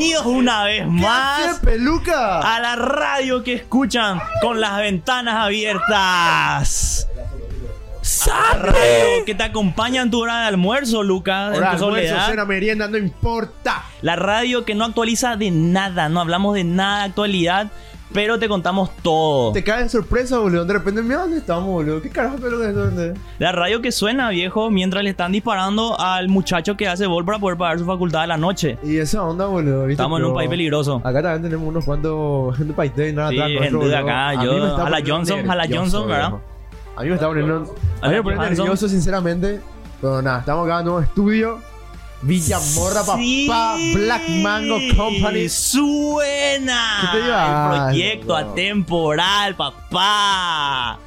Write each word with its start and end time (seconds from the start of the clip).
Bienvenidos 0.00 0.34
una 0.34 0.64
vez 0.64 0.86
más 0.86 1.58
peluca? 1.58 2.38
a 2.40 2.58
la 2.58 2.74
radio 2.74 3.44
que 3.44 3.52
escuchan 3.52 4.18
con 4.40 4.58
las 4.58 4.78
ventanas 4.78 5.34
abiertas. 5.34 7.06
La 8.26 8.58
radio 8.62 9.24
que 9.26 9.34
te 9.34 9.42
acompaña 9.42 10.00
en 10.00 10.10
tu 10.10 10.22
hora 10.22 10.40
de 10.40 10.46
almuerzo, 10.46 11.02
Luca, 11.02 11.54
en 11.54 11.62
almuerzo, 11.62 12.16
cena, 12.26 12.46
merienda, 12.46 12.88
no 12.88 12.96
importa. 12.96 13.84
La 14.00 14.16
radio 14.16 14.64
que 14.64 14.74
no 14.74 14.86
actualiza 14.86 15.36
de 15.36 15.50
nada, 15.50 16.08
no 16.08 16.22
hablamos 16.22 16.54
de 16.54 16.64
nada 16.64 17.00
de 17.00 17.04
actualidad, 17.04 17.70
pero 18.12 18.38
te 18.38 18.48
contamos 18.48 18.90
todo. 19.02 19.52
Te 19.52 19.62
cae 19.62 19.84
de 19.84 19.88
sorpresa, 19.88 20.38
boludo. 20.38 20.64
De 20.64 20.72
repente, 20.72 21.02
mira 21.02 21.20
dónde 21.20 21.38
estamos, 21.38 21.66
boludo. 21.66 22.02
¿Qué 22.02 22.10
carajo 22.10 22.36
es 22.36 22.74
dónde? 22.74 23.14
La 23.38 23.52
radio 23.52 23.80
que 23.80 23.92
suena, 23.92 24.30
viejo, 24.30 24.70
mientras 24.70 25.04
le 25.04 25.10
están 25.10 25.32
disparando 25.32 25.98
al 26.00 26.28
muchacho 26.28 26.76
que 26.76 26.88
hace 26.88 27.06
vol 27.06 27.24
para 27.24 27.38
poder 27.38 27.56
pagar 27.56 27.78
su 27.78 27.84
facultad 27.86 28.22
de 28.22 28.26
la 28.26 28.36
noche. 28.36 28.78
Y 28.82 28.96
esa 28.98 29.22
onda, 29.22 29.46
boludo. 29.46 29.80
¿viste? 29.86 29.92
Estamos 29.92 30.18
en 30.18 30.24
un 30.24 30.30
Pero 30.30 30.36
país 30.36 30.50
peligroso. 30.50 31.00
Acá 31.04 31.22
también 31.22 31.42
tenemos 31.42 31.68
unos 31.68 31.84
cuantos 31.84 32.56
gente 32.56 32.72
país 32.72 32.94
de 32.96 33.12
nada 33.12 33.30
Sí, 33.30 33.40
atrás 33.40 33.70
gente 33.70 33.86
de 33.86 33.96
acá, 33.96 34.28
A 34.30 34.36
mí 34.36 34.44
yo- 34.44 34.52
me 34.58 34.66
está 34.68 34.86
a 34.86 34.90
la 34.90 35.00
Johnson, 35.06 35.50
a 35.50 35.54
la 35.56 35.66
Johnson, 35.68 36.08
¿verdad? 36.08 36.32
A 36.96 37.02
mí 37.02 37.08
me 37.08 37.14
está 37.14 37.28
poniendo. 37.28 37.74
A 38.02 38.06
A 38.06 38.08
mí 38.10 38.14
me 38.16 38.22
pone 38.22 38.36
nervioso, 38.38 38.88
sinceramente. 38.88 39.60
Pero 40.00 40.20
nada, 40.22 40.40
estamos 40.40 40.66
acá 40.66 40.76
en 40.76 40.80
un 40.80 40.84
nuevo 40.86 41.00
estudio. 41.00 41.58
Villamorra, 42.22 43.02
Sí. 43.16 43.46
papá. 43.48 43.76
Black 43.94 44.28
Mango 44.28 44.78
Company. 44.96 45.48
Suena. 45.48 46.98
¿Qué 47.00 47.06
te 47.18 47.24
digo? 47.24 47.34
El 47.36 47.42
Ay, 47.42 47.68
proyecto 47.88 48.26
no. 48.40 48.50
atemporal, 48.52 49.54
papá. 49.56 50.98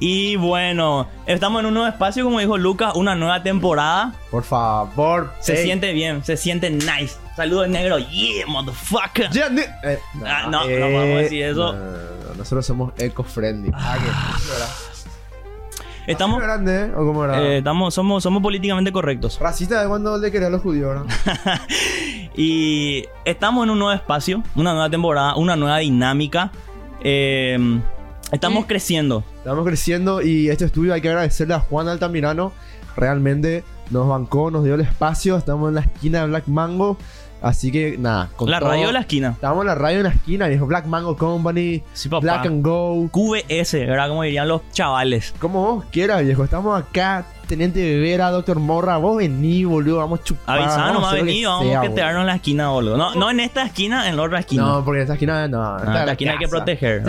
Y 0.00 0.36
bueno, 0.36 1.08
estamos 1.26 1.58
en 1.60 1.66
un 1.66 1.74
nuevo 1.74 1.88
espacio, 1.88 2.22
como 2.24 2.38
dijo 2.38 2.56
Lucas, 2.56 2.92
una 2.94 3.16
nueva 3.16 3.42
temporada. 3.42 4.14
Por 4.30 4.44
favor. 4.44 5.32
Se 5.40 5.58
ey. 5.58 5.64
siente 5.64 5.92
bien, 5.92 6.24
se 6.24 6.36
siente 6.36 6.70
nice. 6.70 7.16
Saludos 7.34 7.68
negro, 7.68 7.98
yeah, 7.98 8.46
motherfucker. 8.46 9.28
Ni- 9.52 9.60
eh, 9.62 9.98
Ah, 10.24 10.42
no, 10.48 10.60
no 10.60 10.66
podemos 10.66 11.18
decir 11.22 11.42
eso. 11.42 11.72
no, 11.72 11.78
no, 11.78 11.90
no, 12.28 12.34
Nosotros 12.36 12.64
somos 12.66 12.92
eco-friendly. 12.98 13.72
Ah, 13.74 13.96
¿qué? 13.98 14.10
Estamos, 16.12 16.40
grande, 16.40 16.86
¿eh? 16.86 16.92
¿O 16.96 17.04
cómo 17.06 17.24
era? 17.24 17.40
eh, 17.42 17.58
estamos, 17.58 17.92
somos, 17.94 18.22
somos 18.22 18.42
políticamente 18.42 18.90
correctos. 18.92 19.38
Racista 19.40 19.80
de 19.82 19.88
cuando 19.88 20.16
le 20.18 20.30
quería 20.30 20.48
a 20.48 20.50
los 20.50 20.62
judíos, 20.62 20.96
¿no? 20.96 21.06
Y 22.36 23.04
estamos 23.24 23.64
en 23.64 23.70
un 23.70 23.78
nuevo 23.80 23.92
espacio, 23.92 24.42
una 24.54 24.72
nueva 24.72 24.88
temporada, 24.88 25.34
una 25.36 25.56
nueva 25.56 25.78
dinámica. 25.78 26.52
Eh, 27.02 27.58
estamos 28.30 28.62
Sí. 28.62 28.68
creciendo. 28.68 29.24
Estamos 29.38 29.64
creciendo 29.66 30.22
y 30.22 30.48
este 30.48 30.64
estudio 30.64 30.94
hay 30.94 31.00
que 31.00 31.08
agradecerle 31.08 31.54
a 31.54 31.60
Juan 31.60 31.88
Altamirano. 31.88 32.52
Realmente 32.96 33.64
nos 33.90 34.06
bancó, 34.08 34.50
nos 34.50 34.62
dio 34.64 34.74
el 34.76 34.82
espacio. 34.82 35.36
Estamos 35.36 35.68
en 35.70 35.74
la 35.76 35.80
esquina 35.80 36.20
de 36.20 36.26
Black 36.28 36.46
Mango. 36.46 36.96
Así 37.40 37.70
que 37.70 37.96
nada. 37.98 38.30
con 38.36 38.50
La 38.50 38.58
todo- 38.58 38.70
radio 38.70 38.88
de 38.88 38.92
la 38.92 39.00
esquina. 39.00 39.28
Estamos 39.30 39.60
en 39.62 39.66
la 39.68 39.74
radio 39.74 39.98
en 39.98 40.02
la 40.04 40.08
esquina, 40.10 40.48
viejo. 40.48 40.66
Black 40.66 40.86
Mango 40.86 41.16
Company, 41.16 41.82
Sí, 41.92 42.08
papá. 42.08 42.20
Black 42.22 42.46
and 42.46 42.64
Go. 42.64 43.08
QVS, 43.12 43.74
¿verdad? 43.86 44.08
Como 44.08 44.22
dirían 44.24 44.48
los 44.48 44.62
chavales. 44.72 45.34
Como 45.38 45.62
vos 45.76 45.84
quieras, 45.92 46.24
viejo. 46.24 46.44
Estamos 46.44 46.80
acá. 46.80 47.24
Teniente 47.48 47.80
Bebera, 47.80 48.30
Doctor 48.30 48.60
Morra. 48.60 48.98
Vos 48.98 49.16
vení, 49.16 49.64
boludo. 49.64 49.98
Vamos 49.98 50.20
a 50.20 50.22
chupar. 50.22 50.58
Avisá, 50.60 50.76
vamos 50.76 51.02
no 51.02 51.08
a 51.08 51.14
venir, 51.14 51.46
vamos 51.46 51.74
a 51.74 51.80
quedarnos 51.80 52.20
en 52.20 52.26
la 52.26 52.34
esquina, 52.36 52.68
boludo. 52.68 52.96
No, 52.96 53.14
no 53.14 53.30
en 53.30 53.40
esta 53.40 53.64
esquina, 53.64 54.08
en 54.08 54.16
la 54.16 54.22
otra 54.22 54.40
esquina. 54.40 54.62
No, 54.62 54.84
porque 54.84 54.98
en 54.98 55.02
esta 55.02 55.14
esquina 55.14 55.48
no. 55.48 55.76
esta 55.76 55.88
esta 55.88 56.00
es 56.00 56.06
la 56.06 56.12
esquina 56.12 56.32
hay 56.32 56.38
que 56.38 56.48
proteger, 56.48 57.02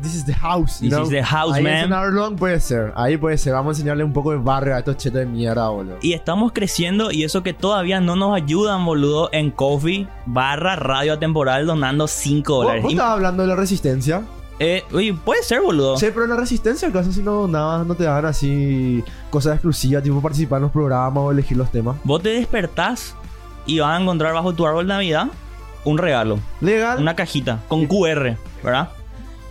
This 0.00 0.14
is 0.14 0.24
the 0.24 0.32
house. 0.34 0.80
you 0.80 0.88
This 0.88 0.96
know? 0.96 1.02
is 1.02 1.10
the 1.10 1.22
house, 1.22 1.54
Ahí 1.56 1.62
man. 1.64 1.92
en 1.92 2.14
Long 2.14 2.36
puede 2.36 2.60
ser. 2.60 2.92
Ahí 2.94 3.16
puede 3.16 3.36
ser. 3.36 3.52
Vamos 3.52 3.76
a 3.76 3.80
enseñarle 3.80 4.04
un 4.04 4.12
poco 4.12 4.30
de 4.30 4.38
barrio 4.38 4.74
a 4.76 4.78
estos 4.78 4.96
chetos 4.96 5.18
de 5.20 5.26
mierda, 5.26 5.68
boludo. 5.68 5.96
Y 6.00 6.12
estamos 6.12 6.52
creciendo 6.52 7.10
y 7.10 7.24
eso 7.24 7.42
que 7.42 7.52
todavía 7.52 8.00
no 8.00 8.14
nos 8.16 8.34
ayudan, 8.36 8.84
boludo, 8.84 9.28
en 9.32 9.50
Coffee 9.50 10.06
barra 10.24 10.76
radio 10.76 11.14
atemporal 11.14 11.66
donando 11.66 12.06
5 12.06 12.52
¿Vos, 12.54 12.62
dólares. 12.62 12.82
vos 12.84 12.92
estabas 12.92 13.12
hablando 13.14 13.42
de 13.42 13.48
la 13.48 13.56
resistencia? 13.56 14.22
Eh, 14.62 14.84
oye, 14.92 15.14
puede 15.14 15.42
ser, 15.42 15.62
boludo. 15.62 15.96
Sí, 15.96 16.06
pero 16.12 16.24
en 16.24 16.30
la 16.30 16.36
resistencia, 16.36 16.86
acaso 16.86 17.10
si 17.10 17.22
no 17.22 17.48
nada, 17.48 17.82
no 17.82 17.94
te 17.94 18.04
dan 18.04 18.26
así 18.26 19.02
cosas 19.30 19.54
exclusivas, 19.54 20.02
tipo 20.02 20.20
participar 20.20 20.58
en 20.58 20.64
los 20.64 20.70
programas 20.70 21.16
o 21.24 21.32
elegir 21.32 21.56
los 21.56 21.70
temas. 21.70 21.96
Vos 22.04 22.22
te 22.22 22.28
despertás 22.28 23.16
y 23.64 23.78
vas 23.80 23.98
a 23.98 24.02
encontrar 24.02 24.34
bajo 24.34 24.52
tu 24.52 24.66
árbol 24.66 24.86
de 24.86 24.92
Navidad 24.92 25.28
un 25.84 25.96
regalo, 25.96 26.38
Legal. 26.60 27.00
una 27.00 27.16
cajita 27.16 27.60
con 27.68 27.86
QR, 27.86 28.36
¿verdad? 28.62 28.90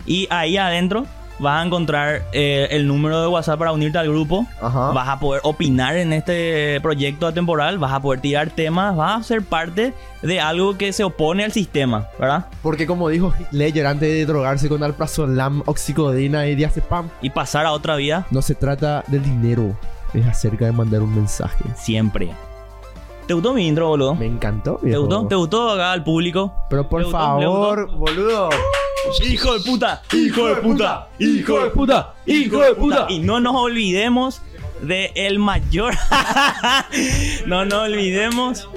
Y 0.06 0.28
ahí 0.30 0.56
adentro 0.56 1.06
vas 1.40 1.62
a 1.62 1.66
encontrar 1.66 2.22
eh, 2.32 2.68
el 2.70 2.86
número 2.86 3.20
de 3.20 3.28
WhatsApp 3.28 3.58
para 3.58 3.72
unirte 3.72 3.98
al 3.98 4.08
grupo. 4.08 4.46
Ajá. 4.60 4.92
Vas 4.92 5.08
a 5.08 5.18
poder 5.18 5.40
opinar 5.44 5.96
en 5.96 6.12
este 6.12 6.78
proyecto 6.82 7.26
atemporal, 7.26 7.78
vas 7.78 7.92
a 7.92 8.00
poder 8.00 8.20
tirar 8.20 8.50
temas, 8.50 8.94
vas 8.94 9.20
a 9.20 9.22
ser 9.24 9.42
parte 9.42 9.94
de 10.22 10.40
algo 10.40 10.76
que 10.76 10.92
se 10.92 11.02
opone 11.02 11.44
al 11.44 11.52
sistema, 11.52 12.08
¿verdad? 12.18 12.46
Porque 12.62 12.86
como 12.86 13.08
dijo 13.08 13.32
Ledger 13.50 13.86
antes 13.86 14.08
de 14.08 14.26
drogarse 14.26 14.68
con 14.68 14.82
alprazolam, 14.82 15.62
oxicodina 15.66 16.46
y 16.46 16.54
diazepam, 16.54 17.08
Y 17.22 17.30
pasar 17.30 17.66
a 17.66 17.72
otra 17.72 17.96
vida 17.96 18.26
no 18.30 18.42
se 18.42 18.54
trata 18.54 19.02
del 19.06 19.22
dinero, 19.22 19.76
es 20.12 20.26
acerca 20.26 20.66
de 20.66 20.72
mandar 20.72 21.02
un 21.02 21.14
mensaje. 21.14 21.64
siempre. 21.74 22.30
¿Te 23.30 23.34
gustó 23.34 23.54
mi 23.54 23.68
intro, 23.68 23.86
boludo? 23.86 24.16
Me 24.16 24.26
encantó, 24.26 24.78
¿Te 24.80 24.86
viejo. 24.86 25.02
gustó? 25.02 25.28
¿Te 25.28 25.34
gustó 25.36 25.70
acá 25.70 25.92
al 25.92 26.02
público? 26.02 26.52
Pero 26.68 26.88
por 26.88 27.00
¿Le 27.00 27.04
gustó? 27.04 27.38
¿Le 27.38 27.44
favor, 27.44 27.96
boludo. 27.96 28.48
¡Hijo 29.24 29.54
de 29.54 29.60
puta! 29.60 30.02
¡Hijo 30.12 30.48
de 30.48 30.56
puta! 30.56 31.08
¡Hijo 31.20 31.60
de 31.60 31.70
puta! 31.70 32.14
¡Hijo 32.26 32.58
de 32.58 32.74
puta! 32.74 33.06
Y 33.08 33.20
no 33.20 33.38
nos 33.38 33.54
olvidemos 33.54 34.42
de 34.82 35.12
el 35.14 35.38
mayor. 35.38 35.94
no 37.46 37.64
nos 37.64 37.84
olvidemos. 37.84 38.68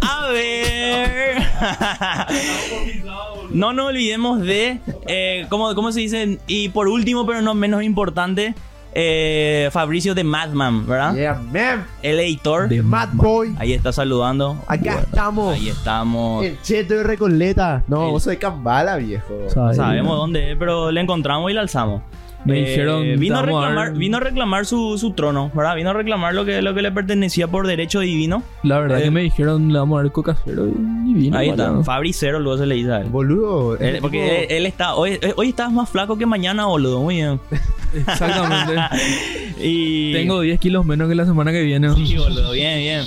A 0.00 0.26
ver. 0.32 1.40
no 3.50 3.72
nos 3.74 3.90
olvidemos 3.90 4.40
de. 4.40 4.80
Eh, 5.06 5.46
¿cómo, 5.50 5.72
¿Cómo 5.76 5.92
se 5.92 6.00
dice? 6.00 6.40
Y 6.48 6.70
por 6.70 6.88
último, 6.88 7.24
pero 7.26 7.42
no 7.42 7.54
menos 7.54 7.84
importante. 7.84 8.56
Eh, 8.98 9.68
Fabricio 9.72 10.14
de 10.14 10.24
Madman, 10.24 10.86
¿verdad? 10.86 11.14
Yeah, 11.14 11.34
man. 11.52 11.84
El 12.02 12.18
editor. 12.18 12.66
The 12.68 12.80
Mad 12.82 13.10
Boy. 13.12 13.54
Ahí 13.58 13.74
está 13.74 13.92
saludando. 13.92 14.56
Acá 14.66 15.00
estamos. 15.00 15.54
Ahí 15.54 15.68
estamos. 15.68 16.42
El 16.46 16.58
cheto 16.62 16.94
de 16.94 17.02
Recoleta. 17.02 17.82
No, 17.88 18.06
El- 18.06 18.10
vos 18.12 18.22
sos 18.22 18.30
de 18.30 18.38
Cambala, 18.38 18.96
viejo. 18.96 19.34
Sabemos 19.50 20.16
dónde 20.16 20.52
es, 20.52 20.56
pero 20.58 20.90
le 20.90 21.00
encontramos 21.02 21.50
y 21.50 21.54
le 21.54 21.60
alzamos. 21.60 22.00
Me 22.46 22.60
Eh, 22.60 22.68
dijeron, 22.68 23.02
vino 23.18 23.38
a 23.38 23.42
reclamar, 23.42 23.92
vino 23.94 24.16
a 24.18 24.20
reclamar 24.20 24.66
su, 24.66 24.96
su 24.98 25.10
trono, 25.10 25.50
¿verdad? 25.52 25.74
Vino 25.74 25.90
a 25.90 25.92
reclamar 25.92 26.32
lo 26.32 26.44
que, 26.44 26.62
lo 26.62 26.74
que 26.74 26.80
le 26.82 26.92
pertenecía 26.92 27.48
por 27.48 27.66
derecho 27.66 27.98
divino. 28.00 28.44
La 28.62 28.78
verdad 28.78 29.00
Eh, 29.00 29.04
que 29.04 29.10
me 29.10 29.20
dijeron 29.22 29.72
le 29.72 29.78
vamos 29.80 29.98
a 29.98 30.02
dar 30.04 30.12
coca 30.12 30.36
cero 30.44 30.68
y 30.68 31.12
vino. 31.12 31.36
Ahí 31.36 31.48
está, 31.50 31.66
bueno. 31.70 31.82
Fabricero 31.84 32.38
luego 32.38 32.56
se 32.58 32.66
le 32.66 32.76
dice 32.76 32.92
a 32.92 33.00
él. 33.00 33.08
Boludo. 33.08 33.76
Él- 33.78 33.98
porque 34.00 34.24
él, 34.24 34.40
tipo- 34.42 34.54
él 34.54 34.66
está, 34.66 34.94
hoy, 34.94 35.18
eh, 35.20 35.34
hoy 35.36 35.48
estás 35.48 35.72
más 35.72 35.90
flaco 35.90 36.16
que 36.16 36.24
mañana, 36.24 36.66
boludo, 36.66 37.00
muy 37.02 37.16
bien. 37.16 37.40
Exactamente. 37.94 38.74
Y... 39.58 40.12
Tengo 40.12 40.40
10 40.40 40.60
kilos 40.60 40.84
menos 40.84 41.08
que 41.08 41.14
la 41.14 41.24
semana 41.24 41.50
que 41.50 41.62
viene. 41.62 41.94
Sí, 41.94 42.16
boludo, 42.16 42.52
bien, 42.52 42.78
bien. 42.78 43.04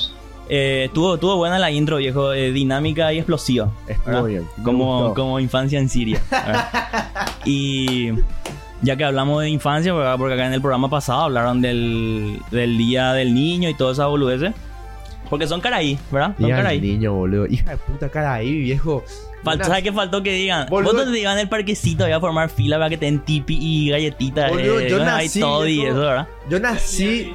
Eh, 0.49 0.85
estuvo, 0.85 1.13
estuvo 1.13 1.35
buena 1.37 1.59
la 1.59 1.69
intro, 1.69 1.97
viejo, 1.97 2.33
eh, 2.33 2.51
dinámica 2.51 3.13
y 3.13 3.17
explosiva. 3.17 3.71
Estuvo 3.87 4.23
bien, 4.23 4.45
Como, 4.63 5.13
como 5.13 5.39
infancia 5.39 5.77
en 5.79 5.89
Siria. 5.89 6.19
y 7.45 8.09
ya 8.81 8.95
que 8.95 9.03
hablamos 9.03 9.43
de 9.43 9.49
infancia, 9.49 9.93
¿verdad? 9.93 10.17
porque 10.17 10.33
acá 10.33 10.47
en 10.47 10.53
el 10.53 10.61
programa 10.61 10.89
pasado 10.89 11.21
hablaron 11.21 11.61
del, 11.61 12.39
del 12.49 12.77
Día 12.77 13.13
del 13.13 13.35
Niño 13.35 13.69
y 13.69 13.75
toda 13.75 13.91
esa 13.93 14.07
boludeces. 14.07 14.53
Porque 15.29 15.45
son 15.45 15.61
caraí, 15.61 15.99
¿verdad? 16.11 16.35
Son 16.39 16.49
caraí. 16.49 16.81
niño, 16.81 17.13
boludo. 17.13 17.45
Hija 17.45 17.71
de 17.71 17.77
puta 17.77 18.09
cara 18.09 18.33
ahí, 18.33 18.51
viejo. 18.61 19.03
Falta, 19.43 19.65
¿Sabes 19.65 19.83
qué 19.83 19.93
faltó 19.93 20.21
que 20.21 20.33
digan? 20.33 20.67
Boludo. 20.69 20.93
Vos 21.05 21.11
te 21.11 21.19
iban 21.19 21.37
al 21.37 21.47
parquecito 21.49 22.03
voy 22.03 22.11
a 22.13 22.19
formar 22.19 22.49
fila 22.49 22.77
para 22.77 22.89
que 22.89 22.97
te 22.97 23.05
den 23.05 23.19
tipi 23.19 23.57
y 23.59 23.89
galletitas. 23.89 24.51
Boludo, 24.51 24.79
eh, 24.81 24.89
yo 24.89 24.99
nací, 25.03 25.39
todo 25.39 25.67
y 25.67 25.81
eso, 25.85 25.99
¿verdad? 25.99 26.27
Yo 26.49 26.59
nací. 26.59 27.33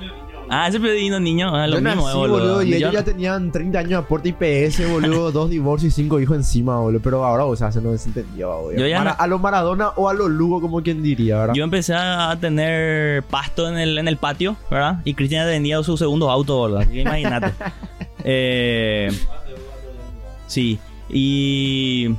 Ah, 0.50 0.68
ese 0.68 0.78
pedino 0.78 1.18
niño, 1.18 1.56
ah, 1.56 1.66
lo 1.66 1.76
yo 1.76 1.80
mismo, 1.82 2.04
nací, 2.06 2.18
eh, 2.18 2.20
boludo. 2.20 2.62
Y 2.62 2.68
Yo- 2.72 2.76
ellos 2.76 2.92
ya 2.92 3.02
tenían 3.02 3.50
30 3.50 3.78
años 3.78 3.90
de 3.90 3.96
aporte 3.96 4.28
IPS, 4.28 4.86
boludo. 4.92 5.32
dos 5.32 5.48
divorcios 5.48 5.90
y 5.94 5.96
cinco 6.02 6.20
hijos 6.20 6.36
encima, 6.36 6.78
boludo. 6.78 7.00
Pero 7.02 7.24
ahora, 7.24 7.46
o 7.46 7.56
sea, 7.56 7.72
se 7.72 7.80
nos 7.80 7.92
desentendió, 7.92 8.54
boludo. 8.54 8.86
Yo 8.86 8.98
Mara- 8.98 9.12
A 9.12 9.26
lo 9.26 9.38
Maradona 9.38 9.88
o 9.96 10.10
a 10.10 10.12
lo 10.12 10.28
Lugo, 10.28 10.60
como 10.60 10.82
quien 10.82 11.02
diría, 11.02 11.38
¿verdad? 11.38 11.54
Yo 11.54 11.64
empecé 11.64 11.94
a 11.96 12.36
tener 12.38 13.22
pasto 13.22 13.66
en 13.66 13.78
el, 13.78 13.96
en 13.96 14.06
el 14.06 14.18
patio, 14.18 14.56
¿verdad? 14.70 15.00
Y 15.04 15.14
Cristian 15.14 15.48
tenía 15.48 15.82
su 15.82 15.96
segundo 15.96 16.30
auto, 16.30 16.56
boludo. 16.58 16.80
Así 16.80 16.90
que 16.90 17.00
imagínate. 17.00 17.52
eh, 18.24 19.10
sí. 20.46 20.78
Y 21.08 22.14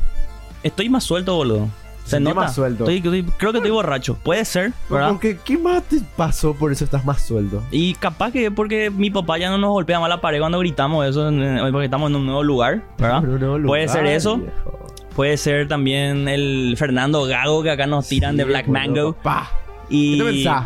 estoy 0.63 0.89
más 0.89 1.03
suelto, 1.03 1.35
boludo. 1.35 1.67
Se 2.05 2.19
nota. 2.19 2.35
más 2.35 2.53
suelto. 2.53 2.83
Estoy- 2.87 2.97
estoy- 2.97 3.33
creo 3.37 3.51
que 3.51 3.57
estoy 3.57 3.71
borracho. 3.71 4.15
Puede 4.21 4.45
ser, 4.45 4.73
¿verdad? 4.91 5.15
¿qué 5.43 5.57
más 5.57 5.81
te 5.83 6.01
pasó? 6.15 6.53
Por 6.53 6.71
eso 6.71 6.83
estás 6.85 7.03
más 7.03 7.23
suelto. 7.23 7.63
Y 7.71 7.95
capaz 7.95 8.31
que 8.31 8.51
porque 8.51 8.91
mi 8.91 9.09
papá 9.09 9.39
ya 9.39 9.49
no 9.49 9.57
nos 9.57 9.71
golpea 9.71 9.99
más 9.99 10.09
la 10.09 10.21
pared 10.21 10.39
cuando 10.39 10.59
gritamos 10.59 11.03
eso, 11.07 11.23
porque 11.71 11.85
estamos 11.85 12.11
en 12.11 12.15
un 12.17 12.25
nuevo 12.27 12.43
lugar, 12.43 12.83
¿verdad? 12.99 13.23
En 13.23 13.29
un 13.31 13.39
nuevo 13.39 13.67
Puede 13.67 13.87
ser 13.87 14.05
eso. 14.05 14.37
viejo. 14.37 14.85
Puede 15.15 15.37
ser 15.37 15.67
también 15.67 16.27
el 16.27 16.75
Fernando 16.77 17.23
Gago 17.25 17.63
que 17.63 17.71
acá 17.71 17.87
nos 17.87 18.07
tiran 18.07 18.37
de 18.37 18.43
Black 18.43 18.67
boludo, 18.67 18.79
Mango. 18.83 19.13
papá. 19.13 19.49
Y 19.89 20.17
¿Qué 20.19 20.23
te 20.25 20.29
pensás? 20.31 20.65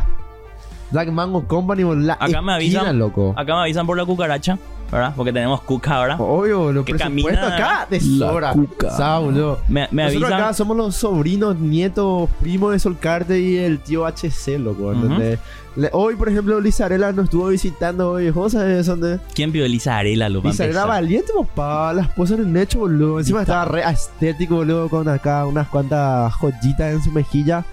Black 0.91 1.09
Mango 1.09 1.47
Company, 1.47 1.83
la 2.03 2.13
acá 2.15 2.25
me 2.41 2.57
esquina, 2.57 2.81
avisan, 2.81 2.99
loco. 2.99 3.33
acá 3.37 3.55
me 3.55 3.61
avisan 3.61 3.85
por 3.85 3.95
la 3.95 4.03
cucaracha, 4.05 4.57
¿verdad? 4.91 5.13
Porque 5.15 5.31
tenemos 5.33 5.61
cuca 5.61 5.95
ahora. 5.95 6.17
Obvio, 6.17 6.71
lo 6.71 6.83
Que 6.85 6.93
presupuesto 6.95 7.41
camina- 7.41 7.55
acá 7.55 7.87
de 7.89 7.99
sobra. 7.99 8.53
cuca. 8.53 8.89
¿Sabes, 8.91 9.25
boludo? 9.25 9.59
Me, 9.67 9.87
me 9.91 10.03
Nosotros 10.03 10.23
avisan. 10.31 10.43
acá 10.43 10.53
somos 10.53 10.77
los 10.77 10.95
sobrinos, 10.95 11.57
nietos, 11.57 12.29
primos 12.41 12.71
de 12.73 12.79
Solcarte 12.79 13.39
y 13.39 13.57
el 13.57 13.79
tío 13.79 14.05
HC, 14.05 14.57
loco. 14.59 14.91
¿entendés? 14.93 15.39
Le- 15.75 15.89
hoy, 15.93 16.15
por 16.15 16.27
ejemplo, 16.27 16.59
Lizarela 16.59 17.11
nos 17.11 17.25
estuvo 17.25 17.47
visitando 17.47 18.11
hoy. 18.11 18.31
¿Cómo 18.31 18.49
sabes 18.49 18.85
dónde? 18.87 19.19
¿Quién 19.33 19.51
pidió 19.51 19.67
Lisa 19.67 19.97
Arela, 19.97 20.27
lo 20.27 20.41
para 20.41 20.51
Lizarela 20.51 20.85
valiente, 20.85 21.31
papá. 21.37 21.93
Las 21.93 22.07
posas 22.09 22.39
en 22.39 22.49
el 22.49 22.57
hecho, 22.57 22.79
boludo. 22.79 23.19
Encima 23.19 23.41
estaba 23.41 23.65
re 23.65 23.83
estético, 23.89 24.55
boludo, 24.55 24.89
con 24.89 25.07
acá 25.07 25.45
unas 25.45 25.67
cuantas 25.67 26.33
joyitas 26.33 26.93
en 26.93 27.03
su 27.03 27.11
mejilla. 27.11 27.63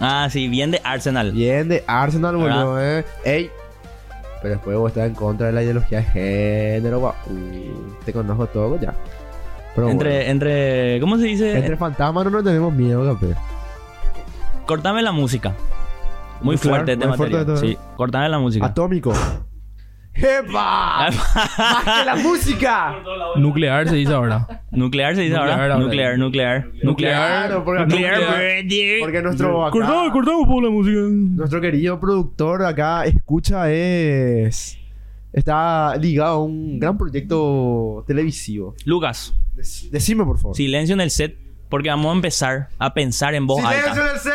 Ah, 0.00 0.26
sí, 0.30 0.48
bien 0.48 0.70
de 0.72 0.80
Arsenal. 0.82 1.30
Bien 1.32 1.68
de 1.68 1.84
Arsenal, 1.86 2.36
¿Verdad? 2.36 2.64
boludo, 2.64 2.80
eh. 2.80 3.04
Ey. 3.24 3.50
Pero 4.42 4.54
después 4.54 4.76
vos 4.76 4.90
estás 4.90 5.06
en 5.06 5.14
contra 5.14 5.46
de 5.46 5.52
la 5.52 5.62
ideología 5.62 5.98
de 5.98 6.04
género, 6.04 6.98
guau. 7.00 7.14
Uh, 7.26 8.04
te 8.04 8.12
conozco 8.12 8.46
todo 8.48 8.80
ya. 8.80 8.94
Pero 9.74 9.88
entre, 9.88 10.10
bueno. 10.10 10.30
entre, 10.30 11.00
¿cómo 11.00 11.16
se 11.16 11.24
dice? 11.24 11.56
Entre 11.56 11.76
fantasmas 11.76 12.24
no 12.24 12.30
nos 12.30 12.44
tenemos 12.44 12.72
miedo, 12.72 13.14
capé. 13.14 13.34
Cortame 14.66 15.02
la 15.02 15.12
música. 15.12 15.54
Muy 16.40 16.56
fuerte 16.56 16.92
este 16.92 17.06
muy 17.06 17.16
fuerte 17.16 17.36
material. 17.36 17.46
todo. 17.60 17.64
Sí, 17.64 17.78
cortame 17.96 18.28
la 18.28 18.38
música. 18.38 18.66
Atómico. 18.66 19.12
¡Epa! 20.14 21.08
¡Más 21.10 21.84
que 21.84 22.04
la 22.04 22.16
música! 22.16 22.94
Nuclear 23.36 23.88
se 23.88 23.96
dice 23.96 24.12
ahora. 24.12 24.62
Nuclear 24.70 25.14
se 25.14 25.22
dice 25.22 25.34
Nuclear 25.34 25.60
ahora. 25.60 25.74
ahora. 25.74 25.84
Nuclear, 25.86 26.18
nuclear. 26.18 26.68
Nuclear. 26.82 27.14
Claro, 27.46 27.64
porque, 27.64 27.82
Nuclear. 27.86 28.20
porque, 28.20 28.98
porque 29.00 29.22
nuestro, 29.22 29.62
acá- 29.64 29.72
Cortamos, 29.72 30.12
cortamos 30.12 30.46
por 30.46 30.62
la 30.64 30.70
música. 30.70 30.98
nuestro 31.00 31.60
querido 31.60 31.98
productor 31.98 32.64
acá, 32.64 33.04
escucha, 33.04 33.70
es... 33.72 34.78
Está 35.32 35.96
ligado 35.96 36.34
a 36.34 36.44
un 36.44 36.78
gran 36.78 36.98
proyecto 36.98 38.04
televisivo. 38.06 38.74
Lucas, 38.84 39.34
Dec- 39.56 39.88
Decime, 39.90 40.24
por 40.26 40.38
favor. 40.38 40.54
silencio 40.54 40.92
en 40.94 41.00
el 41.00 41.10
set 41.10 41.38
porque 41.70 41.88
vamos 41.88 42.12
a 42.12 42.14
empezar 42.16 42.68
a 42.78 42.92
pensar 42.92 43.34
en 43.34 43.46
voz 43.46 43.62
¡Silencio 43.62 43.90
alta. 43.92 44.02
en 44.02 44.14
el 44.14 44.20
set! 44.20 44.32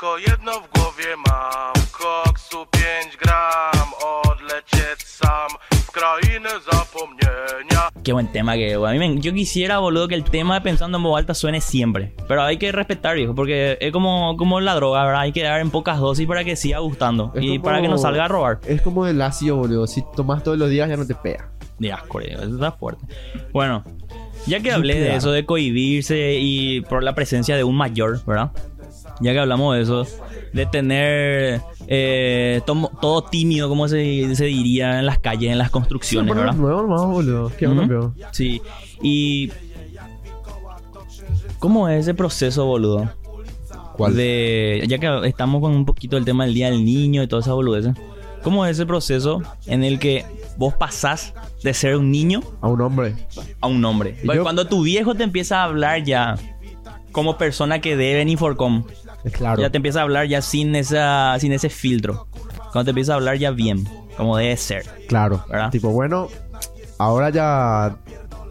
Tylko 0.00 0.18
jedno 0.18 0.52
w 0.52 0.78
głowie 0.78 1.16
mam 1.28 1.72
Koksu 1.92 2.66
5 2.70 3.16
gram 3.22 3.88
Odlecieć 4.24 5.02
sam 5.06 5.48
W 5.70 5.92
krainę 5.92 6.48
zapomnienia 6.72 7.88
Qué 8.02 8.12
buen 8.14 8.28
tema 8.28 8.54
que. 8.54 8.74
A 8.76 8.92
mí 8.92 8.98
me- 8.98 9.20
yo 9.20 9.32
quisiera, 9.34 9.78
boludo, 9.78 10.08
que 10.08 10.14
el 10.14 10.24
tema 10.24 10.54
de 10.54 10.60
pensando 10.62 10.96
en 10.96 11.04
voz 11.04 11.18
alta 11.18 11.34
suene 11.34 11.60
siempre. 11.60 12.14
Pero 12.28 12.42
hay 12.42 12.56
que 12.56 12.72
respetar, 12.72 13.14
viejo, 13.16 13.34
porque 13.34 13.76
es 13.78 13.92
como, 13.92 14.36
como 14.38 14.58
la 14.60 14.74
droga, 14.74 15.04
¿verdad? 15.04 15.20
Hay 15.20 15.32
que 15.32 15.42
dar 15.42 15.60
en 15.60 15.70
pocas 15.70 15.98
dosis 15.98 16.26
para 16.26 16.44
que 16.44 16.56
siga 16.56 16.78
gustando 16.78 17.30
Es 17.34 17.42
y 17.44 17.48
como- 17.48 17.62
para 17.62 17.82
que 17.82 17.88
no 17.88 17.98
salga 17.98 18.24
a 18.24 18.28
robar. 18.28 18.58
Es 18.66 18.80
como 18.80 19.06
el 19.06 19.20
ácido, 19.20 19.56
boludo. 19.56 19.86
Si 19.86 20.02
tomas 20.16 20.42
todos 20.42 20.56
los 20.56 20.70
días 20.70 20.88
ya 20.88 20.96
no 20.96 21.06
te 21.06 21.14
pega. 21.14 21.50
De 21.78 21.92
asco, 21.92 22.20
eso 22.20 22.42
está 22.42 22.72
fuerte. 22.72 23.04
Bueno, 23.52 23.84
ya 24.46 24.60
que 24.60 24.72
hablé 24.72 24.98
de 24.98 25.16
eso 25.16 25.30
de 25.30 25.44
cohibirse 25.44 26.36
y 26.38 26.80
por 26.82 27.02
la 27.02 27.14
presencia 27.14 27.56
de 27.56 27.64
un 27.64 27.76
mayor, 27.76 28.24
¿verdad? 28.24 28.50
Ya 29.20 29.32
que 29.32 29.38
hablamos 29.38 29.76
de 29.76 29.82
eso, 29.82 30.06
de 30.52 30.66
tener 30.66 31.60
eh, 31.86 32.60
todo 32.66 33.22
tímido, 33.24 33.68
como 33.68 33.86
se, 33.88 34.34
se 34.34 34.44
diría 34.46 34.98
en 35.00 35.06
las 35.06 35.18
calles, 35.18 35.52
en 35.52 35.58
las 35.58 35.70
construcciones, 35.70 36.26
Siempre 36.32 36.44
¿verdad? 36.46 36.58
nuevo 36.58 36.82
nomás, 36.82 37.06
boludo. 37.06 37.52
¿Qué? 37.58 37.68
Sí, 38.32 38.62
y... 39.02 39.50
¿Cómo 41.58 41.88
es 41.88 42.00
ese 42.00 42.14
proceso, 42.14 42.64
boludo? 42.64 43.10
¿Cuál? 43.96 44.16
De, 44.16 44.82
ya 44.88 44.98
que 44.98 45.28
estamos 45.28 45.60
con 45.60 45.72
un 45.72 45.84
poquito 45.84 46.16
el 46.16 46.24
tema 46.24 46.44
del 46.46 46.54
Día 46.54 46.70
del 46.70 46.84
Niño 46.84 47.22
y 47.22 47.26
toda 47.26 47.42
esa 47.42 47.52
boludez. 47.52 47.86
¿Cómo 48.42 48.64
es 48.64 48.72
ese 48.72 48.86
proceso 48.86 49.42
en 49.66 49.84
el 49.84 49.98
que 49.98 50.24
vos 50.56 50.72
pasás 50.72 51.34
de 51.62 51.74
ser 51.74 51.96
un 51.96 52.10
niño 52.10 52.40
A 52.62 52.68
un 52.68 52.80
hombre. 52.80 53.14
a 53.60 53.66
un 53.66 53.84
hombre? 53.84 54.16
Yo- 54.24 54.42
Cuando 54.42 54.66
tu 54.66 54.82
viejo 54.82 55.14
te 55.14 55.24
empieza 55.24 55.60
a 55.60 55.64
hablar 55.64 56.02
ya 56.04 56.36
como 57.12 57.36
persona 57.36 57.80
que 57.82 57.96
debe 57.96 58.22
en 58.22 58.30
Inforcom, 58.30 58.84
Es 58.90 59.04
claro. 59.32 59.60
ya 59.60 59.70
te 59.70 59.76
empieza 59.76 60.00
a 60.00 60.02
hablar 60.02 60.26
ya 60.26 60.42
sin, 60.42 60.74
esa, 60.74 61.36
sin 61.38 61.52
ese 61.52 61.68
filtro. 61.68 62.26
Cuando 62.72 62.84
te 62.84 62.90
empieza 62.90 63.12
a 63.12 63.16
hablar 63.16 63.36
ya 63.36 63.50
bien, 63.50 63.86
como 64.16 64.36
debe 64.36 64.56
ser. 64.56 64.84
Claro. 65.08 65.44
¿Verdad? 65.48 65.70
Tipo, 65.70 65.90
bueno, 65.90 66.28
ahora 66.98 67.30
ya 67.30 67.96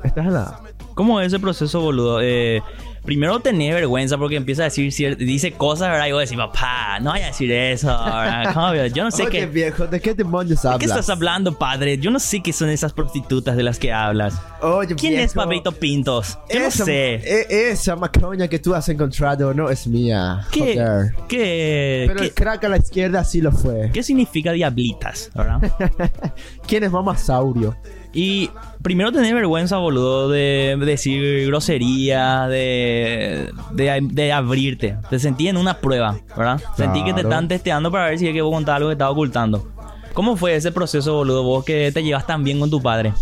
estás 0.04 0.26
en 0.26 0.34
la... 0.34 0.60
¿Cómo 0.96 1.22
es 1.22 1.28
ese 1.28 1.40
proceso, 1.40 1.80
boludo? 1.80 2.20
Eh, 2.22 2.62
primero 3.06 3.40
tenés 3.40 3.74
vergüenza 3.74 4.18
porque 4.18 4.36
empieza 4.36 4.64
a 4.64 4.66
decir 4.66 5.18
dice 5.18 5.52
cosas, 5.54 5.90
¿verdad? 5.90 6.08
Y 6.08 6.12
vos 6.12 6.22
decís, 6.22 6.38
papá, 6.38 7.00
no 7.02 7.12
vaya 7.12 7.26
a 7.26 7.28
decir 7.30 7.52
eso, 7.52 7.88
¿verdad? 7.88 8.52
¿Cómo? 8.54 8.74
Yo 8.88 9.04
no 9.04 9.12
sé 9.12 9.24
Oye, 9.24 9.32
qué... 9.32 9.46
viejo, 9.46 9.88
¿de 9.88 10.00
qué 10.00 10.14
demonios 10.14 10.62
¿De 10.62 10.68
hablas? 10.68 10.80
qué 10.80 10.86
estás 10.86 11.10
hablando, 11.10 11.58
padre? 11.58 11.98
Yo 11.98 12.12
no 12.12 12.20
sé 12.20 12.42
qué 12.42 12.54
son 12.54 12.70
esas 12.70 12.94
prostitutas 12.94 13.56
de 13.56 13.64
las 13.64 13.80
que 13.80 13.92
hablas. 13.92 14.40
Oye, 14.62 14.96
¿Quién 14.96 15.20
es 15.20 15.34
Pablito 15.34 15.72
Pintos? 15.72 16.38
Yo 16.52 16.60
esa, 16.60 16.80
no 16.80 16.86
sé. 16.86 17.14
e- 17.16 17.70
esa 17.72 17.96
macoña 17.96 18.48
que 18.48 18.60
tú 18.60 18.74
has 18.76 18.88
encontrado 18.90 19.54
no 19.54 19.70
es 19.70 19.88
mía. 19.88 20.46
¿Qué, 20.52 20.60
Joder. 20.76 21.14
qué, 21.28 22.04
Pero 22.08 22.20
qué, 22.20 22.26
el 22.26 22.34
crack 22.34 22.64
a 22.66 22.70
la 22.70 22.78
izquierda 22.78 23.24
sí 23.24 23.42
lo 23.42 23.52
fue. 23.52 23.90
qué 23.94 24.04
significa 24.04 24.52
diablitas, 24.52 25.32
verdad? 25.34 25.62
¿Quién 26.68 26.84
es 26.84 26.92
mamasaurio? 26.92 27.76
Y 28.12 28.50
primero 28.82 29.12
tenés 29.12 29.34
vergüenza, 29.34 29.78
boludo, 29.78 30.30
de 30.30 30.76
decir 30.80 31.46
grosería, 31.48 32.48
de, 32.48 33.52
de, 33.72 34.00
de 34.02 34.34
abrirte. 34.34 34.98
Te 35.10 35.20
sentí 35.20 35.48
en 35.48 35.58
una 35.58 35.76
prueba, 35.76 36.18
¿verdad? 36.36 36.60
Sentí 36.76 37.04
que 37.04 37.14
te 37.14 37.22
están 37.22 37.48
testeando 37.48 37.92
para 37.92 38.06
ver 38.06 38.18
si 38.18 38.28
es 38.28 38.34
que 38.34 38.42
vos 38.42 38.54
contabas 38.54 38.78
algo 38.78 38.90
que 38.90 38.94
estaba 38.94 39.12
ocultando. 39.12 39.68
¿Cómo 40.14 40.36
fue 40.36 40.56
ese 40.56 40.72
proceso, 40.72 41.14
boludo? 41.14 41.44
Vos 41.44 41.64
que 41.64 41.92
te 41.92 42.04
llevas 42.04 42.26
tan 42.26 42.44
bien 42.44 42.60
con 42.60 42.70
tu 42.70 42.82
padre. 42.82 43.14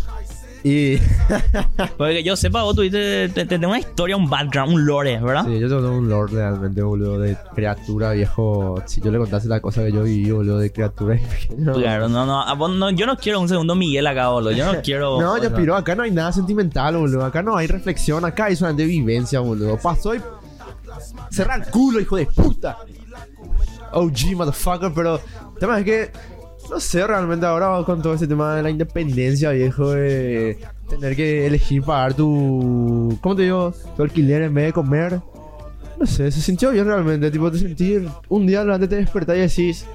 Y... 0.63 0.97
Porque 1.97 2.13
que 2.15 2.23
yo 2.23 2.35
sepa, 2.35 2.63
vos 2.63 2.75
tuviste 2.75 3.29
te- 3.29 3.33
te- 3.33 3.45
tenés 3.45 3.67
una 3.69 3.79
historia, 3.79 4.17
un 4.17 4.29
background, 4.29 4.73
un 4.73 4.85
lore, 4.85 5.19
¿verdad? 5.19 5.45
Sí, 5.45 5.59
yo 5.59 5.67
tengo 5.69 5.91
un 5.97 6.09
lord 6.09 6.31
realmente, 6.33 6.81
boludo, 6.81 7.19
de 7.19 7.37
criatura, 7.55 8.11
viejo. 8.11 8.81
Si 8.85 8.99
yo 8.99 9.11
le 9.11 9.17
contase 9.19 9.47
la 9.47 9.59
cosa 9.61 9.83
que 9.83 9.91
yo 9.91 10.03
viví, 10.03 10.31
boludo, 10.31 10.57
de 10.59 10.71
criatura 10.71 11.17
pequeño. 11.47 11.73
Claro, 11.73 12.09
no, 12.09 12.25
no, 12.25 12.41
a 12.41 12.53
vos 12.53 12.71
no, 12.75 12.89
yo 12.89 13.05
no 13.05 13.15
quiero 13.17 13.39
un 13.39 13.47
segundo 13.47 13.75
Miguel 13.75 14.07
acá, 14.07 14.29
boludo. 14.29 14.51
Yo 14.51 14.71
no 14.71 14.81
quiero. 14.83 15.21
No, 15.21 15.41
ya 15.41 15.55
piro, 15.55 15.75
acá 15.75 15.95
no 15.95 16.03
hay 16.03 16.11
nada 16.11 16.31
sentimental, 16.31 16.97
boludo. 16.97 17.23
Acá 17.23 17.41
no 17.43 17.55
hay 17.55 17.67
reflexión, 17.67 18.25
acá 18.25 18.45
hay 18.45 18.55
solamente 18.55 18.85
vivencia, 18.85 19.39
boludo. 19.39 19.77
Pasó 19.77 20.15
y. 20.15 20.21
Cerra 21.29 21.55
el 21.55 21.65
culo, 21.71 21.99
hijo 21.99 22.15
de 22.17 22.25
puta. 22.25 22.77
OG, 23.93 24.35
motherfucker, 24.35 24.91
pero. 24.93 25.15
El 25.15 25.59
tema 25.59 25.79
es 25.79 25.85
que. 25.85 26.11
No 26.69 26.79
sé, 26.79 27.05
realmente 27.07 27.45
ahora 27.45 27.83
con 27.85 28.01
todo 28.01 28.13
este 28.13 28.27
tema 28.27 28.55
de 28.55 28.63
la 28.63 28.69
independencia, 28.69 29.51
viejo, 29.51 29.91
de 29.91 30.57
tener 30.89 31.15
que 31.15 31.47
elegir 31.47 31.81
pagar 31.83 32.13
tu. 32.13 33.17
¿Cómo 33.21 33.35
te 33.35 33.43
digo? 33.43 33.73
Tu 33.95 34.03
alquiler 34.03 34.43
en 34.43 34.53
vez 34.53 34.65
de 34.67 34.73
comer. 34.73 35.21
No 35.99 36.05
sé, 36.05 36.29
se 36.31 36.41
sintió 36.41 36.71
bien 36.71 36.85
realmente. 36.85 37.31
Tipo, 37.31 37.51
te 37.51 37.57
sentir. 37.59 38.07
Un 38.29 38.45
día 38.45 38.61
antes 38.61 38.89
te 38.89 38.97
despertás 38.97 39.37
y 39.37 39.39
decís. 39.39 39.85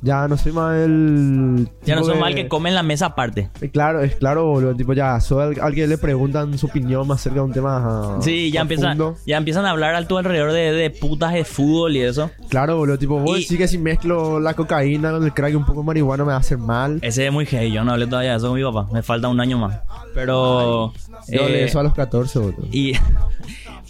"Cha, 0.00 0.06
Ya 0.22 0.28
no 0.28 0.36
soy 0.36 0.52
más 0.52 0.76
el. 0.78 1.68
Ya 1.84 1.94
no 1.96 2.04
son 2.04 2.14
de- 2.14 2.20
mal 2.20 2.34
que 2.34 2.48
comen 2.48 2.74
la 2.74 2.82
mesa 2.82 3.06
aparte. 3.06 3.50
eh, 3.60 3.68
Claro, 3.70 4.00
es 4.02 4.16
claro, 4.16 4.46
boludo. 4.46 4.74
Tipo, 4.74 4.92
ya, 4.92 5.20
soy 5.20 5.42
al- 5.56 5.60
alguien 5.62 5.88
le 5.88 5.98
preguntan 5.98 6.56
su 6.58 6.66
opinión 6.66 7.06
más 7.06 7.20
acerca 7.20 7.36
de 7.40 7.44
un 7.46 7.52
tema. 7.52 8.18
Sí, 8.22 8.50
ya 8.50 8.62
empiezan, 8.62 8.98
ya 9.26 9.36
empiezan 9.36 9.66
a 9.66 9.70
hablar 9.70 9.94
a 9.94 10.06
tu 10.08 10.16
alrededor 10.18 10.52
de, 10.52 10.72
de 10.72 10.90
putas 10.90 11.32
de 11.32 11.44
fútbol 11.44 11.96
y 11.96 12.00
eso. 12.02 12.30
Claro, 12.48 12.76
boludo. 12.78 12.98
Tipo, 12.98 13.18
vos 13.18 13.38
Y- 13.38 13.42
decís 13.42 13.58
que 13.58 13.68
si 13.68 13.78
mezclo 13.78 14.40
la 14.40 14.54
cocaína 14.54 15.12
con 15.12 15.24
el 15.24 15.32
crack 15.34 15.52
y 15.52 15.56
un 15.56 15.64
poco 15.66 15.80
de 15.80 15.86
marihuana 15.86 16.24
me 16.24 16.30
va 16.30 16.36
a 16.36 16.40
hacer 16.40 16.58
mal. 16.58 16.98
Ese 17.02 17.26
es 17.26 17.32
muy 17.32 17.44
gay, 17.44 17.70
yo 17.70 17.84
no 17.84 17.92
hablé 17.92 18.06
todavía 18.06 18.30
de 18.32 18.36
eso 18.38 18.48
con 18.48 18.56
mi 18.58 18.64
papá. 18.64 18.88
Me 18.92 19.02
falta 19.02 19.28
un 19.28 19.40
año 19.40 19.58
más. 19.58 19.78
Pero. 20.14 20.92
Yo 21.28 21.42
eh, 21.42 21.50
leí 21.50 21.62
eso 21.64 21.78
a 21.78 21.82
los 21.82 21.94
14, 21.94 22.38
boludo. 22.38 22.66
y. 22.72 22.94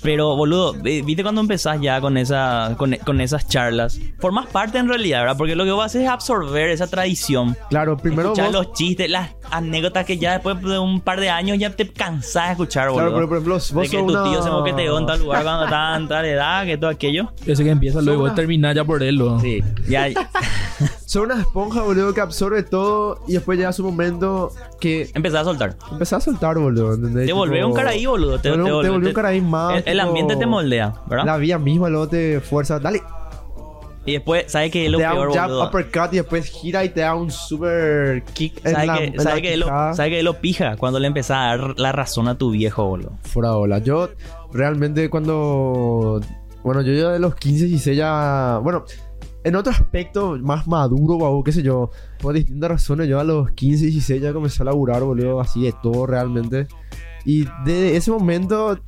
Pero, 0.02 0.34
boludo, 0.36 0.72
vi- 0.72 1.02
viste 1.02 1.22
cuando 1.22 1.40
empezás 1.42 1.80
ya 1.80 2.00
con, 2.00 2.16
esa, 2.16 2.74
con, 2.78 2.94
con 3.04 3.20
esas 3.20 3.46
charlas. 3.48 4.00
Formas 4.18 4.46
parte 4.46 4.78
en 4.78 4.88
realidad, 4.88 5.20
¿verdad? 5.20 5.36
Porque 5.36 5.54
lo 5.54 5.64
que 5.64 5.72
vos 5.72 5.84
haces 5.84 6.02
es 6.02 6.08
absorber 6.08 6.70
esa 6.70 6.86
tradición. 6.86 7.56
Claro, 7.68 7.96
primero 7.96 8.28
escuchar 8.32 8.46
vos... 8.46 8.54
los 8.66 8.72
chistes, 8.72 9.10
las 9.10 9.30
anécdotas 9.50 10.06
que 10.06 10.16
ya 10.18 10.32
después 10.32 10.60
de 10.62 10.78
un 10.78 11.00
par 11.00 11.20
de 11.20 11.28
años 11.28 11.58
ya 11.58 11.70
te 11.70 11.88
cansás 11.88 12.46
de 12.46 12.52
escuchar, 12.52 12.88
boludo. 12.88 13.10
Claro, 13.10 13.14
pero 13.16 13.28
por 13.28 13.36
ejemplo, 13.36 13.54
vos 13.54 13.74
de 13.74 13.88
que 13.88 13.98
tu 13.98 14.04
una... 14.04 14.24
tío 14.24 14.42
se 14.42 14.50
moqueteó 14.50 14.98
en 14.98 15.06
tal 15.06 15.18
lugar 15.20 15.42
cuando 15.42 15.64
estaba 15.64 15.96
en 15.96 16.08
tal 16.08 16.24
edad, 16.24 16.64
que 16.64 16.78
todo 16.78 16.90
aquello. 16.90 17.32
Ese 17.46 17.62
que 17.64 17.70
empieza 17.70 18.00
luego 18.00 18.32
termina 18.32 18.72
ya 18.72 18.84
por 18.84 19.02
él, 19.02 19.16
lo. 19.16 19.38
Sí, 19.40 19.62
ya. 19.88 20.08
Son 21.10 21.24
una 21.24 21.40
esponja, 21.40 21.82
boludo, 21.82 22.14
que 22.14 22.20
absorbe 22.20 22.62
todo 22.62 23.18
y 23.26 23.32
después 23.32 23.58
llega 23.58 23.72
su 23.72 23.82
momento 23.82 24.52
que 24.78 25.10
Empezás 25.12 25.40
a 25.40 25.44
soltar. 25.44 25.76
empezás 25.90 26.22
a 26.22 26.30
soltar, 26.30 26.56
boludo. 26.56 26.94
¿entendés? 26.94 27.26
Te 27.26 27.32
volvés 27.32 27.64
un 27.64 27.74
caraí, 27.74 28.06
boludo. 28.06 28.38
Te, 28.40 28.48
volvés- 28.52 28.64
te 28.64 28.70
volvés- 28.70 28.90
volvés 28.92 29.08
un 29.08 29.14
caraí 29.14 29.40
más, 29.40 29.78
El, 29.78 29.88
el 29.88 29.98
ambiente 30.00 30.36
te 30.36 30.46
moldea, 30.46 30.94
¿verdad? 31.08 31.24
La 31.26 31.36
vida 31.36 31.58
misma 31.58 31.88
luego 31.88 32.06
te 32.06 32.40
fuerza. 32.40 32.78
Dale, 32.78 33.02
Y 34.06 34.12
después, 34.12 34.44
¿sabes 34.46 34.70
qué 34.70 34.86
es 34.86 34.92
lo 34.92 34.98
te 34.98 35.02
da 35.02 35.10
peor, 35.14 35.28
un 35.30 35.34
jab, 35.34 35.48
boludo? 35.50 35.66
uppercut 35.66 36.12
y 36.12 36.16
después 36.18 36.46
gira 36.46 36.84
y 36.84 36.90
te 36.90 37.00
da 37.00 37.16
un 37.16 37.32
super 37.32 38.22
kick 38.32 38.60
¿Sabes 38.62 38.76
qué, 38.96 39.04
en 39.06 39.20
sabe 39.20 39.56
lo, 39.56 39.66
sabe 39.96 40.10
qué 40.10 40.18
es 40.18 40.24
lo 40.24 40.34
pija? 40.34 40.76
Cuando 40.76 41.00
le 41.00 41.08
empezás 41.08 41.38
a 41.38 41.56
dar 41.56 41.74
la 41.80 41.90
razón 41.90 42.28
a 42.28 42.38
tu 42.38 42.52
viejo, 42.52 42.84
boludo. 42.86 43.14
Fuera 43.24 43.50
bola. 43.50 43.80
Yo 43.80 44.10
realmente 44.52 45.10
cuando... 45.10 46.20
Bueno, 46.62 46.82
yo 46.82 46.92
ya 46.92 47.08
de 47.10 47.18
los 47.18 47.34
15 47.34 47.64
y 47.64 47.68
16 47.70 47.96
ya... 47.96 48.60
Bueno, 48.62 48.84
en 49.44 49.56
otro 49.56 49.72
aspecto 49.72 50.36
más 50.40 50.66
maduro, 50.66 51.18
babo, 51.18 51.42
qué 51.42 51.52
sé 51.52 51.62
yo. 51.62 51.90
Por 52.20 52.34
distintas 52.34 52.70
razones, 52.70 53.08
yo 53.08 53.18
a 53.20 53.24
los 53.24 53.50
15 53.52 53.84
y 53.84 53.90
16 53.90 54.22
ya 54.22 54.32
comencé 54.32 54.62
a 54.62 54.66
laburar, 54.66 55.02
boludo, 55.02 55.40
así 55.40 55.64
de 55.64 55.74
todo 55.82 56.06
realmente. 56.06 56.66
Y 57.24 57.46
de 57.64 57.96
ese 57.96 58.10
momento... 58.10 58.78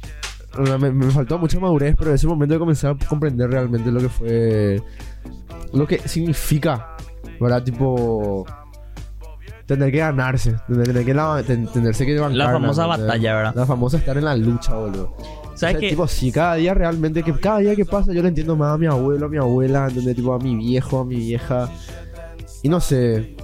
Me, 0.79 0.91
me 0.93 1.11
faltó 1.11 1.39
mucha 1.39 1.59
madurez, 1.59 1.95
pero 1.97 2.11
de 2.11 2.17
ese 2.17 2.27
momento 2.27 2.59
comencé 2.59 2.87
a 2.87 2.95
comprender 3.09 3.51
realmente 3.51 3.91
lo 3.91 4.01
que 4.01 4.09
fue... 4.11 4.83
Lo 5.73 5.87
que 5.87 5.99
significa, 6.07 6.97
¿verdad? 7.41 7.63
Tipo... 7.63 8.45
Tener 9.65 9.91
que 9.93 9.99
ganarse, 9.99 10.57
tener, 10.67 10.87
tener 10.89 11.05
que 11.07 11.15
la, 11.15 11.43
ten- 11.47 11.67
tenerse 11.69 12.05
que 12.05 12.19
bancar. 12.19 12.37
La 12.37 12.51
famosa 12.53 12.83
¿entendés? 12.85 13.07
batalla, 13.07 13.35
¿verdad? 13.37 13.55
La 13.55 13.65
famosa 13.67 13.97
estar 13.97 14.19
en 14.19 14.25
la 14.25 14.37
lucha, 14.37 14.75
boludo. 14.75 15.15
¿Sabes 15.55 15.57
O 15.57 15.59
sea, 15.59 15.75
qué? 15.75 15.89
Tipo, 15.91 16.07
sí, 16.09 16.33
cada 16.33 16.55
día 16.55 16.75
realmente, 16.75 17.23
que 17.23 17.33
cada 17.33 17.59
día 17.59 17.77
que 17.77 17.85
pasa 17.85 18.13
yo 18.13 18.23
le 18.23 18.29
entiendo 18.29 18.57
más 18.57 18.75
a 18.75 18.79
mi 18.79 18.87
abuelo, 18.87 19.27
a 19.27 19.29
mi 19.29 19.37
abuela, 19.37 19.87
¿entendés? 19.89 20.17
Tipo, 20.17 20.35
a 20.35 20.39
mi 20.39 20.57
viejo, 20.57 21.01
a 21.01 21.05
mi 21.05 21.17
vieja. 21.17 21.71
Y 22.63 22.69
no 22.69 22.81
sé, 22.81 23.37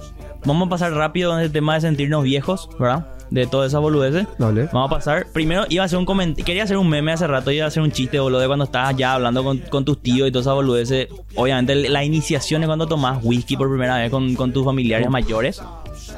Vamos 0.45 0.67
a 0.67 0.69
pasar 0.69 0.93
rápido 0.93 1.37
en 1.37 1.43
el 1.43 1.51
tema 1.51 1.75
de 1.75 1.81
sentirnos 1.81 2.23
viejos, 2.23 2.69
¿verdad? 2.79 3.07
De 3.29 3.45
todas 3.45 3.67
esas 3.67 3.81
boludeces. 3.81 4.25
hablé. 4.39 4.65
Vamos 4.71 4.91
a 4.91 4.95
pasar. 4.95 5.27
Primero 5.33 5.65
iba 5.69 5.83
a 5.83 5.85
hacer 5.85 5.99
un 5.99 6.05
comentario. 6.05 6.45
Quería 6.45 6.63
hacer 6.63 6.77
un 6.77 6.89
meme 6.89 7.11
hace 7.11 7.27
rato. 7.27 7.51
Iba 7.51 7.65
a 7.65 7.67
hacer 7.67 7.83
un 7.83 7.91
chiste, 7.91 8.19
boludo, 8.19 8.39
de 8.39 8.47
cuando 8.47 8.65
estabas 8.65 8.95
ya 8.95 9.13
hablando 9.13 9.43
con, 9.43 9.59
con 9.59 9.85
tus 9.85 10.01
tíos 10.01 10.27
y 10.27 10.31
todas 10.31 10.45
esas 10.45 10.55
boludeces. 10.55 11.09
Obviamente, 11.35 11.75
la 11.89 12.03
iniciación 12.03 12.63
es 12.63 12.67
cuando 12.67 12.87
tomás 12.87 13.19
whisky 13.23 13.57
por 13.57 13.69
primera 13.69 13.97
vez 13.97 14.09
con, 14.09 14.33
con 14.35 14.53
tus 14.53 14.65
familiares 14.65 15.09
mayores. 15.09 15.61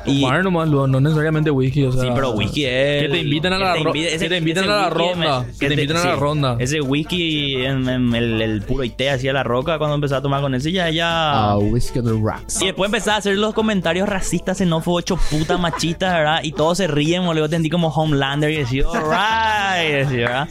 Y, 0.06 0.22
Tomar 0.22 0.44
nomás, 0.44 0.68
luego, 0.70 0.88
no 0.88 1.00
necesariamente 1.00 1.52
whisky, 1.52 1.84
o 1.86 1.92
sea. 1.92 2.02
sí, 2.02 2.10
pero 2.16 2.32
whisky 2.32 2.66
es. 2.66 3.04
Que 3.04 3.10
te 3.10 3.20
invitan 3.20 3.54
a 3.54 3.58
la 3.60 3.74
te 3.74 3.80
ro- 3.84 3.94
invite- 3.94 4.18
que 4.18 4.30
te 4.30 4.38
invitan 4.38 4.64
a 4.64 4.68
la 4.68 4.88
whisky 4.88 4.98
ronda, 5.00 5.46
que 5.60 5.68
te 5.68 5.74
invitan 5.76 5.98
a 5.98 6.06
la 6.06 6.16
ronda. 6.16 6.56
Ese 6.60 6.82
whisky, 6.82 7.56
en, 7.66 7.88
en 7.88 8.16
el, 8.16 8.42
el 8.42 8.62
puro 8.64 8.84
té 8.98 9.10
hacía 9.12 9.32
la 9.34 9.44
roca 9.44 9.78
cuando 9.78 9.96
empezaba 9.96 10.20
a 10.20 10.22
tomar 10.22 10.42
con 10.42 10.56
ese, 10.56 10.72
ya. 10.72 10.90
ya 10.90 11.52
Ah, 11.52 11.58
Whiskey 11.58 12.00
on 12.00 12.06
the 12.06 12.12
Rocks. 12.12 12.62
y 12.62 12.66
después 12.66 12.88
empezaba 12.88 13.16
a 13.16 13.20
hacer 13.20 13.38
los 13.38 13.54
comentarios 13.54 14.10
racistas, 14.10 14.58
xenófobos, 14.58 15.02
hecho 15.04 15.18
puta 15.30 15.58
machistas, 15.58 16.14
¿verdad? 16.14 16.40
Y 16.44 16.52
todos 16.54 16.78
se 16.78 16.88
ríen, 16.88 17.26
boludo. 17.26 17.48
Tendí 17.50 17.70
como 17.70 17.90
Homelander 17.90 18.50
y 18.52 18.58
decía, 18.58 18.84
alright, 18.94 19.90
y 19.90 19.94
decía, 19.94 20.28
¿verdad? 20.28 20.50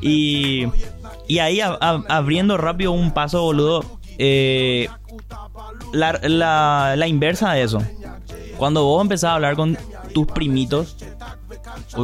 Y, 0.00 0.66
y 1.28 1.38
ahí 1.38 1.60
a- 1.60 1.78
a- 1.80 2.02
abriendo 2.08 2.56
rápido 2.56 2.92
un 2.92 3.12
paso, 3.12 3.42
boludo. 3.42 3.84
eh, 4.18 4.88
la, 5.92 6.18
la, 6.22 6.94
la 6.96 7.06
inversa 7.06 7.52
de 7.52 7.62
eso. 7.62 7.78
Cuando 8.62 8.84
vos 8.84 9.02
empezás 9.02 9.30
a 9.30 9.34
hablar 9.34 9.56
con 9.56 9.76
tus 10.14 10.24
primitos, 10.28 10.96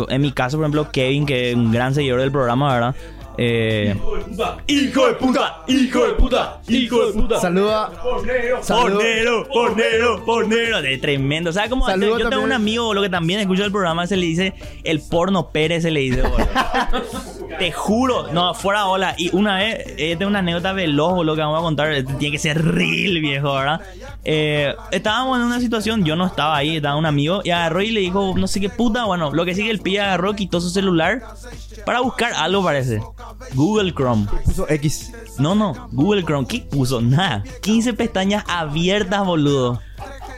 en 0.09 0.21
mi 0.21 0.33
caso, 0.33 0.57
por 0.57 0.65
ejemplo, 0.65 0.91
Kevin, 0.91 1.25
que 1.25 1.51
es 1.51 1.55
un 1.55 1.71
gran 1.71 1.95
seguidor 1.95 2.19
del 2.19 2.33
programa, 2.33 2.75
¿verdad? 2.75 2.97
Eh, 3.41 3.95
¡Hijo 3.95 4.17
de 4.17 4.25
puta! 4.25 4.59
¡Hijo 4.67 5.07
de 5.07 5.15
puta! 6.15 6.61
¡Hijo 6.67 7.07
de 7.07 7.13
puta! 7.13 7.41
Saluda. 7.41 7.93
Saludo. 8.63 8.99
Pornero, 8.99 9.49
pornero, 9.49 10.25
pornero. 10.25 10.83
De 10.83 10.99
tremendo. 10.99 11.53
¿Sabes 11.53 11.71
cómo? 11.71 11.87
Saludo 11.87 12.19
yo 12.19 12.31
tengo 12.31 12.43
un 12.43 12.53
amigo, 12.53 12.87
boludo, 12.87 13.05
que 13.05 13.11
también 13.11 13.39
escucha 13.39 13.65
el 13.65 13.71
programa, 13.71 14.09
se 14.09 14.17
le 14.17 14.27
dice 14.27 14.55
el 14.83 15.01
porno 15.01 15.51
Pérez, 15.51 15.85
se 15.85 15.93
le 15.93 16.01
dice, 16.01 16.23
boludo. 16.23 16.49
Te 17.61 17.73
juro, 17.73 18.33
no, 18.33 18.55
fuera 18.55 18.87
hola. 18.87 19.15
Y 19.17 19.35
una 19.35 19.57
vez, 19.57 19.85
eh, 19.97 20.17
tengo 20.17 20.31
una 20.31 20.41
anécdota 20.41 20.73
veloz, 20.73 21.15
boludo, 21.15 21.37
que 21.37 21.41
vamos 21.41 21.59
a 21.61 21.63
contar. 21.63 22.05
Tiene 22.19 22.33
que 22.33 22.39
ser 22.39 22.65
real, 22.65 23.21
viejo, 23.21 23.55
¿verdad? 23.55 23.81
Eh, 24.25 24.75
estábamos 24.91 25.39
en 25.39 25.45
una 25.45 25.61
situación, 25.61 26.05
yo 26.05 26.17
no 26.17 26.27
estaba 26.27 26.57
ahí, 26.57 26.77
estaba 26.77 26.97
un 26.97 27.07
amigo, 27.07 27.41
y 27.45 27.51
agarró 27.51 27.83
y 27.83 27.91
le 27.91 28.01
dijo, 28.01 28.35
no 28.37 28.47
sé 28.49 28.61
qué 28.61 28.69
puta, 28.69 29.05
bueno, 29.05 29.33
lo 29.33 29.45
que 29.45 29.55
sigue 29.55 29.71
el 29.71 29.79
pie 29.79 30.01
agarró, 30.01 30.35
quitó 30.35 30.61
su 30.61 30.71
celular 30.71 31.23
para 31.87 32.01
buscar 32.01 32.33
algo, 32.35 32.63
parece. 32.63 33.01
Google 33.55 33.93
Chrome. 33.93 34.27
Puso 34.45 34.67
X. 34.69 35.13
No, 35.39 35.55
no, 35.55 35.89
Google 35.93 36.25
Chrome, 36.25 36.47
¿qué 36.47 36.61
puso? 36.61 37.01
Nada. 37.01 37.43
15 37.63 37.95
pestañas 37.95 38.45
abiertas, 38.49 39.25
boludo. 39.25 39.81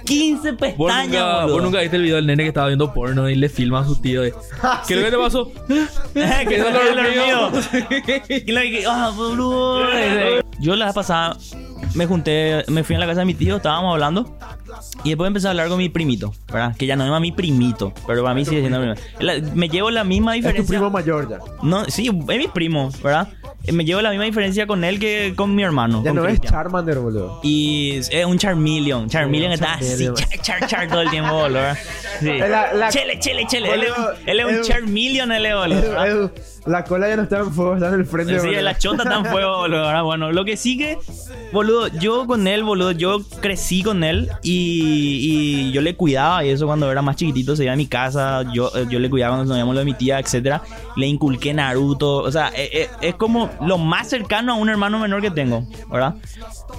15 0.05 0.53
Vos 0.53 0.61
pestañas, 0.61 1.09
nunca, 1.09 1.41
boludo. 1.43 1.55
vos 1.55 1.63
nunca 1.63 1.81
viste 1.81 1.97
el 1.97 2.03
video 2.03 2.17
del 2.17 2.27
nene 2.27 2.45
que 2.45 2.49
estaba 2.49 2.69
viendo 2.69 2.93
porno 2.93 3.29
y 3.29 3.35
le 3.35 3.49
filma 3.49 3.81
a 3.81 3.85
su 3.85 4.01
tío. 4.01 4.23
De, 4.23 4.33
¿Qué 4.87 4.95
es 4.95 5.01
lo 5.01 5.05
que 5.05 5.11
te 5.11 5.19
pasó? 5.19 5.53
que 6.15 6.59
no 6.59 6.71
lo 6.71 6.81
ah, 8.91 9.13
boludo. 9.15 9.81
Yo 10.59 10.77
la 10.77 10.87
vez 10.87 10.95
pasada 10.95 11.37
me 11.95 12.07
junté, 12.07 12.65
me 12.69 12.85
fui 12.85 12.97
a 12.97 12.99
la 12.99 13.07
casa 13.07 13.21
de 13.21 13.27
mi 13.27 13.35
tío, 13.35 13.57
estábamos 13.57 13.93
hablando. 13.93 14.37
Y 15.05 15.11
después 15.11 15.27
empecé 15.29 15.47
a 15.47 15.51
hablar 15.51 15.69
con 15.69 15.79
mi 15.79 15.89
primito, 15.89 16.33
¿verdad? 16.53 16.77
Que 16.77 16.87
ya 16.87 16.97
no 16.97 17.15
es 17.15 17.21
mi 17.21 17.33
primito, 17.33 17.93
pero 18.07 18.23
para 18.23 18.35
mí 18.35 18.45
sigue 18.45 18.61
siendo 18.61 18.81
mi 18.81 18.93
primo. 18.93 19.07
La- 19.21 19.39
Me 19.55 19.69
llevo 19.69 19.91
la 19.91 20.05
misma 20.05 20.37
Es 20.37 20.43
tu 20.43 20.49
diferencia. 20.49 20.79
primo 20.79 20.91
mayor 20.91 21.29
ya. 21.29 21.39
No, 21.63 21.85
sí, 21.87 22.07
es 22.09 22.39
mi 22.39 22.49
primo, 22.49 22.91
¿verdad? 23.03 23.29
Eh, 23.65 23.73
Me 23.73 23.85
llevo 23.85 24.01
la 24.01 24.11
misma 24.11 24.25
diferencia 24.25 24.67
con 24.67 24.85
él 24.85 24.99
que 24.99 25.35
con 25.37 25.55
mi 25.55 25.63
hermano. 25.63 26.03
Ya 26.05 26.13
no 26.13 26.23
es 26.23 26.29
Cristian. 26.39 26.53
Charmander, 26.55 26.99
boludo. 26.99 27.41
Y 27.43 27.97
es 28.11 28.25
un 28.25 28.39
Charmeleon. 28.39 29.09
Charmeleon 29.09 29.53
está 29.53 29.75
así, 29.75 30.09
char, 30.15 30.41
char, 30.41 30.67
char 30.67 30.89
todo 30.89 31.03
el 31.03 31.11
tiempo, 31.11 31.33
boludo. 31.35 31.61
Sí. 32.21 32.27
La- 32.39 32.73
la- 32.73 32.89
Chele, 32.91 33.19
chele, 33.19 33.47
chele. 33.47 33.73
Él 33.75 33.83
es, 33.85 33.91
Boludo, 33.91 34.11
un- 34.23 34.29
él 34.29 34.41
es 34.41 34.47
un. 34.47 34.63
Charmeleon, 34.63 35.33
él 35.33 35.47
es, 35.47 35.55
boludo. 35.55 36.31
La 36.67 36.85
cola 36.85 37.09
ya 37.09 37.17
no 37.17 37.23
está 37.23 37.39
en 37.39 37.53
fuego, 37.53 37.75
está 37.75 37.89
en 37.89 37.95
el 37.95 38.05
frente. 38.05 38.39
Sí, 38.39 38.47
boludo. 38.47 38.63
la 38.63 38.79
chota 38.79 39.03
está 39.03 39.17
en 39.17 39.25
fuego, 39.27 39.57
boludo. 39.59 39.87
¿verdad? 39.87 40.03
Bueno, 40.03 40.33
lo 40.33 40.45
que 40.45 40.57
sigue, 40.57 40.99
boludo, 41.53 41.89
yo 41.89 42.27
con 42.27 42.47
él, 42.47 42.65
boludo, 42.65 42.93
yo 42.93 43.21
crecí 43.41 43.83
con 43.83 44.05
él 44.05 44.29
y, 44.43 45.69
y 45.69 45.73
yo 45.73 45.81
le 45.81 45.97
cuidaba 45.97 46.45
y 46.45 46.51
eso 46.51 46.67
cuando 46.67 46.91
era 46.91 47.03
más 47.03 47.17
chiquitito, 47.17 47.57
se 47.57 47.65
iba 47.65 47.73
a 47.73 47.77
mi 47.77 47.87
casa, 47.87 48.45
yo, 48.53 48.71
eh, 48.75 48.87
yo 48.91 48.99
le 48.99 49.09
cuidaba 49.09 49.37
cuando 49.37 49.49
nos 49.51 49.59
íbamos 49.59 49.75
lo 49.75 49.79
de 49.81 49.85
mi 49.85 49.95
tía, 49.95 50.19
etcétera. 50.19 50.63
Le 50.97 51.07
inculqué 51.07 51.55
Naruto, 51.55 52.17
o 52.19 52.31
sea, 52.31 52.49
eh, 52.55 52.71
eh, 52.73 52.91
es 53.01 53.15
como 53.15 53.51
lo 53.63 53.79
más 53.79 54.09
cercano 54.09 54.53
a 54.53 54.57
un 54.57 54.69
hermano 54.69 54.99
menor 54.99 55.23
que 55.23 55.31
tengo, 55.31 55.67
¿verdad? 55.91 56.15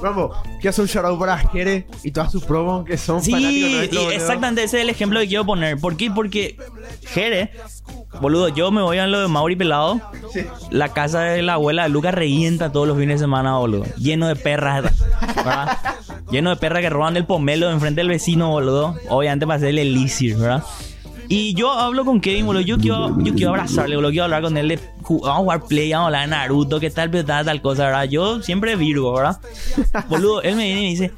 Vamos, 0.02 0.36
que 0.62 0.70
hace 0.70 0.82
un 0.82 0.88
shoutout 0.88 1.20
para 1.20 1.38
Jere 1.38 1.88
y 2.04 2.12
todas 2.12 2.32
sus 2.32 2.44
promos 2.44 2.86
que 2.86 2.98
son 2.98 3.22
Sí, 3.22 3.32
fanáticos 3.32 4.12
y 4.12 4.16
exactamente 4.16 4.64
ese 4.64 4.78
es 4.78 4.84
el 4.84 4.90
ejemplo 4.90 5.20
que 5.20 5.28
quiero 5.28 5.46
poner. 5.46 5.78
¿Por 5.80 5.98
qué? 5.98 6.10
Porque 6.12 6.58
Jere, 7.08 7.52
boludo, 8.20 8.50
yo 8.50 8.72
me 8.72 8.82
voy 8.82 8.98
a 8.98 9.08
lo 9.08 9.22
de 9.22 9.28
Mauri 9.28 9.56
Pelado. 9.56 10.00
Sí. 10.34 10.46
La 10.70 10.90
casa 10.90 11.22
de 11.22 11.42
la 11.42 11.54
abuela 11.54 11.84
de 11.84 11.90
Lucas 11.90 12.14
revienta 12.14 12.72
todos 12.72 12.88
los 12.88 12.98
fines 12.98 13.20
de 13.20 13.26
semana, 13.26 13.58
boludo. 13.58 13.86
Lleno 13.98 14.28
de 14.28 14.36
perras, 14.36 14.84
¿verdad? 15.36 15.78
Lleno 16.32 16.50
de 16.52 16.56
perras 16.56 16.82
que 16.82 16.90
roban 16.90 17.14
del 17.14 17.26
pomelo 17.26 17.70
enfrente 17.70 18.02
del 18.02 18.10
vecino, 18.10 18.50
boludo. 18.50 18.96
Obviamente 19.10 19.46
para 19.46 19.58
hacerle 19.58 19.82
elixir, 19.84 20.38
¿verdad? 20.38 20.64
Y 21.32 21.54
yo 21.54 21.72
hablo 21.72 22.04
con 22.04 22.20
Kevin, 22.20 22.46
boludo. 22.46 22.62
Yo 22.62 22.78
quiero, 22.78 23.18
yo 23.24 23.34
quiero 23.34 23.52
abrazarle, 23.52 23.96
boludo. 23.96 24.12
Quiero 24.12 24.26
hablar 24.26 24.42
con 24.42 24.58
él. 24.58 24.68
de 24.68 24.80
vamos 25.02 25.28
a 25.28 25.34
jugar 25.36 25.64
play, 25.64 25.92
vamos 25.92 26.04
a 26.04 26.08
hablar 26.08 26.22
de 26.24 26.28
Naruto, 26.28 26.80
qué 26.80 26.90
tal, 26.90 27.10
tal, 27.26 27.46
tal 27.46 27.62
cosa, 27.62 27.86
¿verdad? 27.86 28.04
Yo 28.04 28.42
siempre 28.42 28.76
Virgo, 28.76 29.14
¿verdad? 29.14 29.40
Boludo, 30.10 30.42
él 30.42 30.56
me 30.56 30.66
viene 30.66 30.80
y 30.82 30.84
me 30.84 30.90
dice, 30.92 31.12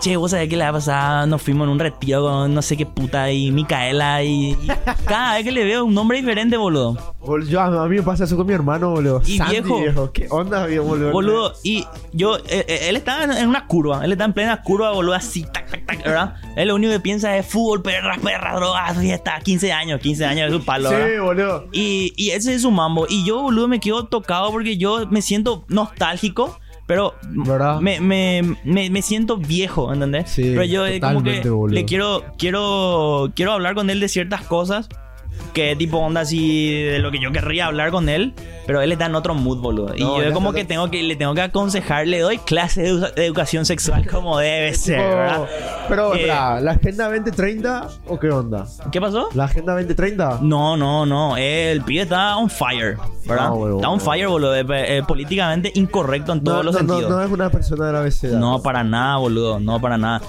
che, 0.00 0.16
vos 0.16 0.30
sabés 0.30 0.48
que 0.48 0.56
la 0.56 0.72
pasada 0.72 1.26
nos 1.26 1.40
fuimos 1.42 1.66
en 1.66 1.70
un 1.72 1.78
retiro 1.78 2.22
con 2.22 2.54
no 2.54 2.62
sé 2.62 2.76
qué 2.76 2.86
puta 2.86 3.30
y 3.30 3.50
Micaela 3.50 4.22
y, 4.24 4.50
y 4.50 4.58
cada 5.06 5.34
vez 5.34 5.44
que 5.44 5.52
le 5.52 5.64
veo 5.64 5.84
un 5.84 5.94
nombre 5.94 6.18
diferente, 6.18 6.56
boludo. 6.56 7.14
Bol- 7.20 7.46
Yo, 7.48 7.60
a 7.60 7.86
mí 7.88 7.96
me 7.96 8.02
pasa 8.02 8.24
eso 8.24 8.36
con 8.36 8.46
mi 8.46 8.52
hermano, 8.52 8.90
boludo. 8.90 9.22
Y 9.26 9.36
Santi, 9.38 9.60
viejo. 9.62 10.10
¿Qué 10.12 10.26
onda, 10.30 10.66
viejo, 10.66 10.84
boludo? 10.84 11.12
Boludo, 11.12 11.52
y 11.62 11.86
yo, 12.12 12.36
eh, 12.38 12.64
eh, 12.68 12.86
él 12.88 12.96
está 12.96 13.24
en, 13.24 13.48
una 13.48 13.66
curva, 13.66 14.04
él 14.04 14.12
está 14.12 14.24
en 14.24 14.32
plena 14.32 14.62
curva, 14.62 14.90
boludo, 14.92 15.14
así, 15.14 15.44
tac. 15.98 16.34
Él 16.56 16.68
lo 16.68 16.74
único 16.74 16.92
que 16.92 17.00
piensa 17.00 17.36
es 17.36 17.46
fútbol, 17.46 17.82
perras, 17.82 18.18
perras, 18.18 18.56
drogas, 18.56 18.98
fiesta, 18.98 19.40
15 19.40 19.72
años, 19.72 20.00
15 20.00 20.24
años 20.24 20.50
de 20.50 20.58
su 20.58 20.64
palo, 20.64 20.90
Sí, 20.90 21.18
boludo. 21.20 21.68
Y, 21.72 22.12
y 22.16 22.30
ese 22.30 22.54
es 22.54 22.62
su 22.62 22.70
mambo. 22.70 23.06
Y 23.08 23.24
yo, 23.24 23.42
boludo, 23.42 23.68
me 23.68 23.80
quedo 23.80 24.06
tocado 24.06 24.50
porque 24.50 24.76
yo 24.76 25.06
me 25.10 25.22
siento 25.22 25.64
nostálgico. 25.68 26.58
Pero 26.86 27.14
me, 27.80 28.00
me, 28.00 28.56
me, 28.64 28.90
me 28.90 29.02
siento 29.02 29.36
viejo, 29.36 29.92
¿entendés? 29.92 30.28
Sí, 30.28 30.42
pero 30.42 30.64
yo 30.64 30.86
eh, 30.86 30.98
como 30.98 31.22
que 31.22 31.40
boludo. 31.48 31.72
le 31.72 31.84
quiero, 31.84 32.24
quiero, 32.36 33.30
quiero 33.36 33.52
hablar 33.52 33.76
con 33.76 33.90
él 33.90 34.00
de 34.00 34.08
ciertas 34.08 34.42
cosas. 34.42 34.88
Que 35.52 35.74
tipo 35.76 35.98
onda 35.98 36.20
así 36.22 36.72
de 36.82 36.98
lo 36.98 37.10
que 37.10 37.18
yo 37.20 37.32
querría 37.32 37.66
hablar 37.66 37.90
con 37.90 38.08
él, 38.08 38.34
pero 38.66 38.80
él 38.80 38.92
está 38.92 39.06
en 39.06 39.14
otro 39.14 39.34
mood, 39.34 39.58
boludo. 39.58 39.94
Y 39.96 40.00
No, 40.00 40.18
yo 40.18 40.24
ya 40.28 40.32
como 40.32 40.50
está- 40.50 40.60
que 40.60 40.64
tengo 40.66 40.90
que 40.90 41.02
le 41.02 41.16
tengo 41.16 41.34
que 41.34 41.42
aconsejar, 41.42 42.06
le 42.06 42.20
doy 42.20 42.38
clase 42.38 42.82
de, 42.82 42.92
edu- 42.92 43.14
de 43.14 43.26
educación 43.26 43.64
sexual 43.66 44.06
como 44.06 44.38
debe 44.38 44.74
ser, 44.74 44.98
¿verdad? 45.00 45.46
Pero, 45.88 46.14
Eh, 46.14 46.18
espera, 46.20 46.60
¿la 46.60 46.70
Agenda 46.72 47.04
2030 47.08 47.88
o 48.06 48.18
qué 48.18 48.30
onda? 48.30 48.66
¿Qué 48.92 49.00
pasó? 49.00 49.28
¿La 49.34 49.44
Agenda 49.44 49.72
2030? 49.74 50.38
No, 50.42 50.76
no, 50.76 51.04
no. 51.06 51.36
El 51.36 51.82
pibe 51.82 52.02
está 52.02 52.36
on 52.36 52.48
fire, 52.48 52.96
¿verdad? 53.26 53.46
Ah, 53.48 53.52
huevo, 53.52 53.76
está 53.78 53.88
on 53.88 53.98
huevo. 53.98 54.10
fire, 54.12 54.26
boludo. 54.28 54.54
Eh, 54.56 55.02
políticamente 55.06 55.72
incorrecto 55.74 56.32
en 56.32 56.44
todos 56.44 56.58
no, 56.58 56.62
los 56.62 56.74
no, 56.74 56.82
no, 56.82 56.88
sentidos. 56.94 57.10
no 57.18 57.24
es 57.24 57.30
una 57.32 57.50
persona 57.50 57.86
de 57.86 57.92
la 57.92 57.98
abeceda. 58.00 58.38
No, 58.38 58.62
para 58.62 58.84
nada, 58.84 59.16
boludo. 59.16 59.58
No, 59.58 59.80
para 59.80 59.98
nada. 59.98 60.20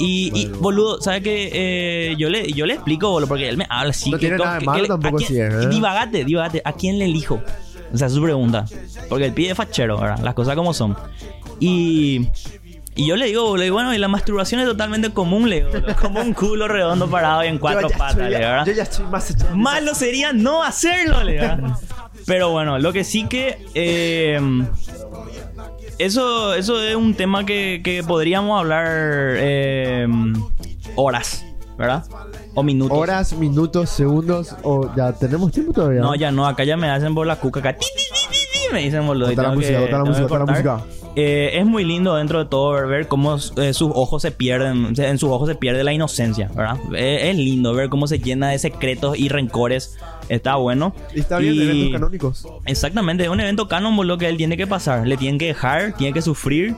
Y, 0.00 0.46
boludo, 0.58 1.00
¿sabes 1.00 1.22
qué? 1.22 1.50
Eh, 1.52 2.14
yo, 2.18 2.28
le, 2.30 2.50
yo 2.52 2.64
le 2.66 2.74
explico, 2.74 3.10
boludo, 3.10 3.28
porque 3.28 3.48
él 3.48 3.56
me 3.56 3.66
habla 3.68 3.90
así. 3.90 4.10
No 4.10 4.16
que 4.18 4.26
tiene 4.28 4.38
nada 4.42 4.58
de 4.58 4.64
malo 4.66 4.86
tampoco 4.86 5.16
¿a 5.16 5.18
quién- 5.18 5.28
si 5.28 5.40
es, 5.40 5.64
¿eh? 5.64 5.68
Divagate, 5.68 6.24
divagate. 6.24 6.62
¿A 6.64 6.72
quién 6.72 6.98
le 6.98 7.04
elijo? 7.04 7.40
O 7.92 7.96
sea, 7.98 8.06
es 8.06 8.12
su 8.14 8.22
pregunta. 8.22 8.64
Porque 9.08 9.26
el 9.26 9.32
pibe 9.32 9.50
es 9.50 9.56
fachero, 9.56 9.98
¿verdad? 10.00 10.18
Las 10.20 10.34
cosas 10.34 10.54
como 10.56 10.72
son. 10.74 10.96
Y... 11.60 12.28
Y 12.96 13.06
yo 13.06 13.16
le 13.16 13.26
digo, 13.26 13.44
boludo, 13.46 13.64
y 13.64 13.70
bueno, 13.70 13.94
y 13.94 13.98
la 13.98 14.08
masturbación 14.08 14.60
es 14.60 14.66
totalmente 14.66 15.10
común, 15.10 15.48
le 15.48 15.64
digo. 15.64 15.70
Como 16.02 16.20
un 16.20 16.34
culo 16.34 16.66
redondo 16.66 17.08
parado 17.08 17.44
y 17.44 17.46
en 17.46 17.58
cuatro 17.58 17.88
patas, 17.88 18.10
estoy- 18.16 18.30
le, 18.30 18.38
¿verdad? 18.38 18.66
Yo 18.66 18.72
ya 18.72 18.82
estoy 18.82 19.06
más 19.06 19.30
echado. 19.30 19.56
Malo 19.56 19.94
sería 19.94 20.32
no 20.32 20.62
hacerlo, 20.64 21.22
le 21.22 21.34
¿verdad? 21.34 21.76
Pero 22.26 22.50
bueno, 22.50 22.78
lo 22.78 22.92
que 22.92 23.04
sí 23.04 23.26
que. 23.28 23.58
eh, 23.74 24.40
eso, 25.98 26.54
eso 26.54 26.82
es 26.82 26.94
un 26.96 27.14
tema 27.14 27.44
que, 27.46 27.80
que 27.84 28.02
podríamos 28.02 28.58
hablar 28.58 28.86
eh, 28.88 29.79
horas, 31.00 31.44
¿verdad? 31.78 32.04
O 32.54 32.62
minutos. 32.62 32.96
Horas, 32.96 33.32
minutos, 33.32 33.90
segundos 33.90 34.54
o 34.62 34.90
ya 34.96 35.12
tenemos 35.12 35.52
tiempo 35.52 35.72
todavía. 35.72 36.00
No, 36.00 36.14
ya 36.14 36.30
no, 36.30 36.46
acá 36.46 36.64
ya 36.64 36.76
me 36.76 36.90
hacen 36.90 37.14
por 37.14 37.26
la 37.26 37.36
cuca 37.36 37.60
acá. 37.60 37.76
Ti, 37.76 37.86
ti, 37.96 38.02
Me 38.72 38.80
dicen 38.80 39.06
boludo. 39.06 39.28
Bota 39.30 39.42
la 39.42 39.52
música, 39.52 39.80
bota 39.80 39.98
la 39.98 40.04
música, 40.04 40.22
bota 40.26 40.38
la 40.38 40.46
música. 40.46 40.80
Eh, 41.16 41.58
es 41.58 41.66
muy 41.66 41.84
lindo 41.84 42.14
dentro 42.14 42.38
de 42.38 42.44
todo 42.44 42.70
ver, 42.70 42.86
ver 42.86 43.08
cómo 43.08 43.34
eh, 43.56 43.74
sus 43.74 43.90
ojos 43.92 44.22
se 44.22 44.30
pierden, 44.30 44.94
en 44.96 45.18
sus 45.18 45.28
ojos 45.28 45.48
se 45.48 45.56
pierde 45.56 45.82
la 45.82 45.92
inocencia, 45.92 46.48
¿verdad? 46.54 46.76
Eh, 46.94 47.30
es 47.30 47.36
lindo 47.36 47.74
ver 47.74 47.88
cómo 47.88 48.06
se 48.06 48.20
llena 48.20 48.48
de 48.50 48.58
secretos 48.60 49.18
y 49.18 49.28
rencores. 49.28 49.96
Está 50.28 50.54
bueno. 50.54 50.94
Está 51.12 51.38
bien, 51.38 51.54
Y- 51.54 51.62
eventos 51.62 51.92
canónicos. 52.00 52.46
Exactamente, 52.64 53.24
es 53.24 53.28
un 53.28 53.40
evento 53.40 53.66
canon 53.66 53.96
boludo, 53.96 54.18
que 54.18 54.28
él 54.28 54.36
tiene 54.36 54.56
que 54.56 54.68
pasar. 54.68 55.04
Le 55.04 55.16
tienen 55.16 55.36
que 55.38 55.46
dejar, 55.46 55.94
tiene 55.96 56.12
que 56.14 56.22
sufrir, 56.22 56.76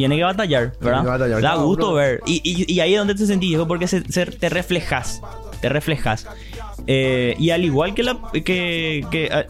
tiene 0.00 0.16
que 0.16 0.24
batallar, 0.24 0.72
¿verdad? 0.80 1.02
que 1.02 1.08
batallar. 1.08 1.42
Da 1.42 1.54
gusto 1.56 1.92
ver. 1.94 2.20
Y, 2.26 2.40
y- 2.44 2.72
y 2.72 2.80
ahí 2.80 2.94
es 2.94 2.98
donde 2.98 3.14
te 3.14 3.26
sentís, 3.26 3.50
viejo, 3.50 3.66
porque 3.68 3.86
se- 3.86 4.10
se- 4.10 4.26
te 4.26 4.48
reflejas. 4.48 5.20
Te 5.60 5.68
reflejas. 5.68 6.26
Eh, 6.86 7.36
y 7.38 7.50
al 7.50 7.64
igual 7.64 7.92
que 7.94 8.02
la. 8.02 8.18
que. 8.32 9.04
que, 9.10 9.28
ah, 9.32 9.44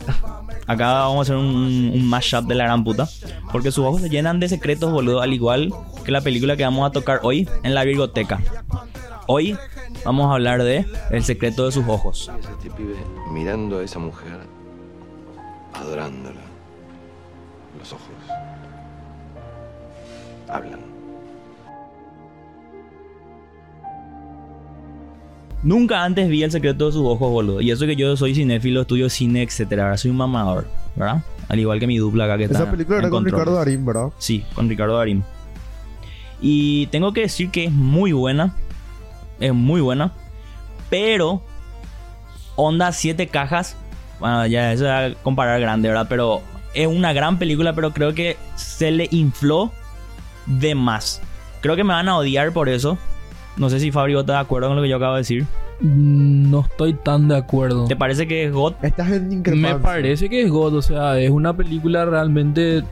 acá 0.66 0.92
vamos 0.92 1.18
a 1.18 1.22
hacer 1.22 1.36
un, 1.36 1.92
un 1.94 2.04
mashup 2.08 2.46
de 2.48 2.54
la 2.56 2.64
gran 2.64 2.82
puta. 2.82 3.08
Porque 3.52 3.70
sus 3.70 3.84
ojos 3.84 4.00
se 4.02 4.08
llenan 4.10 4.40
de 4.40 4.48
secretos, 4.48 4.92
boludo. 4.92 5.20
Al 5.20 5.32
igual 5.32 5.72
que 6.04 6.10
la 6.10 6.20
película 6.20 6.56
que 6.56 6.64
vamos 6.64 6.88
a 6.88 6.92
tocar 6.92 7.20
hoy 7.22 7.48
en 7.62 7.74
la 7.74 7.84
Virgoteca. 7.84 8.40
Hoy 9.28 9.56
vamos 10.04 10.28
a 10.28 10.34
hablar 10.34 10.62
de 10.64 10.84
El 11.10 11.22
secreto 11.22 11.64
de 11.66 11.70
sus 11.72 11.86
ojos. 11.86 12.28
Este 12.58 12.70
pibe 12.70 12.96
mirando 13.32 13.78
a 13.78 13.84
esa 13.84 14.00
mujer, 14.00 14.38
adorándola. 15.74 16.40
Hablan. 20.50 20.80
Nunca 25.62 26.04
antes 26.04 26.28
vi 26.28 26.42
el 26.42 26.50
secreto 26.50 26.86
de 26.86 26.92
sus 26.92 27.06
ojos, 27.06 27.30
boludo. 27.30 27.60
Y 27.60 27.70
eso 27.70 27.84
que 27.84 27.94
yo 27.94 28.16
soy 28.16 28.34
cinéfilo, 28.34 28.80
estudio 28.80 29.10
cine, 29.10 29.42
etcétera. 29.42 29.84
¿verdad? 29.84 29.98
Soy 29.98 30.10
un 30.10 30.16
mamador, 30.16 30.66
¿verdad? 30.96 31.22
Al 31.48 31.58
igual 31.58 31.78
que 31.78 31.86
mi 31.86 31.98
dupla 31.98 32.24
acá 32.24 32.38
que 32.38 32.44
está. 32.44 32.62
Esa 32.62 32.70
película 32.70 32.98
era 32.98 33.10
con. 33.10 33.24
Ricardo 33.24 33.54
Darín, 33.54 33.84
¿verdad? 33.84 34.10
Sí, 34.18 34.44
con 34.54 34.68
Ricardo 34.68 34.96
Darín. 34.96 35.22
Y 36.40 36.86
tengo 36.86 37.12
que 37.12 37.22
decir 37.22 37.50
que 37.50 37.64
es 37.64 37.72
muy 37.72 38.12
buena. 38.12 38.54
Es 39.38 39.52
muy 39.52 39.80
buena. 39.80 40.12
Pero. 40.88 41.42
Onda 42.56 42.92
7 42.92 43.26
cajas. 43.26 43.76
Bueno, 44.18 44.46
ya 44.46 44.72
eso 44.72 44.84
es 44.86 44.90
a 44.90 45.22
comparar 45.22 45.60
grande, 45.60 45.88
¿verdad? 45.88 46.06
Pero 46.08 46.40
es 46.72 46.86
una 46.86 47.12
gran 47.12 47.38
película, 47.38 47.74
pero 47.74 47.92
creo 47.92 48.14
que 48.14 48.36
se 48.56 48.90
le 48.90 49.08
infló 49.10 49.72
de 50.58 50.74
más. 50.74 51.22
Creo 51.60 51.76
que 51.76 51.84
me 51.84 51.92
van 51.92 52.08
a 52.08 52.16
odiar 52.16 52.52
por 52.52 52.68
eso. 52.68 52.98
No 53.56 53.68
sé 53.68 53.80
si 53.80 53.90
Fabio 53.90 54.20
está 54.20 54.34
de 54.34 54.38
acuerdo 54.38 54.68
con 54.68 54.76
lo 54.76 54.82
que 54.82 54.88
yo 54.88 54.96
acabo 54.96 55.14
de 55.14 55.20
decir. 55.20 55.46
Mm, 55.80 56.50
No 56.50 56.60
estoy 56.60 56.94
tan 56.94 57.28
de 57.28 57.36
acuerdo. 57.36 57.86
¿Te 57.86 57.96
parece 57.96 58.26
que 58.26 58.44
es 58.44 58.52
God? 58.52 58.74
Estás 58.82 59.10
en 59.10 59.32
increpancia. 59.32 59.74
Me 59.76 59.82
parece 59.82 60.28
que 60.28 60.42
es 60.42 60.50
God, 60.50 60.74
o 60.76 60.82
sea, 60.82 61.18
es 61.18 61.30
una 61.30 61.54
película 61.56 62.04
realmente 62.04 62.82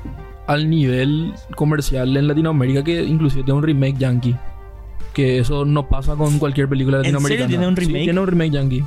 al 0.46 0.68
nivel 0.70 1.32
comercial 1.54 2.16
en 2.16 2.26
Latinoamérica 2.28 2.82
que 2.82 3.02
inclusive 3.02 3.44
tiene 3.44 3.58
un 3.58 3.62
remake 3.64 3.98
yankee. 3.98 4.36
Que 5.12 5.38
eso 5.38 5.64
no 5.64 5.88
pasa 5.88 6.14
con 6.14 6.38
cualquier 6.38 6.68
película 6.68 6.98
¿En 6.98 7.04
serio 7.04 7.18
latinoamericana. 7.20 7.48
tiene 7.48 7.66
un 7.68 7.76
Sí, 7.76 8.04
tiene 8.04 8.20
un 8.20 8.26
remake 8.26 8.50
yankee. 8.50 8.84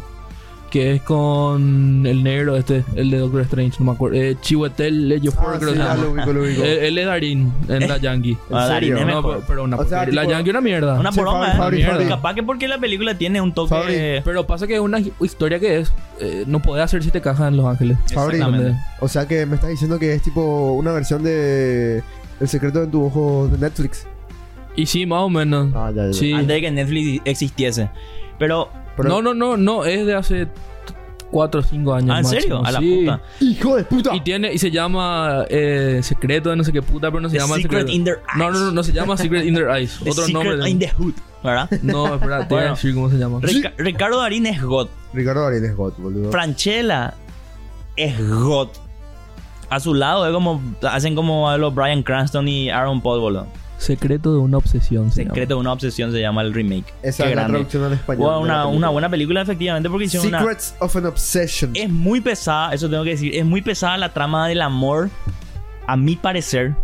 Que 0.72 0.94
es 0.96 1.02
con 1.02 2.06
el 2.08 2.24
negro 2.24 2.56
este, 2.56 2.86
el 2.96 3.12
de 3.12 3.18
Doctor 3.18 3.42
Strange, 3.42 3.76
no 3.80 3.86
me 3.88 3.92
acuerdo. 3.92 4.18
Eh, 4.18 4.38
Chiwetel 4.40 5.12
Ejiofor 5.12 5.56
Ah, 5.56 5.58
creo 5.60 5.60
sí, 5.60 5.66
que 5.66 5.72
se 5.74 5.78
ya 5.78 5.96
llama. 5.96 6.04
lo 6.04 6.12
ubico, 6.12 6.34
lo 6.34 6.42
ubico. 6.44 6.64
Él, 6.64 6.70
él 6.80 6.98
es 6.98 7.06
Darín 7.06 7.54
en 7.68 7.88
la 7.90 7.98
Yankee. 7.98 8.38
¿En 8.50 8.56
Ah, 8.56 8.68
Darín 8.68 8.90
serio? 8.90 8.96
es 8.96 9.02
No, 9.02 9.08
mejor. 9.08 9.34
pero, 9.36 9.44
pero 9.48 9.64
una 9.66 9.76
O 9.76 9.80
sea, 9.86 9.98
porquería. 10.00 10.16
La 10.16 10.22
tipo- 10.22 10.32
Yankee 10.32 10.50
es 10.50 10.54
una 10.54 10.62
mierda. 10.62 11.00
Una 11.00 11.12
Sí, 11.12 11.20
poronga, 11.20 11.40
Fabri, 11.40 11.52
¿eh? 11.52 11.58
Fabri, 11.60 11.78
Mierda. 11.78 11.92
Fabri. 11.94 12.08
Capaz 12.08 12.34
que 12.36 12.44
porque 12.44 12.68
la 12.70 12.78
película 12.80 13.18
tiene 13.18 13.42
un 13.42 13.54
toque... 13.54 13.70
Fabri, 13.70 14.22
Pero 14.24 14.48
pasa 14.48 14.66
que 14.66 14.76
es 14.76 14.80
una 14.80 15.00
historia 15.20 15.60
que 15.60 15.80
es. 15.80 15.92
eh, 16.22 16.46
no 16.48 16.62
puede 16.62 16.82
hacer 16.84 17.04
siete 17.04 17.20
cajas 17.20 17.50
en 17.50 17.58
Los 17.58 17.66
Ángeles. 17.66 17.98
Exactamente. 18.06 18.74
o 19.02 19.08
sea 19.10 19.28
que 19.28 19.46
me 19.46 19.56
estás 19.56 19.70
diciendo 19.72 20.00
que 20.00 20.14
es 20.14 20.22
tipo 20.22 20.72
una 20.72 20.94
versión 20.94 21.22
de 21.22 22.02
El 22.40 22.48
secreto 22.48 22.82
en 22.82 22.92
tu 22.92 23.04
ojo 23.06 23.50
de 23.52 23.58
Netflix. 23.58 24.08
Y 24.78 24.86
sí, 24.86 25.06
más 25.06 25.20
o 25.20 25.30
menos. 25.30 25.74
Ah, 25.76 25.92
ya, 25.94 26.08
ya. 26.08 26.14
Sí. 26.14 26.32
Antes 26.32 26.48
de 26.48 26.62
que 26.62 26.72
Netflix 26.72 27.22
existiese. 27.26 27.90
Pero... 28.40 28.70
Pero- 28.98 29.10
No, 29.10 29.22
no, 29.22 29.34
no, 29.34 29.58
no, 29.58 29.86
es 29.86 30.06
de 30.06 30.14
hace 30.16 30.48
4 31.32 31.62
o 31.62 31.64
5 31.64 31.94
años. 31.94 32.10
Ah, 32.14 32.18
¿en 32.20 32.24
máximo, 32.24 32.42
serio? 32.42 32.62
A 32.66 32.72
la 32.72 32.80
sí. 32.80 33.00
puta. 33.06 33.22
¡Hijo 33.40 33.76
de 33.78 33.84
puta! 33.86 34.16
Y 34.16 34.20
tiene, 34.22 34.54
y 34.54 34.58
se 34.58 34.70
llama 34.70 35.46
eh, 35.50 36.02
Secreto 36.04 36.50
de 36.50 36.56
no 36.58 36.64
sé 36.64 36.74
qué 36.74 36.82
puta, 36.82 37.10
pero 37.10 37.22
no 37.22 37.30
se 37.30 37.38
The 37.38 37.42
llama 37.42 37.56
Secret 37.56 37.72
Secreto. 37.88 37.92
in 37.92 38.04
Their 38.04 38.18
No, 38.36 38.46
Eyes. 38.46 38.54
no, 38.54 38.66
no, 38.66 38.72
no 38.72 38.84
se 38.84 38.92
llama 38.92 39.16
Secret 39.18 39.46
in 39.46 39.54
Their 39.56 39.70
Eyes. 39.70 40.00
The 40.04 40.10
Otro 40.12 40.26
Secret 40.26 40.46
nombre. 40.46 40.70
in 40.70 40.80
the 40.80 40.90
Hood, 40.90 41.14
¿verdad? 41.44 41.70
No, 41.84 42.16
espera, 42.16 42.40
te 42.48 42.54
voy 42.54 42.60
a 42.60 42.62
Bueno. 42.64 42.70
decir 42.76 42.94
cómo 42.94 43.10
se 43.10 43.18
llama. 43.18 43.40
Rica- 43.42 43.74
Ricardo 43.78 44.20
Darín 44.20 44.46
es 44.46 44.62
God. 44.62 44.88
Ricardo 45.14 45.44
Darín 45.44 45.64
es 45.66 45.76
God, 45.76 45.94
boludo. 45.98 46.32
Franchella 46.32 47.14
es 47.96 48.30
God. 48.30 48.68
A 49.70 49.80
su 49.80 49.94
lado 49.94 50.28
es 50.28 50.34
como... 50.34 50.62
Hacen 50.84 51.16
como 51.16 51.50
a 51.50 51.58
los 51.58 51.74
Brian 51.74 52.04
Cranston 52.04 52.46
y 52.50 52.70
Aaron 52.70 53.00
Paul, 53.02 53.22
boludo. 53.22 53.48
Secreto 53.82 54.32
de 54.32 54.38
una 54.38 54.58
obsesión. 54.58 55.12
se 55.12 55.24
llama. 55.24 55.34
Secreto 55.34 55.56
de 55.56 55.60
una 55.60 55.74
obsesión 55.74 56.12
se 56.12 56.22
llama 56.22 56.44
el 56.44 56.54
remake. 56.54 56.94
Esa 57.02 57.24
Qué 57.24 57.32
es 57.32 57.36
la 57.36 57.48
traducción 57.48 57.84
al 57.84 57.94
español. 57.94 58.28
Una, 58.28 58.38
película. 58.38 58.68
una 58.68 58.90
buena 58.90 59.10
película, 59.10 59.42
efectivamente, 59.42 59.90
porque 59.90 60.06
hicieron 60.06 60.28
una... 60.28 60.40
Secrets 60.40 60.76
of 60.80 60.96
an 60.98 61.08
Obsession. 61.08 61.72
Es 61.74 61.90
muy 61.90 62.22
pesada, 62.22 62.76
eso 62.76 62.88
tengo 62.88 63.04
que 63.04 63.10
decir. 63.10 63.36
Es 63.36 63.44
muy 63.44 63.64
pesada 63.64 63.98
la 63.98 64.14
trama 64.14 64.48
del 64.48 64.62
amor, 64.62 65.10
a 65.88 65.98
mi 65.98 66.16
parecer. 66.16 66.76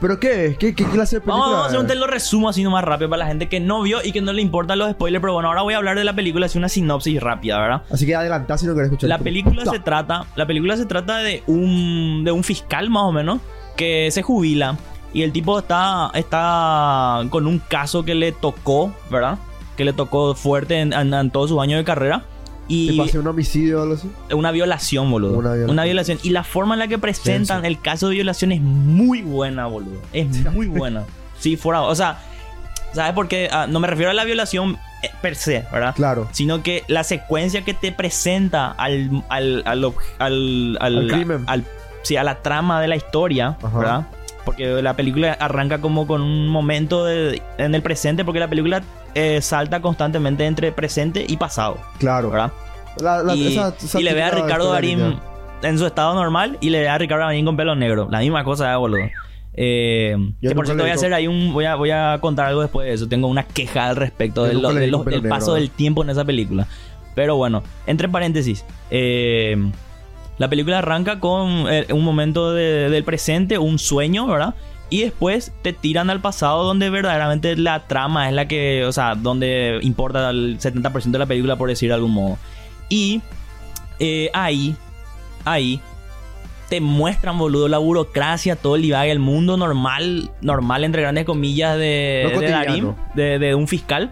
¿Pero 0.00 0.18
qué 0.18 0.46
es? 0.46 0.56
¿Qué, 0.56 0.74
qué 0.74 0.86
clase 0.86 1.16
de 1.16 1.20
película 1.20 1.34
Vamos, 1.34 1.50
vamos 1.50 1.64
a 1.64 1.68
hacer 1.68 1.80
un 1.80 1.86
te 1.86 1.94
lo 1.96 2.06
resumo 2.06 2.48
así 2.48 2.62
nomás 2.62 2.82
rápido 2.82 3.10
para 3.10 3.24
la 3.24 3.26
gente 3.26 3.50
que 3.50 3.60
no 3.60 3.82
vio 3.82 3.98
y 4.02 4.12
que 4.12 4.22
no 4.22 4.32
le 4.32 4.40
importan 4.40 4.78
los 4.78 4.90
spoilers. 4.92 5.20
Pero 5.20 5.34
bueno, 5.34 5.50
ahora 5.50 5.60
voy 5.60 5.74
a 5.74 5.76
hablar 5.76 5.98
de 5.98 6.04
la 6.04 6.14
película, 6.14 6.46
así 6.46 6.56
una 6.56 6.70
sinopsis 6.70 7.20
rápida, 7.20 7.60
¿verdad? 7.60 7.82
Así 7.90 8.06
que 8.06 8.16
adelantá 8.16 8.56
si 8.56 8.64
no 8.64 8.72
querés 8.72 8.86
escuchar. 8.86 9.08
La 9.10 9.16
el 9.16 9.22
película 9.22 9.66
se 9.66 9.80
trata, 9.80 10.24
la 10.34 10.46
película 10.46 10.78
se 10.78 10.86
trata 10.86 11.18
de 11.18 11.42
un, 11.46 12.22
de 12.24 12.32
un 12.32 12.42
fiscal 12.42 12.88
más 12.88 13.02
o 13.02 13.12
menos 13.12 13.40
que 13.76 14.10
se 14.10 14.22
jubila 14.22 14.78
y 15.12 15.22
el 15.22 15.32
tipo 15.32 15.58
está, 15.58 16.10
está 16.14 17.22
con 17.30 17.46
un 17.46 17.58
caso 17.58 18.04
que 18.04 18.14
le 18.14 18.32
tocó, 18.32 18.92
¿verdad? 19.10 19.38
Que 19.76 19.84
le 19.84 19.92
tocó 19.92 20.34
fuerte 20.34 20.80
en, 20.80 20.92
en- 20.92 21.14
en 21.14 21.30
todos 21.30 21.50
sus 21.50 21.60
años 21.60 21.78
de 21.78 21.84
carrera 21.84 22.24
y 22.70 22.98
¿Te 23.10 23.18
un 23.18 23.26
homicidio 23.26 23.78
o 23.78 23.82
algo 23.82 23.94
así? 23.94 24.10
una 24.34 24.50
violación, 24.50 25.10
boludo. 25.10 25.38
Una 25.38 25.52
Una 25.70 25.84
violación. 25.84 26.18
Y 26.22 26.30
la 26.30 26.44
forma 26.44 26.74
en 26.74 26.80
la 26.80 26.88
que 26.88 26.98
presentan 26.98 27.64
el 27.64 27.80
caso 27.80 28.08
de 28.08 28.16
violación 28.16 28.52
es 28.52 28.60
muy 28.60 29.22
buena, 29.22 29.66
boludo. 29.66 29.98
Es 30.12 30.26
muy 30.52 30.66
buena. 30.66 31.04
Sí, 31.38 31.56
fuera. 31.56 31.80
O 31.82 31.94
sea, 31.94 32.18
¿sabes 32.92 33.12
por 33.14 33.26
qué? 33.28 33.48
Ah, 33.50 33.66
no 33.66 33.80
me 33.80 33.86
refiero 33.86 34.10
a 34.10 34.14
la 34.14 34.24
violación 34.24 34.76
eh, 35.02 35.10
per 35.22 35.34
se, 35.36 35.64
¿verdad? 35.72 35.94
Claro. 35.94 36.28
Sino 36.32 36.62
que 36.62 36.84
la 36.88 37.04
secuencia 37.04 37.62
que 37.64 37.72
te 37.72 37.90
presenta 37.90 38.72
al. 38.72 39.22
al. 39.30 39.62
al. 39.64 39.84
al. 39.84 39.92
al- 40.18 40.78
Al 40.98 41.08
crimen. 41.08 41.44
al- 41.46 41.64
sí, 42.02 42.16
a 42.16 42.22
la 42.24 42.42
trama 42.42 42.82
de 42.82 42.88
la 42.88 42.96
historia, 42.96 43.56
Ajá. 43.62 43.78
¿verdad? 43.78 44.06
Porque 44.48 44.80
la 44.82 44.96
película 44.96 45.32
arranca 45.38 45.78
como 45.82 46.06
con 46.06 46.22
un 46.22 46.48
momento 46.48 47.04
de- 47.04 47.42
en 47.58 47.74
el 47.74 47.82
presente, 47.82 48.24
porque 48.24 48.40
la 48.40 48.48
película 48.48 48.82
eh, 49.14 49.42
salta 49.42 49.80
constantemente 49.82 50.46
entre 50.46 50.72
presente 50.72 51.22
y 51.28 51.36
pasado, 51.36 51.76
Claro. 51.98 52.30
¿verdad? 52.30 52.52
La- 52.98 53.22
la- 53.22 53.34
y, 53.34 53.48
esa- 53.54 53.74
esa 53.78 54.00
y 54.00 54.04
le 54.04 54.14
ve 54.14 54.22
a 54.22 54.30
Ricardo 54.30 54.72
Darín 54.72 55.18
en 55.62 55.78
su 55.78 55.84
estado 55.84 56.14
normal 56.14 56.56
y 56.62 56.70
le 56.70 56.80
ve 56.80 56.88
a 56.88 56.96
Ricardo 56.96 57.24
Darín 57.26 57.44
con 57.44 57.58
pelo 57.58 57.74
negro. 57.76 58.08
La 58.10 58.20
misma 58.20 58.42
cosa, 58.42 58.72
eh, 58.72 58.76
boludo. 58.76 59.02
Eh, 59.54 60.16
que 60.40 60.54
por 60.54 60.64
cierto 60.64 60.82
voy 60.84 60.92
a 60.92 60.94
hacer 60.94 61.12
ahí 61.12 61.26
un 61.26 61.52
voy 61.52 61.66
a, 61.66 61.74
voy 61.74 61.90
a 61.90 62.16
contar 62.22 62.46
algo 62.46 62.62
después 62.62 62.86
de 62.86 62.94
eso 62.94 63.06
tengo 63.08 63.26
una 63.26 63.42
queja 63.42 63.88
al 63.88 63.96
respecto 63.96 64.44
de 64.44 64.54
de 64.54 64.90
del 65.10 65.28
paso 65.28 65.54
del 65.54 65.68
tiempo 65.70 66.02
en 66.04 66.10
esa 66.10 66.24
película 66.24 66.66
Pero 67.16 67.34
bueno, 67.36 67.64
entre 67.86 68.08
paréntesis, 68.08 68.64
eh, 68.90 69.56
la 70.38 70.48
película 70.48 70.78
arranca 70.78 71.20
con 71.20 71.66
eh, 71.68 71.86
un 71.92 72.04
momento 72.04 72.52
de- 72.52 72.88
del 72.90 73.04
presente, 73.04 73.58
un 73.58 73.78
sueño, 73.78 74.26
¿verdad? 74.26 74.54
Y 74.90 75.02
después 75.02 75.52
te 75.62 75.72
tiran 75.74 76.08
al 76.08 76.20
pasado 76.20 76.64
donde 76.64 76.88
verdaderamente 76.88 77.56
la 77.56 77.86
trama 77.86 78.28
es 78.28 78.34
la 78.34 78.48
que, 78.48 78.84
o 78.86 78.92
sea, 78.92 79.14
donde 79.14 79.78
importa 79.82 80.30
el 80.30 80.58
70% 80.58 81.10
de 81.10 81.18
la 81.18 81.26
película, 81.26 81.56
por 81.56 81.68
decir 81.68 81.90
de 81.90 81.94
algún 81.94 82.12
modo. 82.12 82.38
Y 82.88 83.20
eh, 83.98 84.30
ahí, 84.32 84.74
ahí, 85.44 85.78
te 86.70 86.80
muestran, 86.80 87.36
boludo, 87.36 87.68
la 87.68 87.78
burocracia, 87.78 88.56
todo 88.56 88.76
el 88.76 88.82
divague, 88.82 89.10
el 89.10 89.18
mundo 89.18 89.56
normal, 89.58 90.30
normal, 90.40 90.84
entre 90.84 91.02
grandes 91.02 91.24
comillas, 91.24 91.76
de. 91.76 92.22
Darín, 92.50 92.94
de, 93.14 93.38
de 93.38 93.54
un 93.54 93.68
fiscal. 93.68 94.10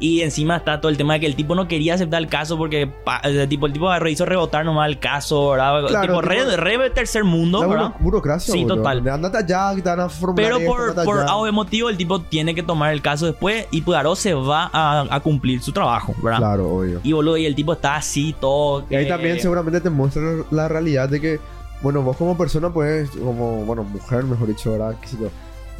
Y 0.00 0.20
encima 0.20 0.56
está 0.56 0.80
todo 0.80 0.90
el 0.90 0.96
tema 0.96 1.14
de 1.14 1.20
que 1.20 1.26
el 1.26 1.34
tipo 1.34 1.56
no 1.56 1.66
quería 1.66 1.94
aceptar 1.94 2.22
el 2.22 2.28
caso 2.28 2.56
porque 2.56 2.88
el 3.24 3.48
tipo, 3.48 3.66
el 3.66 3.72
tipo 3.72 4.06
hizo 4.06 4.24
rebotar 4.24 4.64
nomás 4.64 4.88
el 4.88 5.00
caso, 5.00 5.50
¿verdad? 5.50 5.86
Claro, 5.88 6.06
tipo, 6.06 6.20
re, 6.22 6.36
tipo- 6.44 6.56
re 6.56 6.90
tercer 6.90 7.24
mundo, 7.24 7.60
¿verdad? 7.68 7.86
buro- 7.88 7.94
burocracia, 7.98 8.52
Sí, 8.54 8.62
boludo. 8.62 8.76
total. 8.76 9.08
Andate 9.08 9.38
allá, 9.38 9.74
que 9.74 9.82
te 9.82 9.88
van 9.88 10.00
a 10.00 10.08
Pero 10.36 10.58
esto, 10.58 10.70
por, 10.70 11.04
por 11.04 11.18
algo 11.20 11.52
motivo 11.52 11.88
el 11.88 11.96
tipo 11.96 12.20
tiene 12.20 12.54
que 12.54 12.62
tomar 12.62 12.92
el 12.92 13.02
caso 13.02 13.26
después 13.26 13.66
y 13.72 13.82
Pudaro 13.82 14.14
se 14.14 14.34
va 14.34 14.70
a, 14.72 15.06
a 15.10 15.20
cumplir 15.20 15.60
su 15.62 15.72
trabajo, 15.72 16.14
¿verdad? 16.22 16.38
Claro, 16.38 16.68
obvio. 16.76 17.00
Y 17.02 17.12
boludo, 17.12 17.36
y 17.36 17.46
el 17.46 17.56
tipo 17.56 17.72
está 17.72 17.96
así, 17.96 18.36
todo. 18.40 18.84
Y 18.88 18.94
ahí 18.94 19.08
también 19.08 19.40
seguramente 19.40 19.80
te 19.80 19.90
muestra 19.90 20.22
la 20.52 20.68
realidad 20.68 21.08
de 21.08 21.20
que, 21.20 21.40
bueno, 21.82 22.02
vos 22.02 22.16
como 22.16 22.38
persona 22.38 22.70
puedes, 22.72 23.10
como, 23.10 23.64
bueno, 23.64 23.82
mujer, 23.82 24.22
mejor 24.22 24.46
dicho, 24.46 24.70
¿verdad? 24.70 24.94
¿Qué 25.00 25.08
sé 25.08 25.16
yo? 25.20 25.28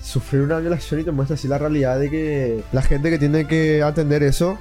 Sufrir 0.09 0.41
una 0.41 0.59
violación 0.59 1.01
y 1.01 1.05
te 1.05 1.11
muestra 1.11 1.35
así 1.35 1.49
la 1.49 1.59
realidad 1.59 1.99
de 1.99 2.09
que 2.09 2.65
la 2.73 2.81
gente 2.81 3.11
que 3.11 3.19
tiene 3.19 3.47
que 3.47 3.83
atender 3.83 4.23
eso 4.23 4.59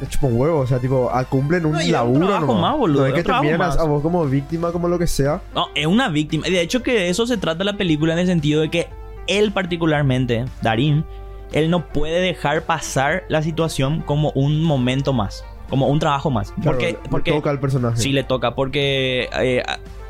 es 0.00 0.08
chupa 0.08 0.26
un 0.26 0.40
huevo, 0.40 0.58
o 0.58 0.66
sea, 0.66 0.80
tipo, 0.80 1.08
ah, 1.12 1.24
cumplen 1.24 1.64
un 1.64 1.74
No, 1.74 1.78
un 1.78 1.92
laburo 1.92 2.40
nomás. 2.40 2.60
más, 2.60 2.76
boludo, 2.76 3.02
No 3.02 3.06
es 3.06 3.12
que 3.14 3.20
un 3.20 3.36
te 3.36 3.40
miran 3.40 3.62
a, 3.62 3.84
vos 3.84 4.02
como 4.02 4.24
víctima, 4.26 4.72
como 4.72 4.88
lo 4.88 4.98
que 4.98 5.06
sea. 5.06 5.40
No, 5.54 5.68
es 5.76 5.86
una 5.86 6.08
víctima. 6.08 6.48
Y 6.48 6.50
de 6.50 6.60
hecho 6.60 6.82
que 6.82 6.92
de 6.92 7.08
eso 7.08 7.24
se 7.24 7.36
trata 7.36 7.62
la 7.62 7.76
película 7.76 8.14
en 8.14 8.18
el 8.18 8.26
sentido 8.26 8.62
de 8.62 8.68
que 8.68 8.88
él 9.28 9.52
particularmente, 9.52 10.44
Darín, 10.60 11.04
él 11.52 11.70
no 11.70 11.86
puede 11.86 12.20
dejar 12.20 12.62
pasar 12.62 13.22
la 13.28 13.42
situación 13.42 14.00
como 14.00 14.32
un 14.34 14.64
momento 14.64 15.12
más, 15.12 15.44
como 15.70 15.86
un 15.86 16.00
trabajo 16.00 16.30
más. 16.30 16.50
Claro, 16.50 16.72
porque 16.72 16.86
le 17.00 17.08
porque 17.08 17.30
toca 17.30 17.50
al 17.50 17.60
personaje. 17.60 17.98
sí 17.98 18.10
le 18.10 18.24
toca, 18.24 18.56
porque 18.56 19.28
eh, 19.40 19.62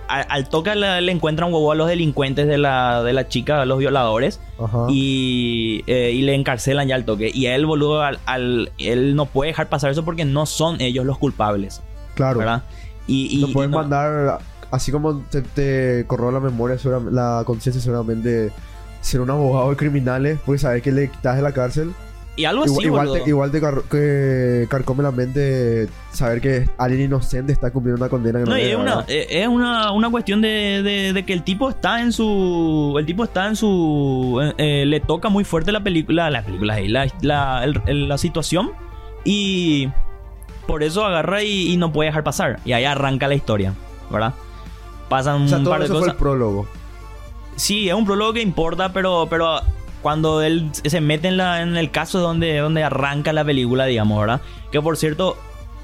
al 0.09 0.49
toca 0.49 0.75
le, 0.75 1.01
le 1.01 1.13
encuentran 1.13 1.53
huevo 1.53 1.73
a 1.73 1.75
los 1.75 1.89
delincuentes 1.89 2.47
de 2.47 2.59
la, 2.59 3.03
de 3.03 3.13
la 3.13 3.29
chica, 3.29 3.63
a 3.63 3.65
los 3.67 3.79
violadores, 3.79 4.41
Ajá. 4.59 4.87
y, 4.91 5.83
eh, 5.87 6.13
y 6.13 6.23
le 6.23 6.35
encarcelan 6.35 6.89
ya 6.89 6.95
al 6.97 7.05
toque. 7.05 7.31
Y 7.33 7.47
él, 7.47 7.65
boludo, 7.67 8.03
al, 8.03 8.19
al- 8.27 8.73
él 8.79 9.15
no 9.17 9.27
puede 9.27 9.49
dejar 9.51 9.69
pasar 9.69 9.91
eso 9.91 10.05
porque 10.05 10.25
no 10.25 10.47
son 10.47 10.81
ellos 10.81 11.07
los 11.07 11.19
culpables, 11.19 11.81
claro. 12.15 12.39
¿verdad? 12.41 12.63
Y, 13.07 13.27
y- 13.37 13.41
Lo 13.41 13.53
pueden 13.53 13.71
y 13.71 13.75
no- 13.75 13.79
mandar, 13.81 14.39
así 14.71 14.93
como 14.93 15.21
te, 15.31 15.43
te 15.43 16.05
corroe 16.07 16.33
la 16.33 16.41
memoria, 16.41 16.77
la 17.11 17.43
conciencia 17.47 17.81
seguramente 17.83 18.51
ser 19.01 19.21
un 19.21 19.31
abogado 19.31 19.71
de 19.71 19.77
criminales, 19.77 20.39
porque 20.45 20.59
sabes 20.61 20.83
que 20.83 20.93
le 20.93 21.11
quitas 21.11 21.37
de 21.37 21.43
la 21.43 21.53
cárcel. 21.53 21.93
Y 22.35 22.45
algo 22.47 22.65
así, 22.65 22.73
igual 22.85 23.09
boludo. 23.09 23.23
te, 23.25 23.29
igual 23.29 23.51
te 23.53 23.61
car- 23.61 23.83
que 23.91 24.67
carcome 24.71 25.03
la 25.03 25.11
mente 25.11 25.89
saber 26.13 26.41
que 26.41 26.69
alguien 26.79 27.03
inocente 27.03 27.53
está 27.53 27.71
cumpliendo 27.71 28.03
una 28.03 28.09
condena 28.09 28.39
que 28.39 28.45
no, 28.47 28.51
No, 28.53 28.59
y 28.59 28.63
es 28.63 28.77
una, 28.77 29.05
eh, 29.07 29.27
es 29.29 29.49
una, 29.49 29.93
una 29.93 30.11
cuestión 30.11 30.41
de, 30.41 30.83
de- 30.83 31.13
de 31.13 31.25
que 31.27 31.33
el 31.35 31.43
tipo 31.43 31.69
está 31.69 32.01
en 32.01 32.11
su. 32.13 32.95
El 32.99 33.05
tipo 33.05 33.25
está 33.25 33.47
en 33.49 33.57
su. 33.57 34.41
eh, 34.43 34.55
eh, 34.83 34.87
le 34.87 35.01
toca 35.01 35.29
muy 35.29 35.45
fuerte 35.45 35.73
la 35.73 35.81
película. 35.83 36.31
La 36.31 36.43
película 36.43 36.75
ahí, 36.75 36.89
la, 36.89 37.07
la, 37.21 37.65
el- 37.65 38.09
la 38.09 38.17
situación. 38.19 38.73
Y 39.25 39.89
por 40.67 40.83
eso 40.83 41.05
agarra 41.05 41.43
y, 41.43 41.73
y 41.73 41.77
no 41.77 41.93
puede 41.93 42.09
dejar 42.09 42.25
pasar. 42.25 42.61
Y 42.65 42.73
ahí 42.73 42.85
arranca 42.85 43.29
la 43.29 43.35
historia, 43.35 43.75
¿verdad? 44.11 44.33
Pasan 45.11 45.43
O 45.43 45.49
sea, 45.49 45.59
un 45.59 45.65
todo 45.65 45.73
par 45.73 45.81
de 45.81 45.85
eso 45.85 45.95
fue 45.95 46.01
cosas. 46.01 46.15
el 46.15 46.19
prólogo. 46.19 46.67
Sí, 47.57 47.89
es 47.91 47.95
un 47.95 48.07
prólogo 48.07 48.33
que 48.33 48.41
importa, 48.41 48.93
pero, 48.95 49.27
pero 49.29 49.61
cuando 50.03 50.43
él 50.43 50.69
se 50.73 51.01
mete 51.01 51.29
en, 51.29 51.37
la, 51.37 51.63
en 51.63 51.77
el 51.77 51.91
caso 51.91 52.19
donde, 52.21 52.59
donde 52.59 52.83
arranca 52.85 53.33
la 53.33 53.45
película, 53.45 53.87
digamos, 53.87 54.21
¿verdad? 54.21 54.41
Que 54.71 54.81
por 54.83 54.97
cierto, 54.97 55.37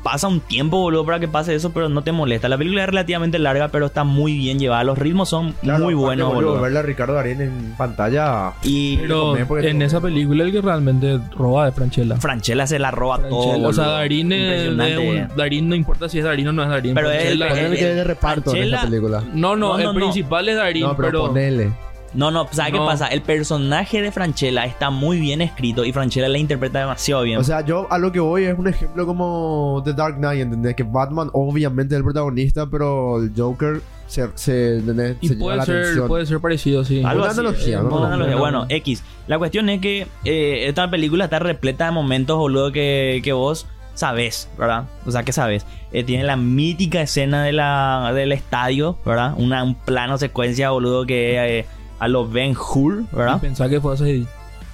pasa 0.03 0.29
un 0.29 0.41
tiempo, 0.41 0.79
boludo, 0.79 1.05
para 1.05 1.19
que 1.21 1.27
pase 1.29 1.55
eso, 1.55 1.73
pero 1.73 1.89
no 1.89 2.03
te 2.03 2.13
molesta. 2.13 2.49
La 2.49 2.57
película 2.57 2.83
es 2.83 2.89
relativamente 2.89 3.39
larga, 3.39 3.69
pero 3.69 3.87
está 3.87 4.05
muy 4.05 4.37
bien 4.39 4.59
llevada. 4.59 4.83
Los 4.85 4.97
ritmos 4.97 5.29
son 5.29 5.53
Claro, 5.61 5.85
muy 5.85 5.93
buenos, 5.95 6.33
boludo. 6.33 6.61
Verle 6.61 6.79
a 6.79 6.83
Ricardo 6.83 7.15
Darín 7.15 7.41
en 7.43 7.75
pantalla. 7.77 8.53
Y 8.63 8.97
Pero 8.99 9.37
en 9.37 9.47
todo- 9.47 9.85
esa 9.85 10.01
película 10.01 10.45
el 10.45 10.53
que 10.53 10.61
realmente 10.63 11.19
roba 11.37 11.69
es 11.69 11.75
Franchella. 11.75 12.17
Franchella 12.17 12.67
se 12.67 12.79
la 12.79 12.91
roba 12.91 13.19
todo, 13.29 13.69
o 13.69 13.73
sea. 13.73 13.87
Darín, 13.89 14.33
es- 14.33 14.69
un- 14.69 15.29
Darín 15.37 15.69
no 15.69 15.75
importa 15.75 16.09
si 16.09 16.19
es 16.21 16.25
Darín 16.25 16.47
o 16.49 16.53
no 16.53 16.63
es 16.63 16.69
Darín. 16.69 16.95
Pero 16.95 17.09
Franchella- 17.11 17.67
el- 17.67 17.77
que 17.77 17.91
es 17.91 17.97
de 17.97 18.05
reparto 18.05 18.55
en 18.55 18.65
esa 18.65 18.83
película. 18.83 19.23
no, 19.35 19.57
no, 19.57 19.69
No, 19.71 19.79
el 19.79 19.85
no, 19.85 19.93
no. 19.93 19.99
principal 19.99 20.49
es 20.49 20.57
Darín, 20.57 20.85
No, 20.85 20.97
pero, 20.97 21.09
pero, 21.09 21.27
ponele. 21.29 21.73
No, 22.15 22.31
no, 22.31 22.47
¿sabes 22.51 22.73
qué 22.73 22.79
No. 22.79 22.87
pasa? 22.87 23.07
El 23.09 23.23
personaje 23.23 24.01
de 24.01 24.11
Franchella 24.11 24.65
está 24.65 24.91
muy 24.91 25.21
bien 25.21 25.41
escrito 25.43 25.85
y 25.85 25.93
Franchella 25.93 26.29
la 26.29 26.39
interpreta 26.39 26.81
demasiado 26.81 27.23
bien. 27.23 27.39
O 27.39 27.45
sea, 27.45 27.61
yo 27.65 27.87
a 27.91 27.99
lo 27.99 28.11
que 28.13 28.21
voy 28.21 28.45
es 28.45 28.59
un 28.59 28.67
ejemplo 28.69 29.07
como 29.07 29.83
The 29.85 29.93
Dark 29.93 30.17
Knight, 30.17 30.41
¿entendés? 30.43 30.75
Que 30.75 30.83
Batman 30.85 31.29
obviamente 31.33 31.95
es 31.95 31.99
el 31.99 32.05
protagonista, 32.05 32.67
pero 32.67 33.23
el 33.23 33.33
Joker 33.37 33.81
se, 34.07 34.27
se, 34.37 34.79
¿entendés? 34.79 35.17
y 35.21 35.29
se 35.29 35.35
lleva 35.35 35.45
puede 35.45 35.57
la 35.59 35.65
ser, 35.67 35.77
atención. 35.83 36.09
puede 36.09 36.27
ser 36.27 36.41
parecido, 36.41 36.85
sí. 36.85 37.03
Algo 37.05 37.23
Una 37.23 37.31
así, 37.31 37.41
analogía, 37.41 37.79
eh, 37.79 37.83
¿no? 37.83 37.97
una 37.97 38.07
analogía. 38.07 38.35
no. 38.35 38.41
Bueno, 38.41 38.67
X. 38.71 39.03
La 39.27 39.39
cuestión 39.39 39.69
es 39.69 39.81
que 39.83 40.07
eh, 40.25 40.65
esta 40.67 40.91
película 40.91 41.25
está 41.25 41.39
repleta 41.39 41.85
de 41.87 41.91
momentos, 41.93 42.39
boludo, 42.39 42.73
que, 42.73 43.21
que 43.23 43.33
vos 43.35 43.67
sabés, 43.95 44.49
¿verdad? 44.57 44.85
O 45.05 45.11
sea, 45.11 45.25
que 45.25 45.33
sabes. 45.33 45.67
Eh, 45.93 46.05
tiene 46.05 46.23
la 46.25 46.37
mítica 46.37 47.03
escena 47.03 47.43
de 47.45 47.53
la, 47.53 48.13
del 48.15 48.33
estadio, 48.33 48.97
¿verdad? 49.05 49.35
Una, 49.37 49.63
un 49.63 49.75
plano 49.75 50.17
secuencia, 50.17 50.71
boludo, 50.71 51.05
que 51.05 51.59
eh, 51.59 51.67
a 51.99 52.09
los 52.09 52.31
Ben 52.33 52.55
Hur, 52.57 53.05
¿verdad? 53.13 53.41
pensá 53.41 53.69
que 53.69 53.81
fue 53.81 53.95
hace 53.95 54.25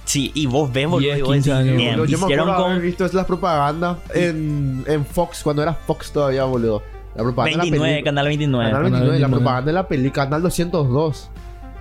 Sí, 0.05 0.31
y 0.35 0.45
vos 0.45 0.71
ves, 0.71 0.85
boludo, 0.87 0.99
10, 1.07 1.17
y 1.17 1.21
vos 1.23 1.33
15 1.33 1.49
decís, 1.49 1.61
años, 1.65 1.77
"Bien, 1.77 1.91
Boludo, 1.97 2.05
yo 2.05 2.17
me 2.19 2.23
acuerdo 2.25 2.53
haber 2.53 2.75
con 2.75 2.81
visto 2.83 3.07
las 3.11 3.25
propagandas 3.25 3.97
en, 4.13 4.83
en 4.87 5.03
Fox, 5.05 5.41
cuando 5.43 5.63
era 5.63 5.73
Fox 5.73 6.11
todavía, 6.11 6.43
boludo. 6.43 6.83
La 7.15 7.23
propaganda 7.23 7.51
de 7.51 7.57
la 7.57 7.63
29, 7.63 7.91
película- 7.93 8.11
Canal 8.11 8.27
29. 8.27 8.65
Canal 8.69 8.83
Canal 8.83 8.91
29, 8.91 9.19
la 9.19 9.27
29. 9.27 9.41
propaganda 9.41 9.65
de 9.67 9.73
la 9.73 9.87
película, 9.87 10.23
Canal 10.25 10.41
202. 10.43 11.29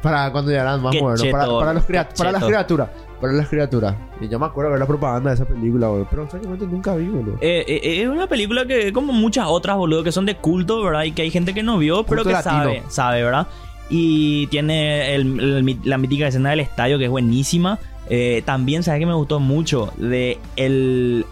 Para 0.00 0.30
cuando 0.32 0.50
ya 0.52 0.60
eran 0.62 0.82
más 0.82 0.94
modernos. 0.94 1.20
Para, 1.22 1.32
para, 1.32 1.46
los 1.46 1.58
para 1.58 1.72
las 1.74 1.84
criaturas. 1.84 2.88
Para 3.20 3.32
las 3.34 3.48
criaturas. 3.48 3.94
Y 4.20 4.28
yo 4.28 4.38
me 4.38 4.46
acuerdo 4.46 4.70
ver 4.70 4.80
la 4.80 4.86
propaganda 4.86 5.30
de 5.30 5.34
esa 5.36 5.44
película, 5.46 5.88
boludo. 5.88 6.06
Pero 6.10 6.26
francamente 6.28 6.66
nunca 6.66 6.94
vi, 6.94 7.06
boludo. 7.08 7.36
Eh, 7.40 7.64
eh, 7.66 8.02
es 8.02 8.08
una 8.08 8.26
película 8.26 8.66
que, 8.66 8.92
como 8.92 9.12
muchas 9.12 9.46
otras, 9.48 9.76
boludo, 9.76 10.02
que 10.04 10.12
son 10.12 10.24
de 10.26 10.36
culto, 10.36 10.82
¿verdad? 10.82 11.04
Y 11.04 11.12
que 11.12 11.22
hay 11.22 11.30
gente 11.30 11.52
que 11.54 11.62
no 11.62 11.78
vio, 11.78 12.04
pero 12.04 12.22
Culto 12.22 12.24
que 12.28 12.32
latino. 12.34 12.52
sabe, 12.54 12.82
sabe, 12.88 13.22
¿verdad? 13.22 13.46
Y 13.90 14.46
tiene 14.48 15.14
el- 15.14 15.40
el- 15.40 15.80
la 15.84 15.98
mítica 15.98 16.26
escena 16.28 16.50
del 16.50 16.60
estadio, 16.60 16.98
que 16.98 17.04
es 17.04 17.10
buenísima. 17.10 17.78
Eh, 18.08 18.42
también, 18.44 18.82
¿sabes 18.82 19.00
que 19.00 19.06
me 19.06 19.14
gustó 19.14 19.40
mucho? 19.40 19.92
De 19.96 20.38
el. 20.56 21.24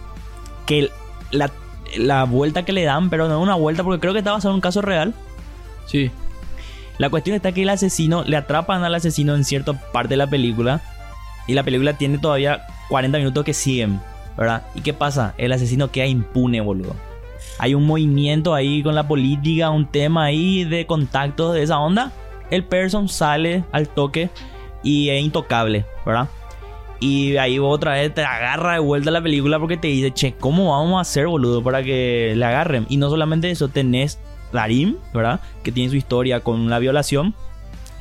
que 0.66 0.78
el- 0.80 0.90
la, 1.30 1.50
la 1.96 2.24
vuelta 2.24 2.64
que 2.64 2.72
le 2.72 2.84
dan, 2.84 3.10
pero 3.10 3.28
no 3.28 3.40
una 3.40 3.54
vuelta, 3.54 3.82
porque 3.84 4.00
creo 4.00 4.12
que 4.12 4.20
está 4.20 4.32
basado 4.32 4.52
en 4.52 4.56
un 4.56 4.60
caso 4.60 4.80
real. 4.82 5.14
Sí. 5.86 6.10
La 6.98 7.10
cuestión 7.10 7.34
está 7.34 7.52
que 7.52 7.62
el 7.62 7.68
asesino, 7.70 8.22
le 8.24 8.36
atrapan 8.36 8.84
al 8.84 8.94
asesino 8.94 9.34
en 9.34 9.44
cierta 9.44 9.72
parte 9.92 10.10
de 10.10 10.18
la 10.18 10.26
película. 10.28 10.82
Y 11.46 11.54
la 11.54 11.62
película 11.64 11.94
tiene 11.94 12.18
todavía 12.18 12.62
40 12.88 13.18
minutos 13.18 13.44
que 13.44 13.52
siguen, 13.54 14.00
¿verdad? 14.36 14.62
¿Y 14.74 14.82
qué 14.82 14.92
pasa? 14.92 15.34
El 15.38 15.52
asesino 15.52 15.90
queda 15.90 16.06
impune, 16.06 16.60
boludo. 16.60 16.94
Hay 17.58 17.74
un 17.74 17.84
movimiento 17.86 18.54
ahí 18.54 18.82
con 18.82 18.94
la 18.94 19.08
política, 19.08 19.70
un 19.70 19.86
tema 19.86 20.24
ahí 20.24 20.64
de 20.64 20.86
contactos 20.86 21.54
de 21.54 21.62
esa 21.64 21.78
onda. 21.80 22.12
El 22.52 22.64
person 22.64 23.08
sale 23.08 23.64
al 23.72 23.88
toque 23.88 24.28
y 24.82 25.08
es 25.08 25.22
intocable, 25.22 25.86
¿verdad? 26.04 26.28
Y 27.00 27.38
ahí 27.38 27.56
vos 27.56 27.74
otra 27.74 27.94
vez 27.94 28.12
te 28.12 28.22
agarra 28.22 28.74
de 28.74 28.78
vuelta 28.78 29.10
la 29.10 29.22
película 29.22 29.58
porque 29.58 29.78
te 29.78 29.88
dice, 29.88 30.12
che, 30.12 30.34
¿cómo 30.34 30.70
vamos 30.70 30.98
a 30.98 31.00
hacer, 31.00 31.26
boludo, 31.26 31.62
para 31.64 31.82
que 31.82 32.34
le 32.36 32.44
agarren? 32.44 32.84
Y 32.90 32.98
no 32.98 33.08
solamente 33.08 33.50
eso, 33.50 33.68
tenés 33.68 34.20
Darín, 34.52 34.98
¿verdad? 35.14 35.40
Que 35.62 35.72
tiene 35.72 35.88
su 35.88 35.96
historia 35.96 36.40
con 36.40 36.68
la 36.68 36.78
violación. 36.78 37.34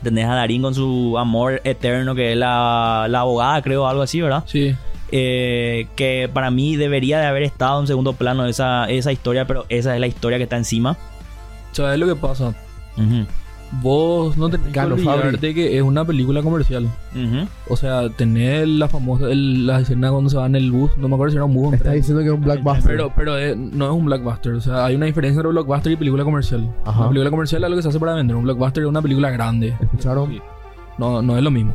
Tenés 0.03 0.27
a 0.27 0.35
Darín 0.35 0.63
con 0.63 0.75
su 0.75 1.17
amor 1.17 1.61
eterno, 1.63 2.13
que 2.13 2.33
es 2.33 2.37
la, 2.37 3.07
la 3.09 3.21
abogada, 3.21 3.61
creo, 3.61 3.87
algo 3.87 4.01
así, 4.01 4.19
¿verdad? 4.19 4.43
Sí. 4.47 4.75
Eh, 5.13 5.87
que 5.95 6.29
para 6.31 6.51
mí 6.51 6.75
debería 6.75 7.19
de 7.19 7.25
haber 7.25 7.43
estado 7.43 7.79
en 7.79 7.87
segundo 7.87 8.11
plano 8.13 8.45
esa, 8.47 8.89
esa 8.89 9.13
historia, 9.13 9.47
pero 9.47 9.65
esa 9.69 9.93
es 9.93 10.01
la 10.01 10.07
historia 10.07 10.37
que 10.39 10.43
está 10.43 10.57
encima. 10.57 10.97
¿Sabes 11.71 11.97
lo 11.97 12.05
que 12.05 12.15
pasa? 12.17 12.53
Vos 13.81 14.35
no 14.35 14.49
tenés 14.49 14.67
que 14.67 14.73
Gano, 14.73 14.97
Fabri. 14.97 15.27
olvidarte 15.27 15.53
que 15.53 15.77
es 15.77 15.81
una 15.81 16.03
película 16.03 16.41
comercial. 16.41 16.87
O 17.69 17.77
sea, 17.77 18.09
tenés 18.09 18.67
la 18.67 18.89
famosa, 18.89 19.29
el- 19.31 19.65
la 19.65 19.79
escena 19.79 20.11
cuando 20.11 20.29
se 20.29 20.35
va 20.37 20.45
en 20.45 20.55
el 20.57 20.71
bus. 20.71 20.91
No 20.97 21.07
me 21.07 21.15
acuerdo 21.15 21.31
si 21.31 21.37
era 21.37 21.45
un 21.45 21.53
bus. 21.53 21.73
Estás 21.73 21.93
diciendo 21.93 22.21
que 22.21 22.27
es 22.27 22.33
un 22.33 22.41
blockbuster. 22.41 22.83
Pero, 22.91 23.13
pero 23.15 23.37
eh, 23.37 23.55
no 23.55 23.85
es 23.85 23.91
un 23.91 24.05
blockbuster. 24.05 24.53
O 24.53 24.61
sea, 24.61 24.85
hay 24.85 24.95
una 24.95 25.05
diferencia 25.05 25.37
entre 25.39 25.51
blockbuster 25.51 25.91
y 25.93 25.95
película 25.95 26.23
comercial. 26.25 26.69
Ajá. 26.83 26.99
Una 26.99 27.09
película 27.09 27.29
comercial 27.31 27.63
es 27.63 27.69
lo 27.69 27.75
que 27.77 27.81
se 27.81 27.87
hace 27.89 27.99
para 27.99 28.13
vender. 28.15 28.35
Un 28.35 28.43
blockbuster 28.43 28.83
es 28.83 28.89
una 28.89 29.01
película 29.01 29.29
grande. 29.31 29.73
¿Escucharon? 29.79 30.29
Sí. 30.31 30.41
No, 30.97 31.21
no 31.21 31.37
es 31.37 31.43
lo 31.43 31.49
mismo. 31.51 31.73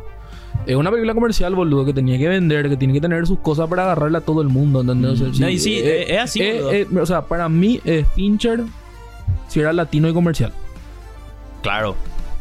Es 0.67 0.77
una 0.77 0.91
película 0.91 1.15
comercial, 1.15 1.55
boludo, 1.55 1.85
que 1.87 1.95
tenía 1.95 2.19
que 2.19 2.29
vender, 2.29 2.69
que 2.69 2.77
tiene 2.77 2.93
que 2.93 3.01
tener 3.01 3.27
sus 3.27 3.39
cosas 3.39 3.69
para 3.69 3.85
agarrarle 3.85 4.19
a 4.19 4.21
todo 4.21 4.43
el 4.43 4.49
mundo, 4.49 4.81
¿entendés? 4.83 5.13
O 5.21 5.33
sea, 5.33 5.47
No, 5.47 5.49
y 5.51 5.59
sí, 5.59 5.75
eh, 5.79 6.15
es 6.15 6.21
así, 6.21 6.41
eh, 6.43 6.87
eh, 6.93 6.99
o 6.99 7.07
sea, 7.07 7.23
para 7.23 7.49
mí, 7.49 7.81
Fincher, 8.15 8.65
si 9.49 9.61
era 9.61 9.73
latino 9.73 10.09
y 10.09 10.13
comercial. 10.13 10.53
Claro. 11.66 11.96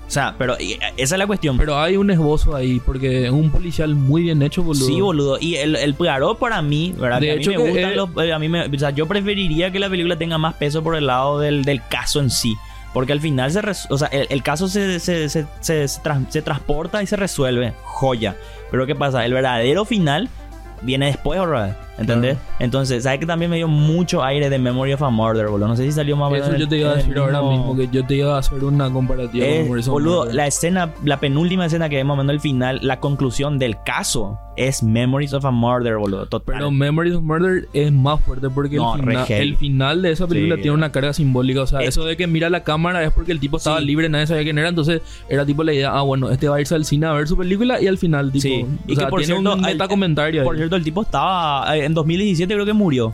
O 0.07 0.11
sea, 0.11 0.35
pero 0.37 0.55
eh, 0.59 0.77
esa 0.97 1.15
es 1.15 1.19
la 1.19 1.25
cuestión. 1.25 1.57
Pero 1.57 1.79
hay 1.79 1.97
un 1.97 2.11
esbozo 2.11 2.55
ahí, 2.55 2.79
porque 2.85 3.25
es 3.25 3.31
un 3.31 3.49
policial 3.49 3.95
muy 3.95 4.21
bien 4.21 4.41
hecho, 4.43 4.61
boludo. 4.61 4.85
Sí, 4.85 5.01
boludo. 5.01 5.37
Y 5.41 5.55
el, 5.55 5.75
el 5.75 5.95
Poirot 5.95 6.37
para 6.37 6.61
mí, 6.61 6.93
¿verdad? 6.95 7.19
De 7.19 7.27
Que 7.27 7.33
hecho 7.33 7.49
a 7.49 7.53
mí 7.53 7.57
me 7.57 7.63
que, 7.63 7.69
gustan 7.71 7.91
eh, 7.91 7.95
los... 7.95 8.09
eh, 8.23 8.33
a 8.33 8.37
mí 8.37 8.47
me, 8.47 8.65
o 8.67 8.77
sea, 8.79 8.91
yo 8.91 9.07
preferiría 9.07 9.71
que 9.71 9.79
la 9.79 9.89
película 9.89 10.15
tenga 10.15 10.37
más 10.37 10.53
peso 10.55 10.83
por 10.83 10.95
el 10.95 11.07
lado 11.07 11.39
del, 11.39 11.65
del 11.65 11.81
caso 11.89 12.19
en 12.19 12.29
sí. 12.29 12.53
Porque 12.93 13.13
al 13.13 13.19
final 13.19 13.49
se... 13.51 13.61
res- 13.63 13.87
o 13.89 13.97
sea, 13.97 14.07
el, 14.09 14.27
el 14.29 14.43
caso 14.43 14.67
se, 14.67 14.99
se, 14.99 15.27
se, 15.27 15.47
se- 15.59 15.87
se 15.87 16.01
tras- 16.03 16.29
se 16.29 16.41
transporta 16.43 17.01
y 17.01 17.07
se 17.07 17.15
resuelve. 17.15 17.73
Joya. 17.81 18.35
Pero 18.69 18.85
¿qué 18.85 18.93
pasa? 18.93 19.25
El 19.25 19.33
verdadero 19.33 19.85
final 19.85 20.29
viene 20.83 21.07
después, 21.07 21.39
¿verdad? 21.39 21.75
¿Entendés? 21.97 22.37
Entonces, 22.59 23.03
¿sabes 23.03 23.19
que 23.19 23.25
también 23.25 23.49
me 23.49 23.57
dio 23.57 23.67
mucho 23.67 24.23
aire 24.23 24.49
de 24.49 24.59
Memory 24.59 24.93
of 24.93 25.03
a 25.03 25.09
Murder, 25.09 25.47
boludo? 25.47 25.69
No 25.69 25.75
sé 25.77 25.83
si 25.85 25.91
salió 25.93 26.17
más 26.17 26.33
Eso 26.33 26.55
yo 26.57 26.67
te 26.67 26.77
iba 26.77 26.91
a 26.91 26.95
decir 26.95 27.17
ahora 27.17 27.41
mismo, 27.41 27.75
que 27.75 27.87
yo 27.91 28.05
te 28.05 28.15
iba 28.15 28.35
a 28.35 28.39
hacer 28.39 28.63
una 28.63 28.89
comparativa 28.91 29.45
es, 29.45 29.67
con 29.69 29.81
boludo, 29.93 30.25
la 30.25 30.45
escena, 30.47 30.93
la 31.03 31.19
penúltima 31.19 31.65
escena 31.65 31.87
que 31.89 31.95
vemos 31.95 32.15
el 32.29 32.39
final, 32.39 32.79
la 32.81 32.99
conclusión 32.99 33.57
del 33.59 33.77
caso 33.85 34.39
es 34.57 34.83
Memories 34.83 35.33
of 35.33 35.43
a 35.45 35.51
Murder, 35.51 35.97
boludo. 35.97 36.25
Total. 36.27 36.55
Pero 36.55 36.71
Memories 36.71 37.15
of 37.15 37.23
Murder 37.23 37.67
es 37.73 37.91
más 37.91 38.21
fuerte 38.21 38.49
porque 38.49 38.77
No, 38.77 38.95
el, 38.95 39.17
heavy. 39.25 39.49
el 39.49 39.57
final 39.57 40.01
de 40.01 40.11
esa 40.11 40.27
película 40.27 40.55
Sí, 40.55 40.61
tiene 40.63 40.75
una 40.75 40.91
carga 40.93 41.11
simbólica. 41.13 41.61
O 41.63 41.67
sea, 41.67 41.81
Eh. 41.81 41.87
eso 41.87 42.05
de 42.05 42.15
que 42.15 42.25
mira 42.27 42.49
la 42.49 42.63
cámara 42.63 43.03
es 43.03 43.11
porque 43.11 43.33
el 43.33 43.39
tipo 43.41 43.57
estaba 43.57 43.79
Sí. 43.79 43.85
libre, 43.85 44.07
nadie 44.07 44.27
sabía 44.27 44.43
quién 44.43 44.57
era. 44.57 44.69
Entonces 44.69 45.01
era 45.29 45.45
tipo 45.45 45.61
la 45.63 45.73
idea, 45.73 45.91
ah, 45.91 46.01
bueno, 46.03 46.29
este 46.31 46.47
va 46.47 46.55
a 46.55 46.61
irse 46.61 46.73
al 46.73 46.85
cine 46.85 47.05
a 47.05 47.11
ver 47.13 47.27
su 47.27 47.35
película 47.37 47.81
y 47.81 47.87
al 47.87 47.97
final, 47.97 48.31
tipo, 48.31 48.41
Sí. 48.43 48.63
o 48.63 48.91
Y 48.91 48.95
sea, 48.95 49.05
que 49.05 49.09
por 49.11 49.19
tiene 49.21 49.33
cierto, 49.41 49.53
un 49.55 49.61
metacomentario 49.61 50.43
Por 50.45 50.55
cierto, 50.55 50.75
el 50.77 50.83
tipo 50.85 51.01
estaba 51.01 51.75
eh, 51.77 51.84
en 51.85 51.93
2017 51.93 52.53
creo 52.53 52.65
que 52.65 52.73
murió. 52.73 53.13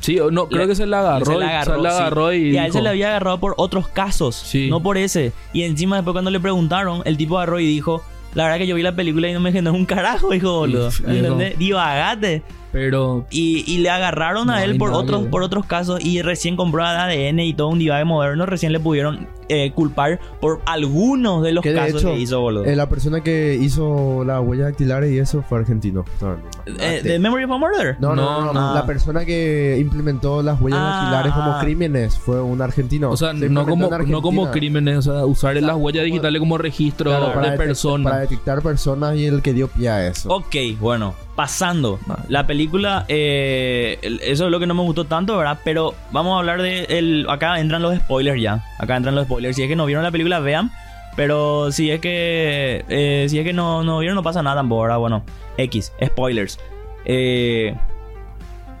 Sí, 0.00 0.18
o 0.18 0.30
no, 0.32 0.48
creo 0.48 0.66
que 0.66 0.74
se 0.74 0.84
la 0.86 0.98
agarró. 1.00 1.26
Se 1.26 1.34
y- 1.34 1.38
la 1.38 1.48
agarró, 1.48 1.76
se 1.76 1.82
la 1.82 1.90
sí. 1.90 1.96
agarró 1.98 2.32
y, 2.32 2.56
a 2.56 2.66
él 2.66 2.72
se 2.72 2.82
le 2.82 2.88
había 2.88 3.08
agarrado 3.10 3.38
por 3.38 3.54
otros 3.56 3.86
casos, 3.88 4.34
Sí. 4.34 4.68
no 4.68 4.82
por 4.82 4.98
ese. 4.98 5.32
Y 5.52 5.62
encima 5.62 5.96
después 5.96 6.12
cuando 6.12 6.30
le 6.30 6.40
preguntaron, 6.40 7.02
el 7.04 7.16
tipo 7.16 7.36
agarró 7.38 7.60
y 7.60 7.66
dijo, 7.66 8.02
la 8.34 8.44
verdad 8.44 8.58
que 8.58 8.66
yo 8.66 8.74
vi 8.74 8.82
la 8.82 8.96
película 8.96 9.28
y 9.28 9.32
no 9.32 9.38
me 9.40 9.52
generó 9.52 9.74
un 9.76 9.86
carajo, 9.86 10.30
dijo, 10.30 10.58
boludo. 10.58 10.88
¿Entendés? 11.06 11.56
Divagate. 11.58 12.42
Pero 12.72 13.26
Y, 13.30 13.64
y 13.70 13.78
le 13.78 13.90
agarraron 13.90 14.46
No 14.46 14.54
a 14.54 14.64
él 14.64 14.78
por 14.78 14.92
otros, 14.92 15.22
ver. 15.22 15.30
por 15.30 15.42
otros 15.42 15.66
casos 15.66 16.02
y 16.04 16.22
recién 16.22 16.56
compró 16.56 16.84
ADN 16.84 17.40
y 17.40 17.54
todo 17.54 17.68
un 17.68 17.78
divague 17.78 18.04
moderno, 18.04 18.46
recién 18.46 18.72
le 18.72 18.80
pudieron 18.80 19.28
eh, 19.48 19.72
culpar 19.72 20.18
por 20.40 20.60
algunos 20.64 21.42
de 21.42 21.52
los 21.52 21.62
Que 21.62 21.70
de 21.72 21.76
casos 21.76 22.00
hecho, 22.02 22.12
que 22.14 22.18
hizo, 22.18 22.40
boludo. 22.40 22.64
eh, 22.64 22.74
la 22.74 22.88
persona 22.88 23.20
que 23.20 23.58
hizo 23.60 24.24
las 24.24 24.40
huellas 24.42 24.66
dactilares 24.66 25.12
y 25.12 25.18
eso 25.18 25.42
fue 25.42 25.58
argentino. 25.58 26.04
No, 26.20 26.36
Eh, 26.78 27.02
¿De 27.02 27.18
Memory 27.18 27.44
of 27.44 27.50
a 27.50 27.58
Murder? 27.58 27.96
no, 28.00 28.16
no, 28.16 28.46
no, 28.46 28.52
No. 28.54 28.74
La 28.74 28.86
persona 28.86 29.24
que 29.26 29.76
implementó 29.78 30.42
las 30.42 30.58
huellas 30.60 30.80
Ah, 30.82 30.94
dactilares 31.02 31.32
como 31.34 31.52
ah. 31.52 31.60
crímenes 31.60 32.16
fue 32.18 32.40
un 32.40 32.62
argentino. 32.62 33.10
O 33.10 33.16
sea, 33.16 33.36
Se 33.36 33.48
no 33.50 33.66
como, 33.66 33.90
no 34.06 34.22
como 34.22 34.50
crímenes, 34.50 34.96
o 34.98 35.02
sea, 35.02 35.26
usar 35.26 35.54
las 35.56 35.76
huellas 35.76 36.04
digitales 36.04 36.38
como 36.40 36.56
registro 36.56 37.10
Claro, 37.10 37.50
de 37.50 37.56
personas. 37.58 38.10
Para 38.10 38.22
detectar 38.22 38.62
personas 38.62 39.16
y 39.16 39.26
el 39.26 39.42
que 39.42 39.52
dio 39.52 39.68
pie 39.68 39.88
a 39.90 40.06
eso. 40.08 40.30
Ok, 40.32 40.54
bueno, 40.80 41.14
pasando. 41.36 41.98
La 42.28 42.46
película, 42.46 43.04
eh, 43.08 43.98
eso 44.22 44.44
es 44.44 44.50
lo 44.50 44.60
que 44.60 44.66
no 44.66 44.74
me 44.74 44.82
gustó 44.82 45.04
tanto, 45.04 45.36
¿verdad? 45.36 45.58
Pero 45.64 45.94
vamos 46.10 46.34
a 46.34 46.38
hablar 46.38 46.62
de... 46.62 46.84
El, 46.84 47.26
acá 47.28 47.58
entran 47.58 47.82
los 47.82 47.96
spoilers 47.96 48.40
ya. 48.40 48.64
Acá 48.78 48.96
entran 48.96 49.14
los 49.14 49.24
spoilers. 49.24 49.56
Si 49.56 49.62
es 49.62 49.68
que 49.68 49.76
no 49.76 49.86
vieron 49.86 50.04
la 50.04 50.10
película, 50.10 50.40
vean. 50.40 50.70
Pero 51.16 51.72
si 51.72 51.90
es 51.90 52.00
que... 52.00 52.84
eh, 52.88 53.26
si 53.28 53.38
es 53.38 53.44
que 53.44 53.52
no, 53.52 53.82
no 53.82 53.98
vieron, 53.98 54.14
no 54.14 54.22
pasa 54.22 54.42
nada 54.42 54.56
tampoco, 54.56 54.82
¿verdad? 54.82 54.98
Bueno, 54.98 55.24
X, 55.56 55.92
spoilers. 56.04 56.58
Eh, 57.04 57.74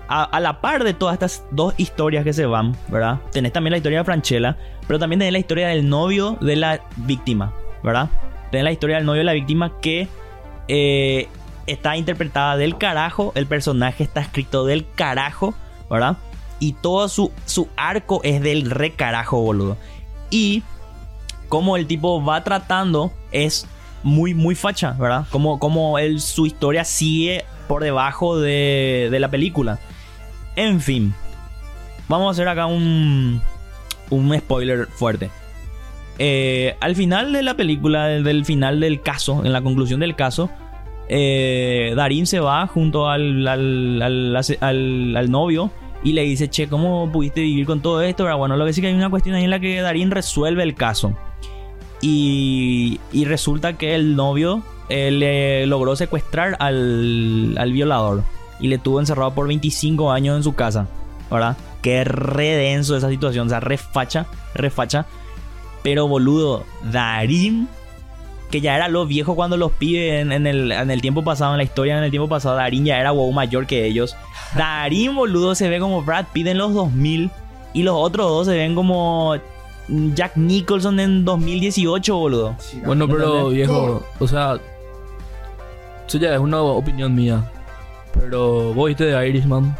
a, 0.08 0.24
a 0.24 0.40
la 0.40 0.60
par 0.60 0.84
de 0.84 0.94
todas 0.94 1.14
estas 1.14 1.44
dos 1.50 1.74
historias 1.76 2.24
que 2.24 2.32
se 2.32 2.46
van, 2.46 2.76
¿verdad? 2.88 3.18
Tenés 3.32 3.52
también 3.52 3.72
la 3.72 3.78
historia 3.78 3.98
de 3.98 4.04
Franchella, 4.04 4.56
pero 4.86 4.98
también 4.98 5.20
tenés 5.20 5.32
la 5.32 5.38
historia 5.38 5.68
del 5.68 5.88
novio 5.88 6.36
de 6.40 6.56
la 6.56 6.80
víctima, 6.96 7.52
¿verdad? 7.82 8.08
Tenés 8.50 8.64
la 8.64 8.72
historia 8.72 8.96
del 8.96 9.06
novio 9.06 9.20
de 9.20 9.24
la 9.24 9.32
víctima 9.32 9.72
que 9.80 10.08
eh, 10.68 11.28
está 11.66 11.96
interpretada 11.96 12.56
del 12.56 12.78
carajo, 12.78 13.32
el 13.34 13.46
personaje 13.46 14.04
está 14.04 14.20
escrito 14.20 14.64
del 14.64 14.86
carajo, 14.94 15.54
¿verdad? 15.90 16.16
Y 16.58 16.74
todo 16.74 17.08
su, 17.08 17.32
su 17.44 17.68
arco 17.76 18.20
es 18.24 18.40
del 18.40 18.70
re 18.70 18.92
carajo, 18.92 19.40
boludo. 19.40 19.76
Y 20.30 20.62
como 21.48 21.76
el 21.76 21.86
tipo 21.86 22.24
va 22.24 22.44
tratando 22.44 23.12
es 23.30 23.66
muy, 24.02 24.34
muy 24.34 24.54
facha, 24.54 24.92
¿verdad? 24.92 25.26
Como, 25.30 25.58
como 25.58 25.96
su 26.18 26.46
historia 26.46 26.84
sigue 26.84 27.44
por 27.68 27.82
debajo 27.82 28.38
de, 28.38 29.08
de 29.10 29.20
la 29.20 29.28
película. 29.28 29.78
En 30.56 30.80
fin, 30.80 31.14
vamos 32.08 32.28
a 32.28 32.30
hacer 32.32 32.48
acá 32.48 32.66
un, 32.66 33.42
un 34.10 34.38
spoiler 34.38 34.86
fuerte. 34.86 35.30
Eh, 36.18 36.76
al 36.80 36.94
final 36.94 37.32
de 37.32 37.42
la 37.42 37.54
película, 37.54 38.06
del 38.06 38.44
final 38.44 38.80
del 38.80 39.00
caso, 39.00 39.44
en 39.44 39.52
la 39.52 39.62
conclusión 39.62 40.00
del 40.00 40.14
caso, 40.14 40.50
eh, 41.08 41.92
Darín 41.96 42.26
se 42.26 42.40
va 42.40 42.66
junto 42.66 43.08
al, 43.08 43.46
al, 43.46 45.30
novio 45.30 45.70
y 46.02 46.12
le 46.12 46.22
dice, 46.22 46.48
che, 46.48 46.68
¿cómo 46.68 47.10
pudiste 47.12 47.40
vivir 47.40 47.66
con 47.66 47.80
todo 47.80 48.02
esto? 48.02 48.24
Pero 48.24 48.38
bueno, 48.38 48.56
lo 48.56 48.64
que 48.64 48.72
sí 48.72 48.80
que 48.80 48.88
hay 48.88 48.94
una 48.94 49.10
cuestión 49.10 49.34
ahí 49.34 49.44
en 49.44 49.50
la 49.50 49.60
que 49.60 49.80
Darín 49.80 50.10
resuelve 50.10 50.62
el 50.62 50.74
caso. 50.74 51.16
Y, 52.00 52.98
y 53.12 53.24
resulta 53.26 53.78
que 53.78 53.94
el 53.94 54.16
novio 54.16 54.62
eh, 54.88 55.10
le 55.10 55.66
logró 55.66 55.94
secuestrar 55.94 56.56
al, 56.58 57.54
al 57.56 57.72
violador 57.72 58.24
y 58.58 58.68
le 58.68 58.78
tuvo 58.78 59.00
encerrado 59.00 59.34
por 59.34 59.46
25 59.48 60.10
años 60.10 60.36
en 60.36 60.42
su 60.42 60.54
casa, 60.54 60.88
¿verdad? 61.30 61.56
Que 61.82 62.04
re 62.04 62.56
denso 62.56 62.96
esa 62.96 63.08
situación, 63.08 63.46
o 63.46 63.50
sea, 63.50 63.60
re 63.60 63.76
facha, 63.76 64.26
re 64.54 64.70
facha. 64.70 65.06
Pero 65.82 66.06
boludo, 66.08 66.64
Darín, 66.90 67.68
que 68.52 68.60
ya 68.60 68.76
era 68.76 68.86
lo 68.86 69.06
viejo 69.06 69.34
cuando 69.34 69.56
los 69.56 69.72
pibes 69.72 70.20
en, 70.20 70.30
en 70.30 70.46
el, 70.46 70.70
en 70.70 70.90
el 70.90 71.00
tiempo 71.00 71.24
pasado, 71.24 71.52
en 71.52 71.56
la 71.56 71.64
historia 71.64 71.96
en 71.98 72.04
el 72.04 72.10
tiempo 72.10 72.28
pasado, 72.28 72.54
Darín 72.54 72.84
ya 72.84 73.00
era 73.00 73.10
wow 73.10 73.32
mayor 73.32 73.66
que 73.66 73.86
ellos. 73.86 74.14
Darín, 74.56 75.16
boludo, 75.16 75.56
se 75.56 75.68
ve 75.68 75.80
como 75.80 76.02
Brad 76.02 76.26
Pitt 76.32 76.46
en 76.46 76.58
los 76.58 76.72
2000 76.74 77.30
y 77.72 77.82
los 77.82 77.96
otros 77.96 78.28
dos 78.28 78.46
se 78.46 78.54
ven 78.54 78.74
como 78.74 79.34
Jack 79.88 80.36
Nicholson 80.36 81.00
en 81.00 81.24
2018, 81.24 82.14
boludo. 82.14 82.54
Bueno, 82.84 83.08
pero 83.08 83.48
¿Entendés? 83.48 83.54
viejo, 83.54 84.06
o 84.18 84.28
sea, 84.28 84.60
eso 86.06 86.18
ya 86.18 86.34
es 86.34 86.40
una 86.40 86.60
opinión 86.60 87.14
mía. 87.14 87.50
Pero 88.12 88.74
vos 88.74 88.88
viste 88.88 89.06
de 89.06 89.28
Irishman. 89.28 89.74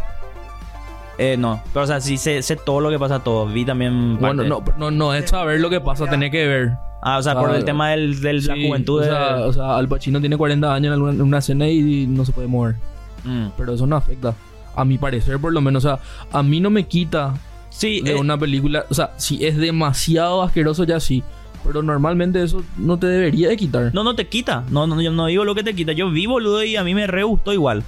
Eh, 1.19 1.37
no, 1.37 1.63
pero 1.75 1.85
o 1.85 1.87
sea, 1.87 2.01
sí 2.01 2.17
sé, 2.17 2.41
sé 2.41 2.57
todo 2.57 2.81
lo 2.81 2.89
que 2.89 2.99
pasa, 2.99 3.19
todo. 3.19 3.45
Vi 3.47 3.67
también. 3.67 4.19
Bueno, 4.19 4.43
no, 4.45 4.65
no, 4.79 4.91
no 4.91 5.15
es 5.15 5.29
saber 5.29 5.61
lo 5.61 5.69
que 5.69 5.81
pasa, 5.83 6.07
tenés 6.07 6.31
que 6.31 6.47
ver. 6.47 6.73
Ah, 7.05 7.19
o 7.19 7.23
sea, 7.23 7.35
por 7.35 7.53
el 7.55 7.65
tema 7.65 7.91
del, 7.91 8.21
de 8.21 8.33
la 8.35 8.55
juventud. 8.55 8.99
O 8.99 9.01
de- 9.01 9.07
sea, 9.09 9.37
o 9.41 9.53
sea, 9.53 9.77
Al 9.77 9.88
Pacino 9.88 10.21
tiene 10.21 10.37
40 10.37 10.73
años 10.73 10.87
en, 10.87 10.93
alguna, 10.93 11.12
en 11.12 11.21
una 11.23 11.38
escena 11.38 11.69
y 11.69 12.07
no 12.07 12.25
se 12.25 12.33
puede 12.33 12.47
mover. 12.47 12.77
Mm. 13.25 13.49
Pero 13.57 13.75
eso 13.75 13.87
no 13.87 13.97
afecta. 13.97 14.35
A 14.77 14.85
mi 14.85 14.99
parecer, 14.99 15.38
por 15.41 15.53
lo 15.53 15.61
menos. 15.61 15.85
O 15.85 15.88
sea, 15.88 15.99
a 16.33 16.43
mí 16.43 16.61
no 16.61 16.71
me 16.71 16.87
quita 16.87 17.35
Sí, 17.71 18.01
de 18.03 18.12
eh, 18.12 18.21
una 18.21 18.38
película. 18.38 18.85
O 18.88 18.95
sea, 18.95 19.12
si 19.17 19.45
es 19.45 19.57
demasiado 19.57 20.43
asqueroso, 20.43 20.85
ya 20.85 21.01
sí. 21.01 21.23
Pero 21.65 21.83
normalmente 21.83 22.43
eso 22.43 22.62
no 22.77 22.99
te 22.99 23.07
debería 23.07 23.49
de 23.49 23.57
quitar. 23.57 23.91
no, 23.95 24.05
no 24.05 24.15
te 24.15 24.29
quita. 24.29 24.65
No, 24.71 24.87
no, 24.87 25.01
yo 25.01 25.11
no 25.11 25.27
digo 25.27 25.45
lo 25.45 25.55
que 25.55 25.62
te 25.65 25.75
quita. 25.75 25.93
Yo 25.93 26.11
vi, 26.11 26.27
boludo, 26.27 26.62
y 26.65 26.77
a 26.77 26.85
mí 26.85 26.95
me 26.95 27.07
re 27.07 27.23
gustó 27.25 27.53
igual. 27.53 27.83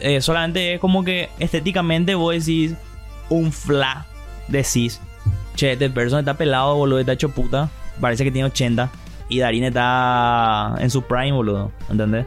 Eh, 0.00 0.20
solamente 0.20 0.74
es 0.74 0.80
como 0.80 1.04
que 1.04 1.28
estéticamente 1.38 2.14
vos 2.14 2.34
decís 2.34 2.74
un 3.28 3.52
fla. 3.52 4.06
Decís, 4.48 5.00
che, 5.54 5.72
este 5.72 5.90
person 5.90 6.18
está 6.20 6.34
pelado, 6.34 6.74
boludo, 6.76 6.98
está 7.00 7.12
hecho 7.12 7.30
puta. 7.30 7.68
Parece 8.00 8.24
que 8.24 8.30
tiene 8.30 8.46
80. 8.48 8.90
Y 9.28 9.38
Darín 9.38 9.64
está 9.64 10.74
en 10.78 10.90
su 10.90 11.02
prime, 11.02 11.32
boludo. 11.32 11.70
¿Entendés? 11.88 12.26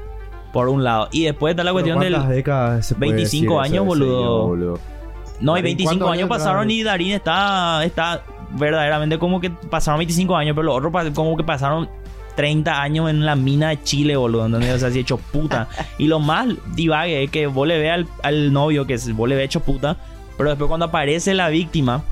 Por 0.52 0.70
un 0.70 0.84
lado. 0.84 1.10
Y 1.12 1.24
después 1.24 1.52
está 1.52 1.64
la 1.64 1.72
cuestión 1.72 2.00
del. 2.00 2.14
¿cuántas 2.14 2.36
décadas 2.36 2.88
se 2.88 2.96
puede 2.96 3.14
25 3.14 3.42
decir 3.42 3.46
eso 3.46 3.60
años, 3.60 3.86
boludo. 3.86 4.80
No, 5.42 5.58
y 5.58 5.62
Darín, 5.62 5.78
25 5.78 5.90
¿cuántos 5.90 6.14
años 6.14 6.30
pasaron 6.30 6.72
y 6.72 6.84
Darín 6.84 7.12
está, 7.12 7.84
está 7.84 8.24
verdaderamente 8.52 9.18
como 9.18 9.42
que 9.42 9.50
pasaron 9.50 9.98
25 9.98 10.36
años, 10.36 10.56
pero 10.56 10.64
los 10.68 10.78
otros 10.78 11.14
como 11.14 11.36
que 11.36 11.44
pasaron 11.44 11.90
30 12.36 12.82
años 12.82 13.10
en 13.10 13.26
la 13.26 13.36
mina 13.36 13.70
de 13.70 13.84
Chile, 13.84 14.16
boludo. 14.16 14.46
¿entendés? 14.46 14.76
O 14.76 14.80
sea, 14.80 14.90
así 14.90 15.00
hecho 15.00 15.18
puta. 15.18 15.68
y 15.98 16.08
lo 16.08 16.20
más 16.20 16.48
divague 16.76 17.24
es 17.24 17.32
que 17.32 17.48
vos 17.48 17.68
le 17.68 17.78
ve 17.78 17.92
al, 17.92 18.08
al 18.22 18.54
novio 18.54 18.86
que 18.86 18.98
vos 19.14 19.28
le 19.28 19.36
ve 19.36 19.44
hecho 19.44 19.60
puta, 19.60 19.98
pero 20.38 20.50
después 20.50 20.68
cuando 20.68 20.86
aparece 20.86 21.34
la 21.34 21.50
víctima, 21.50 22.04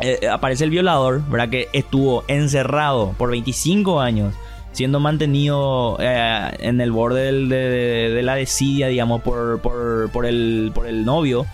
eh, 0.00 0.28
aparece 0.28 0.64
el 0.64 0.70
violador, 0.70 1.22
¿verdad? 1.28 1.48
Que 1.48 1.68
estuvo 1.72 2.24
encerrado 2.28 3.14
por 3.18 3.30
25 3.30 4.00
años. 4.00 4.34
Siendo 4.72 5.00
mantenido 5.00 5.96
eh, 6.00 6.50
en 6.60 6.80
el 6.80 6.92
borde 6.92 7.24
del- 7.24 7.48
de, 7.48 8.20
la 8.22 8.36
desidia, 8.36 8.86
digamos, 8.86 9.20
por 9.22 10.26
el 10.26 11.04
novio. 11.04 11.44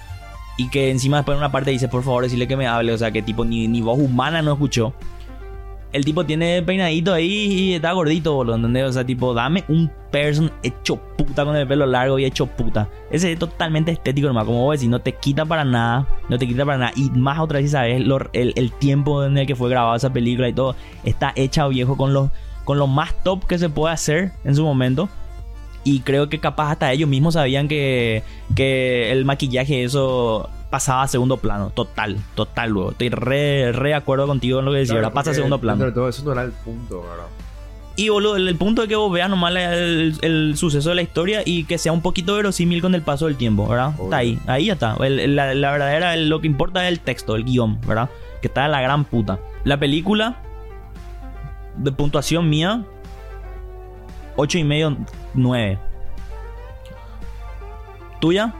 Y 0.58 0.68
que 0.70 0.90
encima 0.90 1.18
después 1.18 1.34
en 1.36 1.38
una 1.40 1.52
parte 1.52 1.70
dice, 1.70 1.88
por 1.88 2.02
favor, 2.02 2.24
decirle 2.24 2.46
que 2.48 2.56
me 2.56 2.66
hable. 2.66 2.92
O 2.92 2.98
sea, 2.98 3.10
que 3.10 3.22
tipo 3.22 3.44
ni, 3.44 3.68
ni 3.68 3.80
voz 3.80 3.98
humana 3.98 4.42
no 4.42 4.52
escuchó. 4.52 4.92
El 5.92 6.04
tipo 6.04 6.26
tiene 6.26 6.62
peinadito 6.62 7.14
ahí 7.14 7.26
y 7.30 7.74
está 7.74 7.92
gordito, 7.92 8.34
boludo, 8.34 8.56
¿entendés? 8.56 8.84
O 8.84 8.92
sea, 8.92 9.04
tipo, 9.04 9.32
dame 9.32 9.64
un 9.68 9.90
person 10.20 10.50
hecho 10.62 10.96
puta 10.96 11.44
con 11.44 11.54
el 11.56 11.66
pelo 11.68 11.84
largo 11.84 12.18
y 12.18 12.24
hecho 12.24 12.46
puta. 12.46 12.88
Ese 13.10 13.32
es 13.32 13.38
totalmente 13.38 13.90
estético, 13.92 14.26
nomás. 14.28 14.44
Como 14.46 14.62
vos 14.64 14.76
decís, 14.78 14.88
no 14.88 15.00
te 15.00 15.12
quita 15.12 15.44
para 15.44 15.62
nada. 15.64 16.06
No 16.30 16.38
te 16.38 16.46
quita 16.46 16.64
para 16.64 16.78
nada. 16.78 16.92
Y 16.96 17.10
más 17.10 17.38
otra 17.38 17.60
vez, 17.60 17.70
¿sabes? 17.72 18.00
Lo- 18.00 18.30
el, 18.32 18.54
el 18.56 18.72
tiempo 18.72 19.24
en 19.24 19.36
el 19.36 19.46
que 19.46 19.54
fue 19.54 19.68
grabada 19.68 19.96
esa 19.96 20.10
película 20.12 20.48
y 20.48 20.54
todo. 20.54 20.74
Está 21.04 21.32
hecha, 21.36 21.66
viejo, 21.68 21.96
con 21.98 22.14
los, 22.14 22.30
con 22.64 22.78
lo 22.78 22.86
más 22.86 23.12
top 23.24 23.44
que 23.46 23.58
se 23.58 23.68
puede 23.68 23.92
hacer 23.92 24.32
en 24.44 24.54
su 24.54 24.64
momento. 24.64 25.08
Y 25.84 26.00
creo 26.00 26.28
que 26.28 26.40
capaz 26.40 26.72
hasta 26.72 26.90
ellos 26.92 27.08
mismos 27.08 27.34
sabían 27.34 27.68
que, 27.68 28.22
que 28.56 29.12
el 29.12 29.24
maquillaje, 29.24 29.84
eso 29.84 30.48
pasaba 30.70 31.02
a 31.02 31.08
segundo 31.08 31.36
plano. 31.36 31.70
Total, 31.70 32.16
total, 32.34 32.70
luego. 32.70 32.90
Estoy 32.92 33.10
re, 33.10 33.70
re 33.72 33.94
acuerdo 33.94 34.26
contigo 34.26 34.58
en 34.60 34.64
lo 34.64 34.72
que 34.72 34.78
decía. 34.78 34.94
Claro, 34.94 35.06
ahora 35.08 35.14
pasa 35.14 35.30
a 35.30 35.34
segundo 35.34 35.60
plano. 35.60 35.84
de 35.84 35.92
todo 35.92 36.08
eso 36.08 36.24
no 36.24 36.32
era 36.32 36.42
el 36.42 36.50
punto, 36.52 37.02
¿verdad? 37.02 37.26
Y 37.98 38.10
boludo, 38.10 38.36
el, 38.36 38.46
el 38.46 38.56
punto 38.56 38.82
de 38.82 38.88
que 38.88 38.96
vos 38.96 39.10
veas 39.10 39.30
nomás 39.30 39.52
la- 39.54 39.72
el, 39.74 40.14
el 40.20 40.56
suceso 40.56 40.90
de 40.90 40.94
la 40.96 41.02
historia 41.02 41.40
y 41.46 41.64
que 41.64 41.78
sea 41.78 41.92
un 41.92 42.02
poquito 42.02 42.34
verosímil 42.36 42.82
con 42.82 42.94
el 42.94 43.00
paso 43.02 43.24
del 43.26 43.36
tiempo, 43.36 43.66
¿verdad? 43.66 43.94
Obvio. 43.96 44.04
Está 44.04 44.16
ahí, 44.18 44.38
ahí 44.46 44.66
ya 44.66 44.74
está. 44.74 44.96
El- 45.00 45.34
la, 45.34 45.54
la 45.54 45.70
verdadera, 45.72 46.14
lo 46.16 46.40
que 46.40 46.46
importa 46.46 46.84
es 46.84 46.92
el 46.92 47.00
texto, 47.00 47.36
el 47.36 47.44
guion, 47.44 47.80
¿verdad? 47.86 48.10
Que 48.42 48.48
está 48.48 48.64
de 48.64 48.68
la 48.68 48.82
gran 48.82 49.04
puta. 49.06 49.38
La 49.64 49.78
película, 49.78 50.42
de 51.76 51.90
puntuación 51.92 52.50
mía, 52.50 52.84
8 54.36 54.58
y 54.58 54.64
medio, 54.64 54.96
9. 55.32 55.78
¿Tuya? 58.20 58.54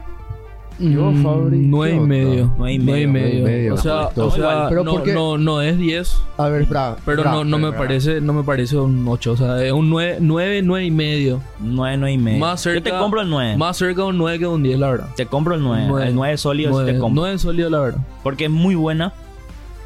Yo, 0.79 1.09
Mm, 1.11 1.23
Fabri, 1.23 1.57
nueve 1.57 1.89
¿qué 1.91 1.95
y 1.95 1.99
onda? 1.99 2.07
medio. 2.07 2.53
Nueve 2.57 2.73
y 2.73 2.77
Nueve 2.77 3.01
y 3.01 3.07
medio. 3.41 3.73
O 3.73 3.77
sea, 3.77 4.09
o 4.15 4.29
sea. 4.31 4.67
Pero 4.69 4.83
no, 4.83 4.91
¿por 4.91 5.03
qué? 5.03 5.13
no, 5.13 5.37
no 5.37 5.61
es 5.61 5.77
10, 5.77 6.15
A 6.37 6.49
ver, 6.49 6.61
espera. 6.61 6.95
pero 7.03 7.21
espera, 7.21 7.35
no, 7.35 7.43
no 7.43 7.57
me 7.57 7.65
espera. 7.69 7.87
parece, 7.87 8.21
no 8.21 8.33
me 8.33 8.43
parece 8.43 8.77
un 8.77 9.07
8. 9.07 9.31
O 9.31 9.37
sea, 9.37 9.63
es 9.65 9.71
un 9.71 9.89
9, 9.89 10.17
9, 10.19 10.61
9 10.63 10.85
y 10.85 10.91
medio. 10.91 11.41
9, 11.59 11.97
9 11.97 12.13
y 12.13 12.17
medio. 12.19 12.39
Más 12.39 12.61
cerca, 12.61 12.77
Yo 12.77 12.83
te 12.83 12.91
compro 12.91 13.21
el 13.21 13.29
9. 13.29 13.57
Más 13.57 13.75
cerca 13.77 14.03
de 14.03 14.07
un 14.09 14.17
9 14.19 14.37
que 14.37 14.45
un 14.45 14.61
10, 14.61 14.77
la 14.77 14.91
verdad. 14.91 15.07
Te 15.15 15.25
compro 15.25 15.55
el 15.55 15.63
9. 15.63 15.85
Nueve. 15.87 16.07
El 16.09 16.13
9 16.15 16.37
sólido 16.37 16.69
sí 16.73 16.77
te 16.77 16.83
9, 16.93 16.99
compro. 16.99 17.21
9 17.23 17.37
sólido, 17.39 17.69
la 17.71 17.79
verdad. 17.79 17.99
Porque 18.21 18.45
es 18.45 18.51
muy 18.51 18.75
buena. 18.75 19.13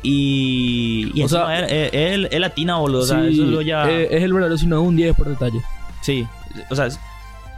Y, 0.03 1.11
y 1.13 1.23
O 1.23 1.29
sea, 1.29 1.59
es, 1.59 1.71
es- 1.71 1.89
es- 1.93 2.27
es 2.33 2.39
latina, 2.39 2.77
boludo. 2.79 3.01
O 3.01 3.05
sea, 3.05 3.21
Sí, 3.29 3.33
eso 3.33 3.43
lo 3.45 3.61
ya. 3.61 3.89
eh, 3.89 4.07
es 4.11 4.23
el 4.23 4.33
verdadero, 4.33 4.57
si 4.57 4.65
no 4.67 4.81
es 4.81 4.87
un 4.87 4.95
10 4.95 5.15
por 5.15 5.27
detalle. 5.29 5.61
sí. 6.01 6.27
O 6.69 6.75
sea, 6.75 6.89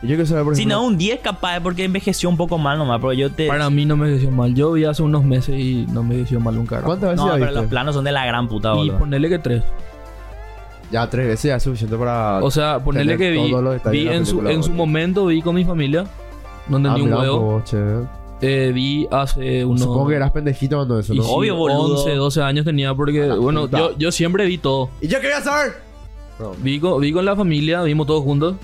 Yo 0.04 0.10
quiero 0.10 0.26
saber, 0.26 0.44
por 0.44 0.56
si 0.56 0.62
ejemplo, 0.64 0.78
no 0.82 0.86
un 0.88 0.98
10 0.98 1.20
capaz 1.22 1.56
es 1.58 1.62
porque 1.62 1.84
envejeció 1.86 2.30
un 2.30 2.38
poco 2.38 2.58
mal 2.58 2.78
nomás. 2.78 3.00
Pero 3.00 3.14
yo 3.14 3.32
te. 3.32 3.48
Para 3.48 3.70
mí 3.70 3.86
no 3.86 3.96
me 3.98 4.08
envejeció 4.08 4.32
mal. 4.32 4.54
Yo 4.54 4.74
vi 4.74 4.84
hace 4.86 5.02
unos 5.02 5.24
meses 5.24 5.56
y 5.58 5.86
no 5.88 6.04
me 6.04 6.16
envejeció 6.16 6.40
mal 6.40 6.58
un 6.58 6.66
carajo. 6.66 6.88
¿cuántas 6.88 7.12
veces 7.12 7.26
no, 7.26 7.28
ya 7.32 7.34
pero 7.36 7.46
viste? 7.48 7.62
los 7.62 7.70
planos 7.70 7.96
son 7.96 8.04
de 8.04 8.12
la 8.12 8.26
gran 8.26 8.48
puta, 8.50 8.74
Y 8.74 8.76
boludo. 8.76 9.00
ponerle 9.00 9.30
que 9.30 9.40
3. 9.40 9.64
Ya 10.92 11.10
tres 11.10 11.26
veces 11.28 11.50
ya 11.50 11.56
es 11.56 11.64
suficiente 11.64 11.96
para... 11.98 12.44
O 12.44 12.52
sea, 12.52 12.78
ponerle 12.84 13.18
tener 13.18 13.34
que 13.36 13.42
vi, 13.44 13.50
todos 13.50 13.64
los 13.64 13.74
detalles 13.74 14.00
vi 14.00 14.04
de 14.06 14.12
la 14.12 14.16
en, 14.18 14.26
su, 14.28 14.32
película, 14.34 14.52
en 14.54 14.62
su 14.64 14.70
boludo. 14.70 14.86
momento 14.86 15.26
vi 15.26 15.42
con 15.42 15.56
mi 15.56 15.66
familia. 15.66 16.06
No 16.68 16.78
entendí 16.78 17.02
Ah, 17.02 17.04
un 17.06 17.14
huevo. 17.14 17.64
Eh, 18.42 18.72
vi 18.76 19.08
hace 19.10 19.66
unos... 19.66 19.80
Supongo 19.82 20.10
que 20.10 20.16
eras 20.18 20.32
pendejito 20.32 20.76
cuando 20.76 21.00
eso, 21.00 21.14
y 21.14 21.18
¿no? 21.18 21.24
sí, 21.24 21.30
Obvio, 21.34 21.56
boludo. 21.56 21.96
11, 22.04 22.14
12 22.16 22.42
años 22.44 22.66
tenía 22.66 22.94
porque, 22.94 23.26
la 23.26 23.36
bueno, 23.36 23.62
puta. 23.62 23.80
yo, 23.80 23.98
yo 23.98 24.12
siempre 24.12 24.46
vi 24.46 24.58
todo. 24.60 24.90
¿Y 25.02 25.08
yo 25.08 25.20
quería 25.20 25.42
saber? 25.42 25.74
No. 26.40 26.52
Vi 26.60 26.80
con, 26.80 27.00
vi 27.02 27.12
con 27.12 27.26
la 27.26 27.36
familia, 27.36 27.82
vimos 27.84 28.06
todos 28.06 28.22
juntos. 28.24 28.56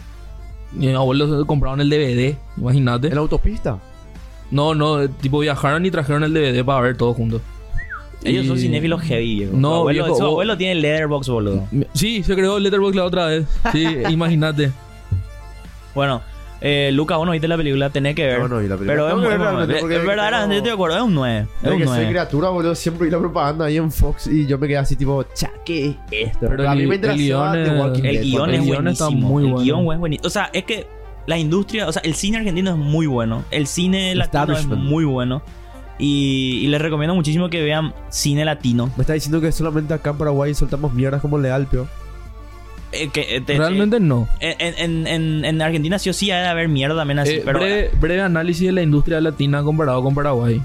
Mi 0.71 0.93
abuelo 0.93 1.45
compraron 1.45 1.81
el 1.81 1.89
DVD, 1.89 2.35
imagínate. 2.57 3.07
¿En 3.07 3.15
la 3.15 3.21
autopista? 3.21 3.79
No, 4.51 4.73
no, 4.75 5.07
tipo 5.09 5.39
viajaron 5.39 5.85
y 5.85 5.91
trajeron 5.91 6.23
el 6.23 6.33
DVD 6.33 6.63
para 6.65 6.81
ver 6.81 6.97
todos 6.97 7.15
juntos. 7.15 7.41
Ellos 8.23 8.45
son 8.47 8.57
Y- 8.57 8.61
cinéfilos 8.61 9.01
heavy, 9.01 9.35
viejo. 9.39 9.53
No, 9.55 9.69
Su 9.69 9.75
abuelo, 9.75 10.03
viejo, 10.03 10.17
su 10.17 10.23
vos- 10.23 10.31
abuelo 10.31 10.57
tiene 10.57 10.75
Letterboxd, 10.81 11.29
boludo. 11.31 11.67
Sí, 11.93 12.21
se 12.23 12.35
creó 12.35 12.57
el 12.57 12.63
Letterboxd 12.63 12.95
la 12.95 13.05
otra 13.05 13.25
vez. 13.27 13.45
Sí, 13.71 13.85
imagínate. 14.09 14.71
Bueno, 15.95 16.21
eh, 16.61 16.91
Luca, 16.93 17.15
vos 17.17 17.25
no 17.25 17.31
viste 17.31 17.47
la 17.47 17.57
película, 17.57 17.89
tenés 17.89 18.15
que 18.15 18.25
ver. 18.25 18.39
No, 18.39 18.47
no 18.47 18.57
vi 18.59 18.67
la 18.67 18.75
película. 18.75 18.93
Pero 18.93 19.09
es, 19.09 19.15
muy- 19.15 19.37
realmente, 19.37 19.77
es- 19.77 19.83
es 19.83 20.05
verdaderamente, 20.05 20.55
estoy 20.57 20.69
de 20.69 20.73
acuerdo, 20.73 20.97
es 20.97 21.03
un 21.03 21.13
9. 21.15 21.39
Es 21.39 21.47
Desde 21.61 21.73
un 21.75 21.79
que 21.81 21.85
soy 21.87 21.95
9. 21.97 22.09
criatura, 22.09 22.49
boludo, 22.49 22.75
siempre 22.75 23.05
vi 23.05 23.11
la 23.11 23.19
propaganda 23.19 23.65
ahí 23.65 23.77
en 23.77 23.91
Fox 23.91 24.27
y 24.27 24.45
yo 24.45 24.57
me 24.57 24.67
quedé 24.67 24.77
así 24.77 24.95
tipo, 24.95 25.23
cha, 25.33 25.51
¿qué 25.65 25.87
es 25.89 25.95
esto? 26.11 26.47
Pero 26.49 26.69
a 26.69 26.75
mí 26.75 26.81
el- 26.81 26.87
me 26.87 26.95
el 26.95 27.01
interesaba 27.01 27.59
es- 27.59 27.67
El 28.03 28.21
guion 28.21 28.49
es 28.49 28.59
el 28.59 28.65
guion 28.65 28.87
está 28.87 29.05
buenísimo. 29.05 29.27
muy 29.29 29.43
el 29.45 29.51
bueno. 29.51 29.63
guion 29.65 29.93
es 29.93 29.99
buenísimo. 29.99 30.27
O 30.27 30.29
sea, 30.29 30.49
es 30.53 30.63
que 30.65 30.87
la 31.27 31.37
industria, 31.37 31.87
o 31.87 31.91
sea, 31.91 32.01
el 32.03 32.15
cine 32.15 32.37
argentino 32.37 32.71
es 32.71 32.77
muy 32.77 33.05
bueno. 33.07 33.43
El 33.51 33.67
cine 33.67 34.15
latino 34.15 34.53
es 34.57 34.65
muy 34.65 35.05
bueno. 35.05 35.41
Y, 36.01 36.61
y 36.63 36.67
les 36.67 36.81
recomiendo 36.81 37.13
muchísimo 37.13 37.49
que 37.49 37.61
vean 37.61 37.93
cine 38.09 38.45
latino. 38.45 38.89
Me 38.95 39.01
está 39.01 39.13
diciendo 39.13 39.41
que 39.41 39.51
solamente 39.51 39.93
acá 39.93 40.11
en 40.11 40.17
Paraguay 40.17 40.53
soltamos 40.53 40.93
mierdas 40.93 41.21
como 41.21 41.37
pio. 41.69 41.87
Eh, 42.91 43.09
que, 43.09 43.35
eh, 43.35 43.41
te- 43.41 43.57
Realmente 43.57 43.99
no. 43.99 44.27
En, 44.39 44.73
en, 44.77 45.07
en, 45.07 45.45
en 45.45 45.61
Argentina 45.61 45.99
sí 45.99 46.09
o 46.09 46.13
sí 46.13 46.31
ha 46.31 46.41
de 46.41 46.47
haber 46.47 46.67
mierda 46.69 46.95
también 46.95 47.19
así. 47.19 47.33
Eh, 47.35 47.41
pero 47.45 47.59
breve, 47.59 47.91
breve 47.99 48.21
análisis 48.21 48.65
de 48.65 48.71
la 48.71 48.81
industria 48.81 49.21
latina 49.21 49.61
comparado 49.63 50.01
con 50.03 50.15
Paraguay. 50.15 50.61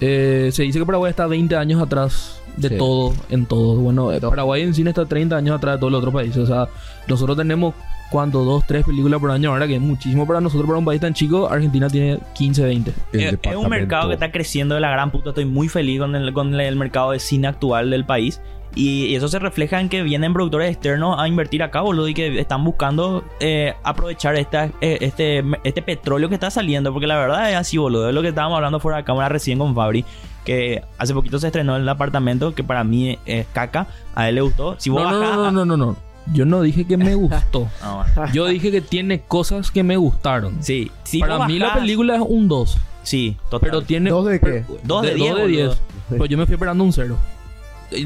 Eh, 0.00 0.50
se 0.52 0.64
dice 0.64 0.78
que 0.78 0.86
Paraguay 0.86 1.10
está 1.10 1.26
20 1.26 1.56
años 1.56 1.80
atrás 1.80 2.40
de 2.56 2.68
Sí. 2.70 2.76
todo, 2.76 3.14
en 3.30 3.46
todo. 3.46 3.76
Bueno, 3.76 4.12
eh. 4.12 4.20
Paraguay 4.20 4.62
en 4.62 4.74
cine 4.74 4.90
está 4.90 5.06
30 5.06 5.36
años 5.36 5.56
atrás 5.56 5.76
de 5.76 5.80
todos 5.80 5.92
los 5.92 6.00
otros 6.00 6.12
países. 6.14 6.36
O 6.38 6.46
sea, 6.46 6.68
nosotros 7.08 7.36
tenemos, 7.38 7.74
¿cuánto? 8.10 8.44
Dos, 8.44 8.64
tres 8.66 8.84
películas 8.84 9.18
por 9.20 9.30
año 9.30 9.50
ahora, 9.50 9.66
que 9.66 9.76
es 9.76 9.80
muchísimo 9.80 10.26
para 10.26 10.40
nosotros, 10.40 10.66
para 10.66 10.78
un 10.78 10.84
país 10.84 11.00
tan 11.00 11.14
chico. 11.14 11.48
Argentina 11.48 11.88
tiene 11.88 12.18
15, 12.34 12.64
20. 12.64 12.92
es, 13.12 13.38
es 13.42 13.56
un 13.56 13.68
mercado 13.70 14.08
que 14.08 14.14
está 14.14 14.30
creciendo 14.30 14.74
de 14.74 14.82
la 14.82 14.90
gran 14.90 15.10
puta. 15.10 15.30
Estoy 15.30 15.46
muy 15.46 15.68
feliz 15.68 16.00
con 16.00 16.14
el, 16.16 16.32
con 16.34 16.60
el 16.60 16.76
mercado 16.76 17.12
de 17.12 17.18
cine 17.20 17.46
actual 17.48 17.88
del 17.90 18.04
país. 18.04 18.40
Y, 18.74 19.04
y 19.06 19.16
eso 19.16 19.28
se 19.28 19.38
refleja 19.38 19.80
en 19.80 19.88
que 19.90 20.02
vienen 20.02 20.32
productores 20.32 20.70
externos 20.72 21.16
a 21.18 21.28
invertir 21.28 21.62
acá, 21.62 21.82
boludo, 21.82 22.08
y 22.08 22.14
que 22.14 22.40
están 22.40 22.64
buscando 22.64 23.22
eh, 23.40 23.74
aprovechar 23.82 24.34
esta, 24.36 24.66
eh, 24.80 24.98
este, 25.02 25.44
este 25.64 25.82
petróleo 25.82 26.28
que 26.28 26.34
está 26.36 26.50
saliendo. 26.50 26.90
Porque 26.92 27.06
la 27.06 27.18
verdad 27.18 27.50
es 27.50 27.56
así, 27.56 27.76
boludo. 27.76 28.08
Es 28.08 28.14
lo 28.14 28.22
que 28.22 28.28
estábamos 28.28 28.56
hablando 28.56 28.80
fuera 28.80 28.98
de 28.98 29.04
cámara 29.04 29.28
recién 29.28 29.58
con 29.58 29.74
Fabri. 29.74 30.04
Que 30.44 30.82
hace 30.98 31.12
poquito 31.14 31.38
se 31.38 31.48
estrenó 31.48 31.76
el 31.76 31.88
apartamento, 31.88 32.54
que 32.54 32.64
para 32.64 32.82
mí 32.82 33.18
es 33.26 33.46
caca. 33.52 33.86
A 34.14 34.28
él 34.28 34.36
le 34.36 34.40
gustó. 34.40 34.76
Si 34.78 34.88
vos 34.90 35.02
No, 35.02 35.10
no, 35.12 35.20
bajás- 35.20 35.36
no, 35.36 35.50
no, 35.52 35.64
no, 35.64 35.76
no. 35.76 35.96
Yo 36.32 36.44
no 36.46 36.62
dije 36.62 36.86
que 36.86 36.96
me 36.96 37.14
gustó. 37.16 37.68
Ah, 37.82 38.06
bueno. 38.16 38.32
Yo 38.32 38.46
dije 38.46 38.70
que 38.70 38.80
tiene 38.80 39.20
cosas 39.20 39.70
que 39.70 39.82
me 39.82 39.96
gustaron. 39.98 40.62
Sí, 40.62 40.90
si 41.04 41.18
Para 41.20 41.46
mí 41.46 41.58
la 41.58 41.74
película 41.74 42.14
es 42.16 42.22
un 42.26 42.48
2. 42.48 42.78
Sí, 43.02 43.36
total. 43.50 43.68
Pero 43.70 43.82
tiene... 43.82 44.10
¿Dos 44.10 44.24
de 44.26 44.40
qué? 44.40 44.64
Dos 44.84 45.02
de 45.02 45.14
diez, 45.14 45.28
dos 45.30 45.36
de 45.38 45.42
boludo. 45.42 45.74
10. 46.10 46.18
Pues 46.18 46.30
yo 46.30 46.38
me 46.38 46.46
fui 46.46 46.54
esperando 46.54 46.84
un 46.84 46.92
0. 46.92 47.16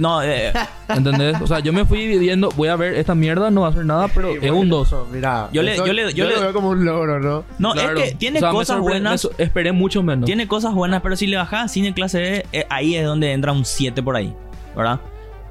No, 0.01 0.23
eh, 0.23 0.53
¿Entendés? 0.89 1.41
O 1.41 1.47
sea, 1.47 1.61
yo 1.61 1.73
me 1.73 1.85
fui 1.85 1.99
dividiendo, 2.07 2.51
voy 2.57 2.69
a 2.69 2.77
ver 2.77 2.95
esta 2.95 3.15
mierda, 3.15 3.51
no 3.51 3.63
va 3.63 3.69
a 3.69 3.71
hacer 3.71 3.85
nada, 3.85 4.09
pero 4.09 4.31
es 4.31 4.51
un 4.51 4.69
2. 4.69 4.95
Mira, 5.13 5.49
Yo 5.53 5.63
le- 5.63 5.77
yo 5.77 5.87
le- 5.93 6.13
yo 6.15 6.27
le- 6.27 6.35
lo 6.37 6.41
veo 6.43 6.53
como 6.53 6.71
un 6.71 6.85
logro, 6.85 7.19
¿no? 7.21 7.45
no, 7.59 7.73
Claro. 7.73 7.99
es 7.99 8.11
que 8.11 8.17
tiene 8.17 8.39
O 8.39 8.41
sea, 8.41 8.49
me 8.51 8.55
cosas 8.55 8.81
buenas. 8.81 9.29
esperé 9.39 9.73
mucho 9.73 10.03
menos. 10.03 10.27
Tiene 10.27 10.47
cosas 10.49 10.75
buenas, 10.75 11.03
pero 11.03 11.17
si 11.17 11.27
le 11.27 11.37
bajas 11.37 11.65
a 11.65 11.69
cine 11.69 11.95
clase 11.95 12.21
B, 12.21 12.47
eh, 12.53 12.67
ahí 12.71 12.95
es 12.97 13.05
donde 13.05 13.33
entra 13.33 13.53
un 13.53 13.65
7 13.65 14.03
por 14.03 14.17
ahí, 14.17 14.35
¿verdad? 14.77 15.01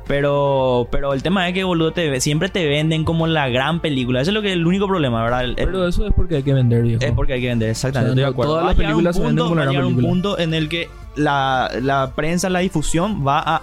Pero, 0.08 0.88
pero 0.92 1.14
el 1.14 1.24
tema 1.24 1.48
es 1.48 1.54
que, 1.56 1.64
boludo, 1.64 1.92
te, 1.92 2.22
siempre 2.22 2.50
te 2.50 2.68
venden 2.68 3.04
como 3.06 3.26
la 3.26 3.50
gran 3.50 3.80
película. 3.80 4.22
Eso 4.22 4.30
es 4.30 4.36
lo 4.36 4.44
que 4.44 4.54
el 4.54 4.66
único 4.68 4.88
problema, 4.88 5.24
¿verdad? 5.24 5.44
El- 5.44 5.50
el- 5.52 5.56
Pero 5.56 5.88
eso 5.88 6.06
es 6.06 6.14
porque 6.14 6.36
hay 6.36 6.44
que 6.44 6.54
vender, 6.54 6.84
viejo. 6.84 7.04
es 7.04 7.12
porque 7.12 7.34
hay 7.34 7.42
que 7.42 7.48
vender, 7.48 7.70
exactamente. 7.72 8.12
O 8.12 8.14
sea, 8.14 8.22
estoy 8.22 8.24
de 8.24 8.30
acuerdo. 8.30 8.52
todas 8.52 8.66
las 8.68 8.76
películas 8.76 9.16
se 9.16 9.22
venden 9.24 9.44
como 9.46 9.56
la 9.56 9.62
va 9.62 9.62
a 9.62 9.66
gran 9.66 9.74
llegar 9.74 9.86
un 9.88 9.96
película. 9.96 10.10
punto 10.12 10.40
en 10.40 10.54
el 10.54 10.70
que 10.70 10.90
la, 11.16 11.72
la 11.82 12.12
prensa, 12.16 12.50
la 12.52 12.60
difusión 12.60 13.26
va 13.26 13.40
a 13.40 13.62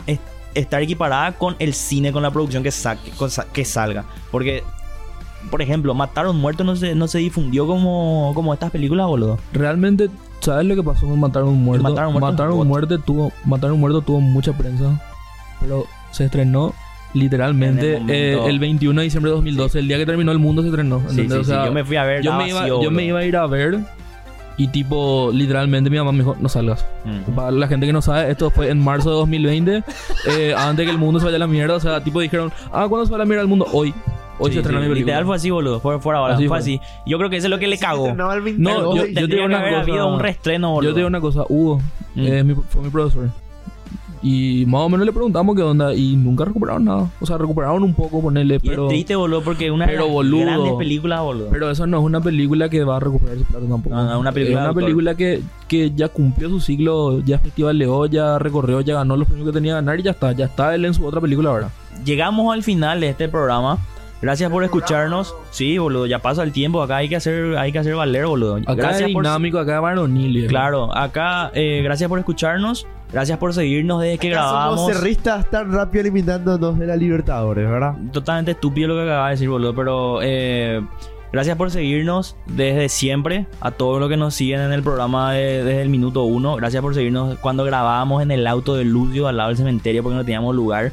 estar 0.55 0.83
equiparada 0.83 1.33
con 1.33 1.57
el 1.59 1.75
cine, 1.75 2.13
con 2.13 2.23
la 2.23 2.31
producción 2.31 2.63
que, 2.63 2.71
saque, 2.71 3.11
con 3.13 3.31
que 3.53 3.65
salga. 3.65 4.05
Porque, 4.31 4.63
por 5.51 5.63
ejemplo, 5.63 5.95
Mataron 5.95 6.37
Muertos 6.39 6.67
no 6.67 6.77
se, 6.77 6.95
no 6.95 7.09
se 7.09 7.19
difundió 7.19 7.67
como, 7.67 8.33
como 8.35 8.53
estas 8.53 8.71
películas, 8.71 9.07
boludo. 9.07 9.39
Realmente, 9.53 10.09
¿sabes 10.41 10.67
lo 10.67 10.75
que 10.75 10.83
pasó 10.83 11.07
con 11.07 11.19
Matar 11.21 11.43
a 11.43 11.47
un 11.47 11.63
muerto? 11.63 11.83
Matar 11.89 12.05
a 12.05 12.09
un 12.09 12.15
muerto 12.15 12.31
Matar 12.33 12.47
a 12.49 12.53
un 12.53 12.61
un 12.61 12.69
muerto 12.69 12.99
tuvo, 12.99 13.33
Matar 13.45 13.71
a 13.71 13.73
un 13.73 13.81
muerto 13.81 14.01
tuvo 14.03 14.21
mucha 14.21 14.53
prensa, 14.57 15.01
pero 15.61 15.87
se 16.11 16.25
estrenó 16.27 16.75
literalmente 17.15 17.97
En 17.97 18.09
el 18.09 18.17
eh, 18.17 18.31
momento. 18.37 18.49
el 18.51 18.59
21 18.59 19.01
de 19.01 19.05
diciembre 19.05 19.31
de 19.31 19.37
2012, 19.37 19.79
el 19.81 19.89
día 19.89 19.99
que 19.99 20.07
terminó 20.07 20.33
el 20.33 20.39
mundo 20.39 20.63
se 20.63 20.69
estrenó. 20.69 21.01
Sí, 21.09 21.21
¿entendés? 21.21 21.33
sí, 21.33 21.39
O 21.41 21.45
sí, 21.45 21.51
sea, 21.51 21.67
Yo 21.67 21.73
me 21.73 21.85
fui 21.85 21.97
a 21.97 22.05
ver. 22.05 22.23
yo 22.23 22.33
me 22.35 22.49
iba, 22.49 22.61
vacío, 22.61 22.83
yo 22.83 22.91
me 22.91 22.97
boludo. 22.97 23.09
iba 23.09 23.19
a 23.21 23.25
ir 23.25 23.37
a 23.37 23.47
ver 23.47 23.81
y 24.57 24.69
tipo, 24.69 25.31
literalmente 25.33 25.91
mi 25.91 25.97
mamá 25.99 26.13
me 26.13 26.19
dijo, 26.19 26.37
no 26.41 26.49
salgas. 26.49 26.85
Mm. 27.05 27.33
Para 27.35 27.51
la 27.51 27.67
gente 27.69 27.87
que 27.87 27.93
no 27.93 28.03
sabe, 28.03 28.31
esto 28.31 28.51
fue 28.51 28.69
en 28.71 28.79
marzo 28.83 29.11
de 29.11 29.17
2020, 29.17 29.83
eh, 30.29 30.55
antes 30.57 30.85
que 30.85 30.91
el 30.91 30.99
mundo 30.99 31.19
se 31.21 31.25
vaya 31.27 31.37
a 31.37 31.41
la 31.41 31.47
mierda. 31.47 31.75
O 31.77 31.81
sea, 31.81 32.03
tipo 32.03 32.21
dijeron, 32.21 32.53
ah, 32.73 32.87
¿cuándo 32.89 33.05
se 33.07 33.11
va 33.13 33.17
a 33.17 33.19
la 33.21 33.25
mierda 33.25 33.43
el 33.43 33.49
mundo? 33.49 33.67
Hoy. 33.73 33.95
Hoy 34.39 34.49
Sí, 34.51 34.55
se 34.55 34.61
estrena 34.61 34.81
sí, 34.81 34.85
mi 34.85 34.89
película. 34.95 35.13
Literal 35.13 35.27
fue 35.27 35.37
así, 35.37 35.51
boludo. 35.51 35.79
Fue 35.81 36.01
fuera 36.01 36.19
ahora. 36.19 36.35
Así 36.35 36.45
fue 36.45 36.49
fue. 36.49 36.59
así. 36.59 36.81
Yo 37.07 37.19
creo 37.19 37.31
que 37.31 37.37
eso 37.37 37.47
es 37.47 37.51
lo 37.51 37.59
que 37.59 37.67
le 37.69 37.79
el 38.35 38.63
No, 38.63 38.71
22 38.71 38.97
yo- 38.97 39.07
yo 39.07 39.29
te 39.29 39.35
digo 39.35 39.45
una 39.47 39.59
haber 39.59 39.71
cosa. 39.75 39.83
habido 39.83 40.15
un 40.15 40.21
restreno, 40.21 40.71
boludo. 40.73 40.91
Yo 40.91 40.95
te 40.95 40.99
digo 41.01 41.09
una 41.09 41.21
cosa, 41.21 41.43
Hugo, 41.49 41.81
Mm. 42.15 42.27
eh, 42.27 42.45
mi- 42.45 42.55
fue 42.55 42.83
mi 42.83 42.91
profesor. 42.91 43.31
Y 44.23 44.65
más 44.67 44.83
o 44.83 44.89
menos 44.89 45.05
le 45.05 45.13
preguntamos 45.13 45.57
qué 45.57 45.63
onda 45.63 45.93
y 45.95 46.15
nunca 46.15 46.45
recuperaron 46.45 46.85
nada. 46.85 47.11
O 47.21 47.27
sea, 47.27 47.39
recuperaron 47.39 47.83
un 47.83 47.93
poco, 47.93 48.23
ponerle, 48.23 48.61
pero... 48.61 48.85
es 48.85 48.91
triste, 48.91 49.17
boludo, 49.17 49.43
porque 49.43 49.71
una 49.71 49.87
pero, 49.87 50.03
de 50.03 50.07
las 50.07 50.15
boludo. 50.15 50.41
grandes 50.43 50.73
películas, 50.75 51.21
boludo. 51.21 51.49
Pero 51.51 51.71
eso 51.71 51.87
no 51.89 51.99
es 51.99 52.05
una 52.05 52.21
película 52.21 52.69
que 52.69 52.85
va 52.85 52.99
a 52.99 53.01
recuperar 53.01 53.39
su 53.39 53.45
plata 53.45 53.67
tampoco. 53.67 53.95
No, 53.95 54.05
no, 54.05 54.13
es 54.13 54.19
una 54.19 54.33
película 54.33 54.61
Es 54.61 54.65
una 54.65 54.75
película 54.75 55.15
que, 55.17 55.43
que 55.67 55.91
ya 55.91 56.09
cumplió 56.09 56.49
su 56.51 56.61
ciclo, 56.61 57.21
ya 57.21 57.41
Festival 57.41 57.77
Leo, 57.77 58.07
ya 58.07 58.39
recorrió, 58.39 58.81
ya 58.81 58.95
ganó 58.95 59.17
los 59.17 59.27
premios 59.27 59.49
que 59.49 59.53
tenía 59.53 59.73
que 59.73 59.77
ganar 59.77 59.99
y 59.99 60.03
ya 60.05 60.13
está. 60.13 60.33
Ya 60.33 60.45
está 60.45 60.73
él 60.75 60.85
en 60.85 60.95
su 60.95 61.05
otra 61.05 61.21
película 61.21 61.51
ahora. 61.51 61.71
Llegamos 62.05 62.55
al 62.55 62.63
final 62.63 63.01
de 63.01 63.09
este 63.09 63.29
programa. 63.29 63.79
Gracias 64.23 64.49
por 64.53 64.63
escucharnos. 64.63 65.35
Sí, 65.51 65.79
boludo, 65.79 66.07
ya 66.07 66.21
pasa 66.21 66.45
el 66.45 66.53
tiempo. 66.53 66.81
Acá 66.81 66.99
hay 66.99 67.09
que 67.09 67.17
hacer, 67.17 67.59
hay 67.59 67.73
que 67.73 67.81
hacer 67.81 67.97
valer, 67.97 68.27
boludo. 68.27 68.55
Acá 68.55 68.75
gracias 68.75 69.09
es 69.09 69.13
por 69.13 69.25
dinámico, 69.25 69.59
acá 69.59 69.75
es 69.75 69.83
varonil. 69.83 70.33
viejo. 70.33 70.49
Claro, 70.49 70.97
acá 70.97 71.51
eh, 71.55 71.81
gracias 71.83 72.09
por 72.09 72.21
escucharnos. 72.21 72.87
Gracias 73.13 73.39
por 73.39 73.53
seguirnos 73.53 74.01
desde 74.01 74.17
que 74.19 74.31
grabamos. 74.31 74.81
Somos 74.81 74.93
cerristas 74.97 75.51
tan 75.51 75.71
rápido 75.71 76.01
eliminándonos 76.03 76.79
de 76.79 76.87
la 76.87 76.97
Libertadores, 76.97 77.69
¿verdad? 77.69 77.95
Totalmente 78.11 78.53
estúpido 78.53 78.89
lo 78.89 78.95
que 78.95 79.03
acabas 79.03 79.29
de 79.29 79.31
decir, 79.33 79.49
boludo. 79.51 79.75
Pero 79.75 80.21
eh, 80.23 80.81
gracias 81.31 81.57
por 81.59 81.71
seguirnos 81.71 82.37
desde 82.47 82.89
siempre. 82.89 83.47
A 83.61 83.71
todos 83.71 84.01
los 84.01 84.09
que 84.09 84.17
nos 84.17 84.35
siguen 84.35 84.61
en 84.61 84.73
el 84.73 84.83
programa 84.83 85.33
de- 85.35 85.63
desde 85.63 85.83
el 85.83 85.91
minuto 85.91 86.23
uno. 86.25 86.57
Gracias 86.57 86.81
por 86.83 86.95
seguirnos 86.95 87.37
cuando 87.41 87.65
grabábamos 87.65 88.23
en 88.23 88.31
el 88.31 88.47
auto 88.47 88.77
de 88.77 88.85
Lucio 88.87 89.29
al 89.29 89.37
lado 89.37 89.49
del 89.51 89.59
cementerio 89.59 90.03
porque 90.03 90.17
no 90.17 90.25
teníamos 90.25 90.55
lugar. 90.57 90.91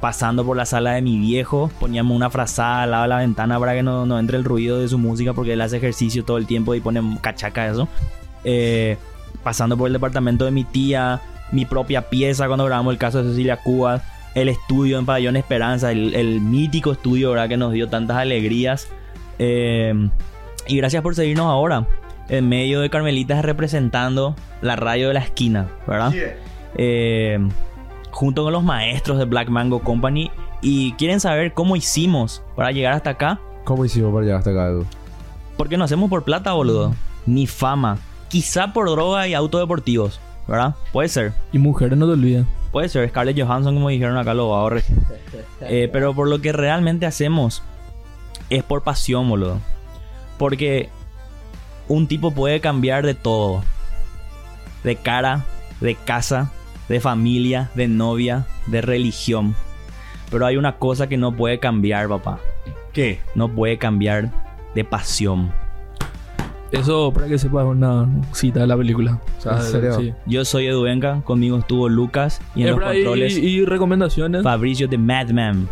Pasando 0.00 0.44
por 0.44 0.56
la 0.56 0.66
sala 0.66 0.94
de 0.94 1.00
mi 1.02 1.16
viejo, 1.20 1.70
poníamos 1.78 2.16
una 2.16 2.28
frazada 2.28 2.82
al 2.82 2.90
lado 2.90 3.02
de 3.04 3.08
la 3.10 3.18
ventana 3.18 3.60
para 3.60 3.72
que 3.74 3.84
no, 3.84 4.04
no 4.04 4.18
entre 4.18 4.36
el 4.36 4.42
ruido 4.42 4.80
de 4.80 4.88
su 4.88 4.98
música 4.98 5.32
porque 5.32 5.52
él 5.52 5.60
hace 5.60 5.76
ejercicio 5.76 6.24
todo 6.24 6.38
el 6.38 6.46
tiempo 6.48 6.74
y 6.74 6.80
pone 6.80 7.00
cachaca 7.20 7.68
eso. 7.68 7.86
Eh, 8.42 8.96
pasando 9.44 9.76
por 9.76 9.86
el 9.86 9.92
departamento 9.92 10.44
de 10.44 10.50
mi 10.50 10.64
tía, 10.64 11.20
mi 11.52 11.64
propia 11.64 12.08
pieza 12.08 12.46
cuando 12.46 12.64
grabamos 12.64 12.92
el 12.92 12.98
caso 12.98 13.22
de 13.22 13.30
Cecilia 13.30 13.58
Cubas, 13.58 14.02
el 14.34 14.48
estudio 14.48 14.98
en 14.98 15.06
Pabellón 15.06 15.36
Esperanza, 15.36 15.92
el, 15.92 16.14
el 16.14 16.40
mítico 16.40 16.92
estudio 16.92 17.30
¿verdad? 17.30 17.48
que 17.48 17.56
nos 17.56 17.72
dio 17.72 17.88
tantas 17.88 18.16
alegrías. 18.16 18.88
Eh, 19.38 19.94
y 20.66 20.76
gracias 20.76 21.02
por 21.02 21.14
seguirnos 21.14 21.46
ahora, 21.46 21.86
en 22.28 22.48
medio 22.48 22.80
de 22.80 22.90
Carmelitas 22.90 23.44
representando 23.44 24.34
la 24.60 24.76
radio 24.76 25.08
de 25.08 25.14
la 25.14 25.20
esquina, 25.20 25.68
¿verdad? 25.86 26.12
Eh, 26.76 27.38
junto 28.10 28.44
con 28.44 28.52
los 28.52 28.62
maestros 28.62 29.18
de 29.18 29.24
Black 29.24 29.48
Mango 29.48 29.80
Company. 29.80 30.30
Y 30.60 30.92
quieren 30.92 31.18
saber 31.18 31.52
cómo 31.54 31.74
hicimos 31.74 32.42
para 32.54 32.70
llegar 32.70 32.92
hasta 32.92 33.10
acá. 33.10 33.40
¿Cómo 33.64 33.84
hicimos 33.84 34.12
para 34.12 34.24
llegar 34.24 34.38
hasta 34.38 34.50
acá, 34.50 34.68
Edu? 34.68 34.86
Porque 35.56 35.76
no 35.76 35.84
hacemos 35.84 36.08
por 36.08 36.22
plata, 36.22 36.52
boludo. 36.52 36.94
Ni 37.26 37.48
fama. 37.48 37.98
Quizá 38.28 38.72
por 38.72 38.88
droga 38.88 39.26
y 39.26 39.34
autodeportivos, 39.34 40.20
¿verdad? 40.46 40.74
Puede 40.92 41.08
ser. 41.08 41.32
Y 41.52 41.58
mujeres 41.58 41.98
no 41.98 42.06
te 42.06 42.12
olvides. 42.12 42.46
Puede 42.70 42.88
ser. 42.88 43.08
Scarlett 43.08 43.40
Johansson, 43.40 43.74
como 43.74 43.88
dijeron 43.88 44.16
acá 44.16 44.34
los 44.34 44.46
ahorres. 44.46 44.84
Eh, 45.64 45.88
pero 45.92 46.12
por 46.12 46.28
lo 46.28 46.40
que 46.40 46.52
realmente 46.52 47.06
hacemos 47.06 47.62
es 48.50 48.64
por 48.64 48.82
pasión, 48.82 49.28
boludo. 49.28 49.60
Porque 50.36 50.88
un 51.86 52.08
tipo 52.08 52.32
puede 52.32 52.60
cambiar 52.60 53.06
de 53.06 53.14
todo. 53.14 53.62
De 54.82 54.96
cara, 54.96 55.44
de 55.80 55.94
casa, 55.94 56.50
de 56.88 56.98
familia, 56.98 57.70
de 57.76 57.86
novia, 57.86 58.46
de 58.66 58.80
religión. 58.80 59.54
Pero 60.30 60.46
hay 60.46 60.56
una 60.56 60.78
cosa 60.78 61.06
que 61.06 61.16
no 61.16 61.36
puede 61.36 61.60
cambiar, 61.60 62.08
papá. 62.08 62.40
¿Qué? 62.92 63.20
No 63.34 63.48
puede 63.54 63.78
cambiar 63.78 64.30
de 64.74 64.84
pasión. 64.84 65.52
Eso, 66.72 67.12
para 67.12 67.26
que 67.28 67.38
sepas, 67.38 67.64
es 67.64 67.70
una 67.70 68.08
cita 68.32 68.60
de 68.60 68.66
la 68.66 68.76
película. 68.76 69.20
O 69.38 69.40
sea, 69.40 69.56
¿En 69.58 69.62
serio? 69.62 69.94
sí. 69.98 70.12
Yo 70.26 70.44
soy 70.44 70.66
Eduenga, 70.66 71.20
conmigo 71.22 71.58
estuvo 71.58 71.88
Lucas 71.88 72.40
y 72.54 72.62
en 72.62 72.70
los 72.70 72.80
controles 72.80 73.36
y, 73.36 73.46
y 73.46 73.64
recomendaciones? 73.66 74.42
Fabricio 74.42 74.88
de 74.88 74.96
Madman. 74.98 75.68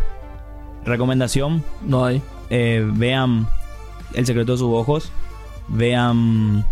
Recomendación, 0.85 1.63
No 1.85 2.05
hay. 2.05 2.21
eh, 2.49 2.87
vean 2.95 3.47
El 4.13 4.25
secreto 4.25 4.53
de 4.53 4.57
sus 4.59 4.67
ojos. 4.69 5.11
Vean... 5.67 6.65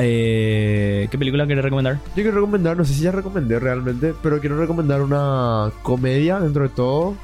eh, 0.00 1.08
¿Qué 1.10 1.18
película 1.18 1.46
quieres 1.46 1.64
recomendar? 1.64 1.96
Yo 2.08 2.22
quiero 2.22 2.32
recomendar, 2.36 2.76
no 2.76 2.84
sé 2.84 2.94
si 2.94 3.02
ya 3.02 3.12
recomendé 3.12 3.58
realmente, 3.58 4.14
pero 4.22 4.40
quiero 4.40 4.58
recomendar 4.58 5.02
una 5.02 5.70
comedia 5.82 6.38
dentro 6.40 6.62
de 6.62 6.68
todo, 6.70 7.14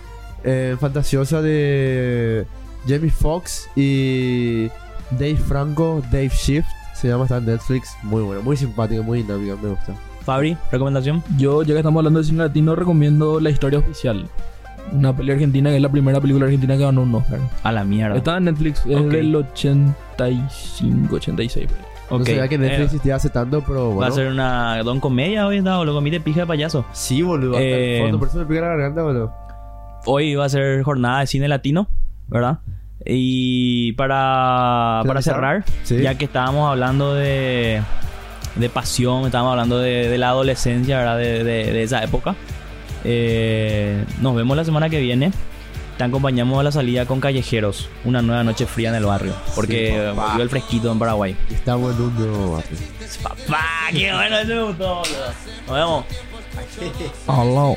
eh, 0.45 0.77
fantasiosa 0.81 1.41
de 1.43 2.47
Jamie 2.89 3.11
Foxx 3.11 3.69
y 3.77 4.69
Dave 5.13 5.37
Franco, 5.37 6.03
Dave 6.11 6.29
Shift, 6.31 6.69
se 6.95 7.09
llama, 7.09 7.25
está 7.25 7.39
en 7.39 7.47
Netflix, 7.47 7.97
muy 8.03 8.23
bueno, 8.23 8.43
muy 8.43 8.57
simpática, 8.57 9.03
muy 9.03 9.23
dinámica, 9.23 9.57
me 9.63 9.69
gusta. 9.71 9.93
Fabri, 10.25 10.57
recomendación. 10.73 11.23
Yo, 11.37 11.63
ya 11.63 11.73
que 11.75 11.79
estamos 11.79 12.01
hablando 12.01 12.19
de 12.21 12.25
cine 12.27 12.39
latino, 12.39 12.75
recomiendo 12.75 13.39
La 13.39 13.51
Historia 13.51 13.79
Oficial. 13.79 14.27
Una 14.93 15.15
peli 15.15 15.33
argentina 15.33 15.71
que 15.71 15.77
es 15.77 15.83
la 15.83 15.89
primera 15.89 16.21
película 16.21 16.47
argentina 16.47 16.77
que 16.77 16.83
ganó 16.85 17.03
un 17.03 17.15
Oscar. 17.15 17.39
A 17.63 17.73
la 17.73 17.85
mierda. 17.85 18.17
Está 18.17 18.37
en 18.37 18.45
Netflix, 18.45 18.85
es 18.87 18.97
Ok. 18.97 19.07
del 19.09 19.35
85, 20.17 21.15
86. 21.17 21.67
por 21.67 21.77
ahí. 21.77 21.85
No 22.11 22.25
sabía 22.25 22.49
que 22.49 22.57
Netflix 22.59 22.81
eh, 22.81 22.85
existía 22.85 23.17
hace 23.17 23.31
tanto, 23.31 23.63
pero 23.67 23.87
bueno. 23.87 24.01
Va 24.01 24.07
a 24.09 24.13
ser 24.13 24.29
una 24.29 24.81
don 24.85 25.01
comedia 25.01 25.47
hoy, 25.47 25.61
¿no? 25.61 25.85
Lo 25.85 25.93
comí 25.93 26.11
de 26.11 26.21
pija 26.21 26.41
de 26.41 26.47
payaso. 26.47 26.85
Sí, 26.93 27.23
boludo, 27.23 27.53
hasta 27.55 27.63
Eh, 27.65 27.97
el 27.99 28.03
fondo, 28.05 28.19
por 28.21 28.29
eso 28.29 28.39
me 28.39 28.47
pica 28.47 28.61
la 28.61 28.69
garganta, 28.69 29.03
boludo. 29.03 29.33
Hoy 30.07 30.35
va 30.37 30.45
a 30.45 30.49
ser 30.49 30.83
jornada 30.85 31.21
de 31.21 31.27
cine 31.27 31.49
latino, 31.49 31.89
¿verdad? 32.29 32.61
Y 33.09 33.93
para, 33.93 35.03
para 35.07 35.23
cerrar, 35.23 35.65
Sí. 35.85 36.01
ya 36.03 36.17
que 36.17 36.25
estábamos 36.25 36.69
hablando 36.71 37.15
de, 37.15 37.81
de 38.57 38.69
pasión, 38.69 39.25
estábamos 39.27 39.53
hablando 39.53 39.79
de, 39.79 40.09
de 40.09 40.19
la 40.19 40.31
adolescencia, 40.31 40.99
¿verdad? 40.99 41.19
De, 41.19 41.45
de- 41.45 41.73
de 41.73 41.83
esa 41.83 42.03
época. 42.03 42.35
Eh, 43.05 44.05
nos 44.21 44.35
vemos 44.35 44.57
la 44.57 44.65
semana 44.65 44.89
que 44.89 45.01
viene. 45.01 45.31
Te 45.97 46.05
acompañamos 46.05 46.61
a 46.61 46.63
la 46.63 46.71
salida 46.73 47.07
con 47.07 47.21
Callejeros, 47.21 47.89
una 48.05 48.21
nueva 48.21 48.45
noche 48.45 48.67
fría 48.67 48.91
en 48.91 48.97
el 48.97 49.07
barrio, 49.07 49.33
porque 49.55 50.11
Sí, 50.13 50.15
volvió 50.21 50.43
el 50.43 50.51
fresquito 50.51 50.93
en 50.93 50.99
Paraguay. 50.99 51.35
Un 51.67 52.17
nuevo 52.17 52.53
barrio. 52.57 52.79
¡Papá! 53.23 53.65
¡Qué 53.93 54.13
bueno! 54.13 54.67
Gustó, 54.67 54.97
boludo. 54.97 55.05
Nos 55.67 55.75
vemos. 55.75 56.05
Aló. 57.29 57.77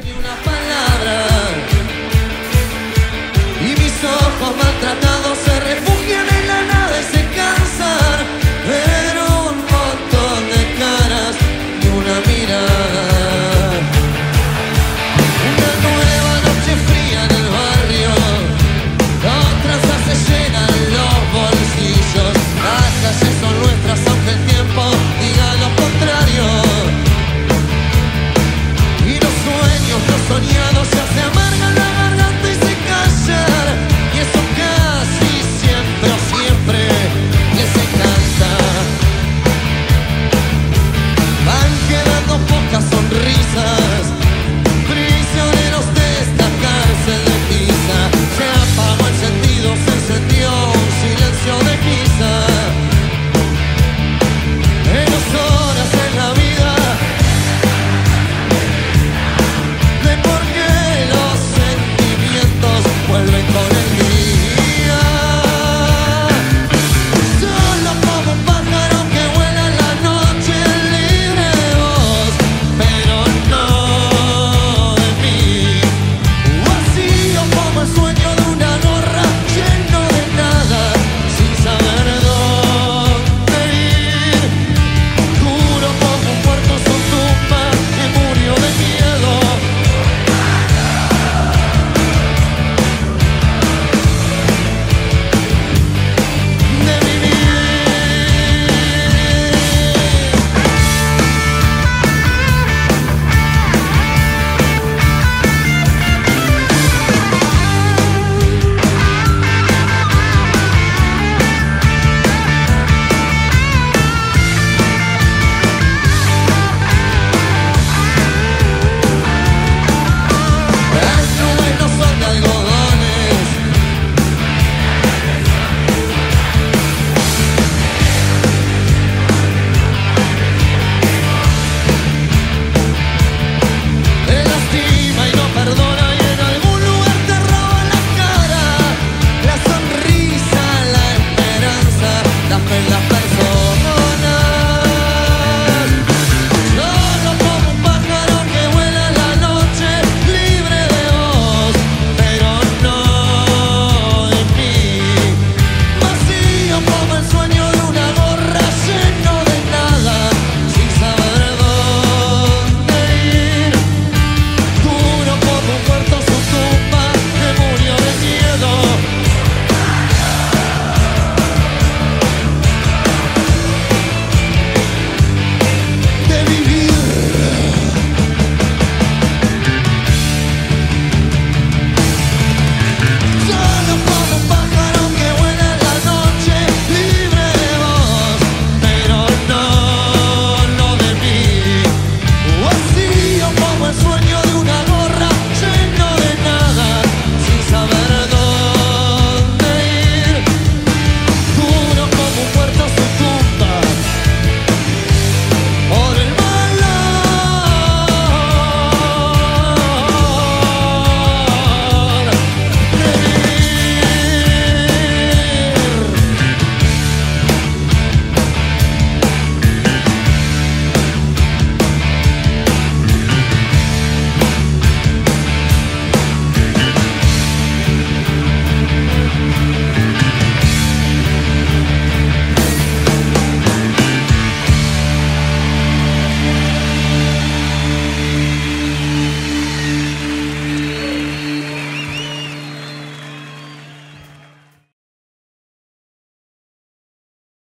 Ojos 4.04 4.56
maltratados 4.56 5.38
se 5.40 5.60
refugian 5.60 6.28
en 6.30 6.48
la 6.48 6.62
nada 6.62 7.00
y 7.00 7.04
se 7.04 7.24
cansan 7.36 9.09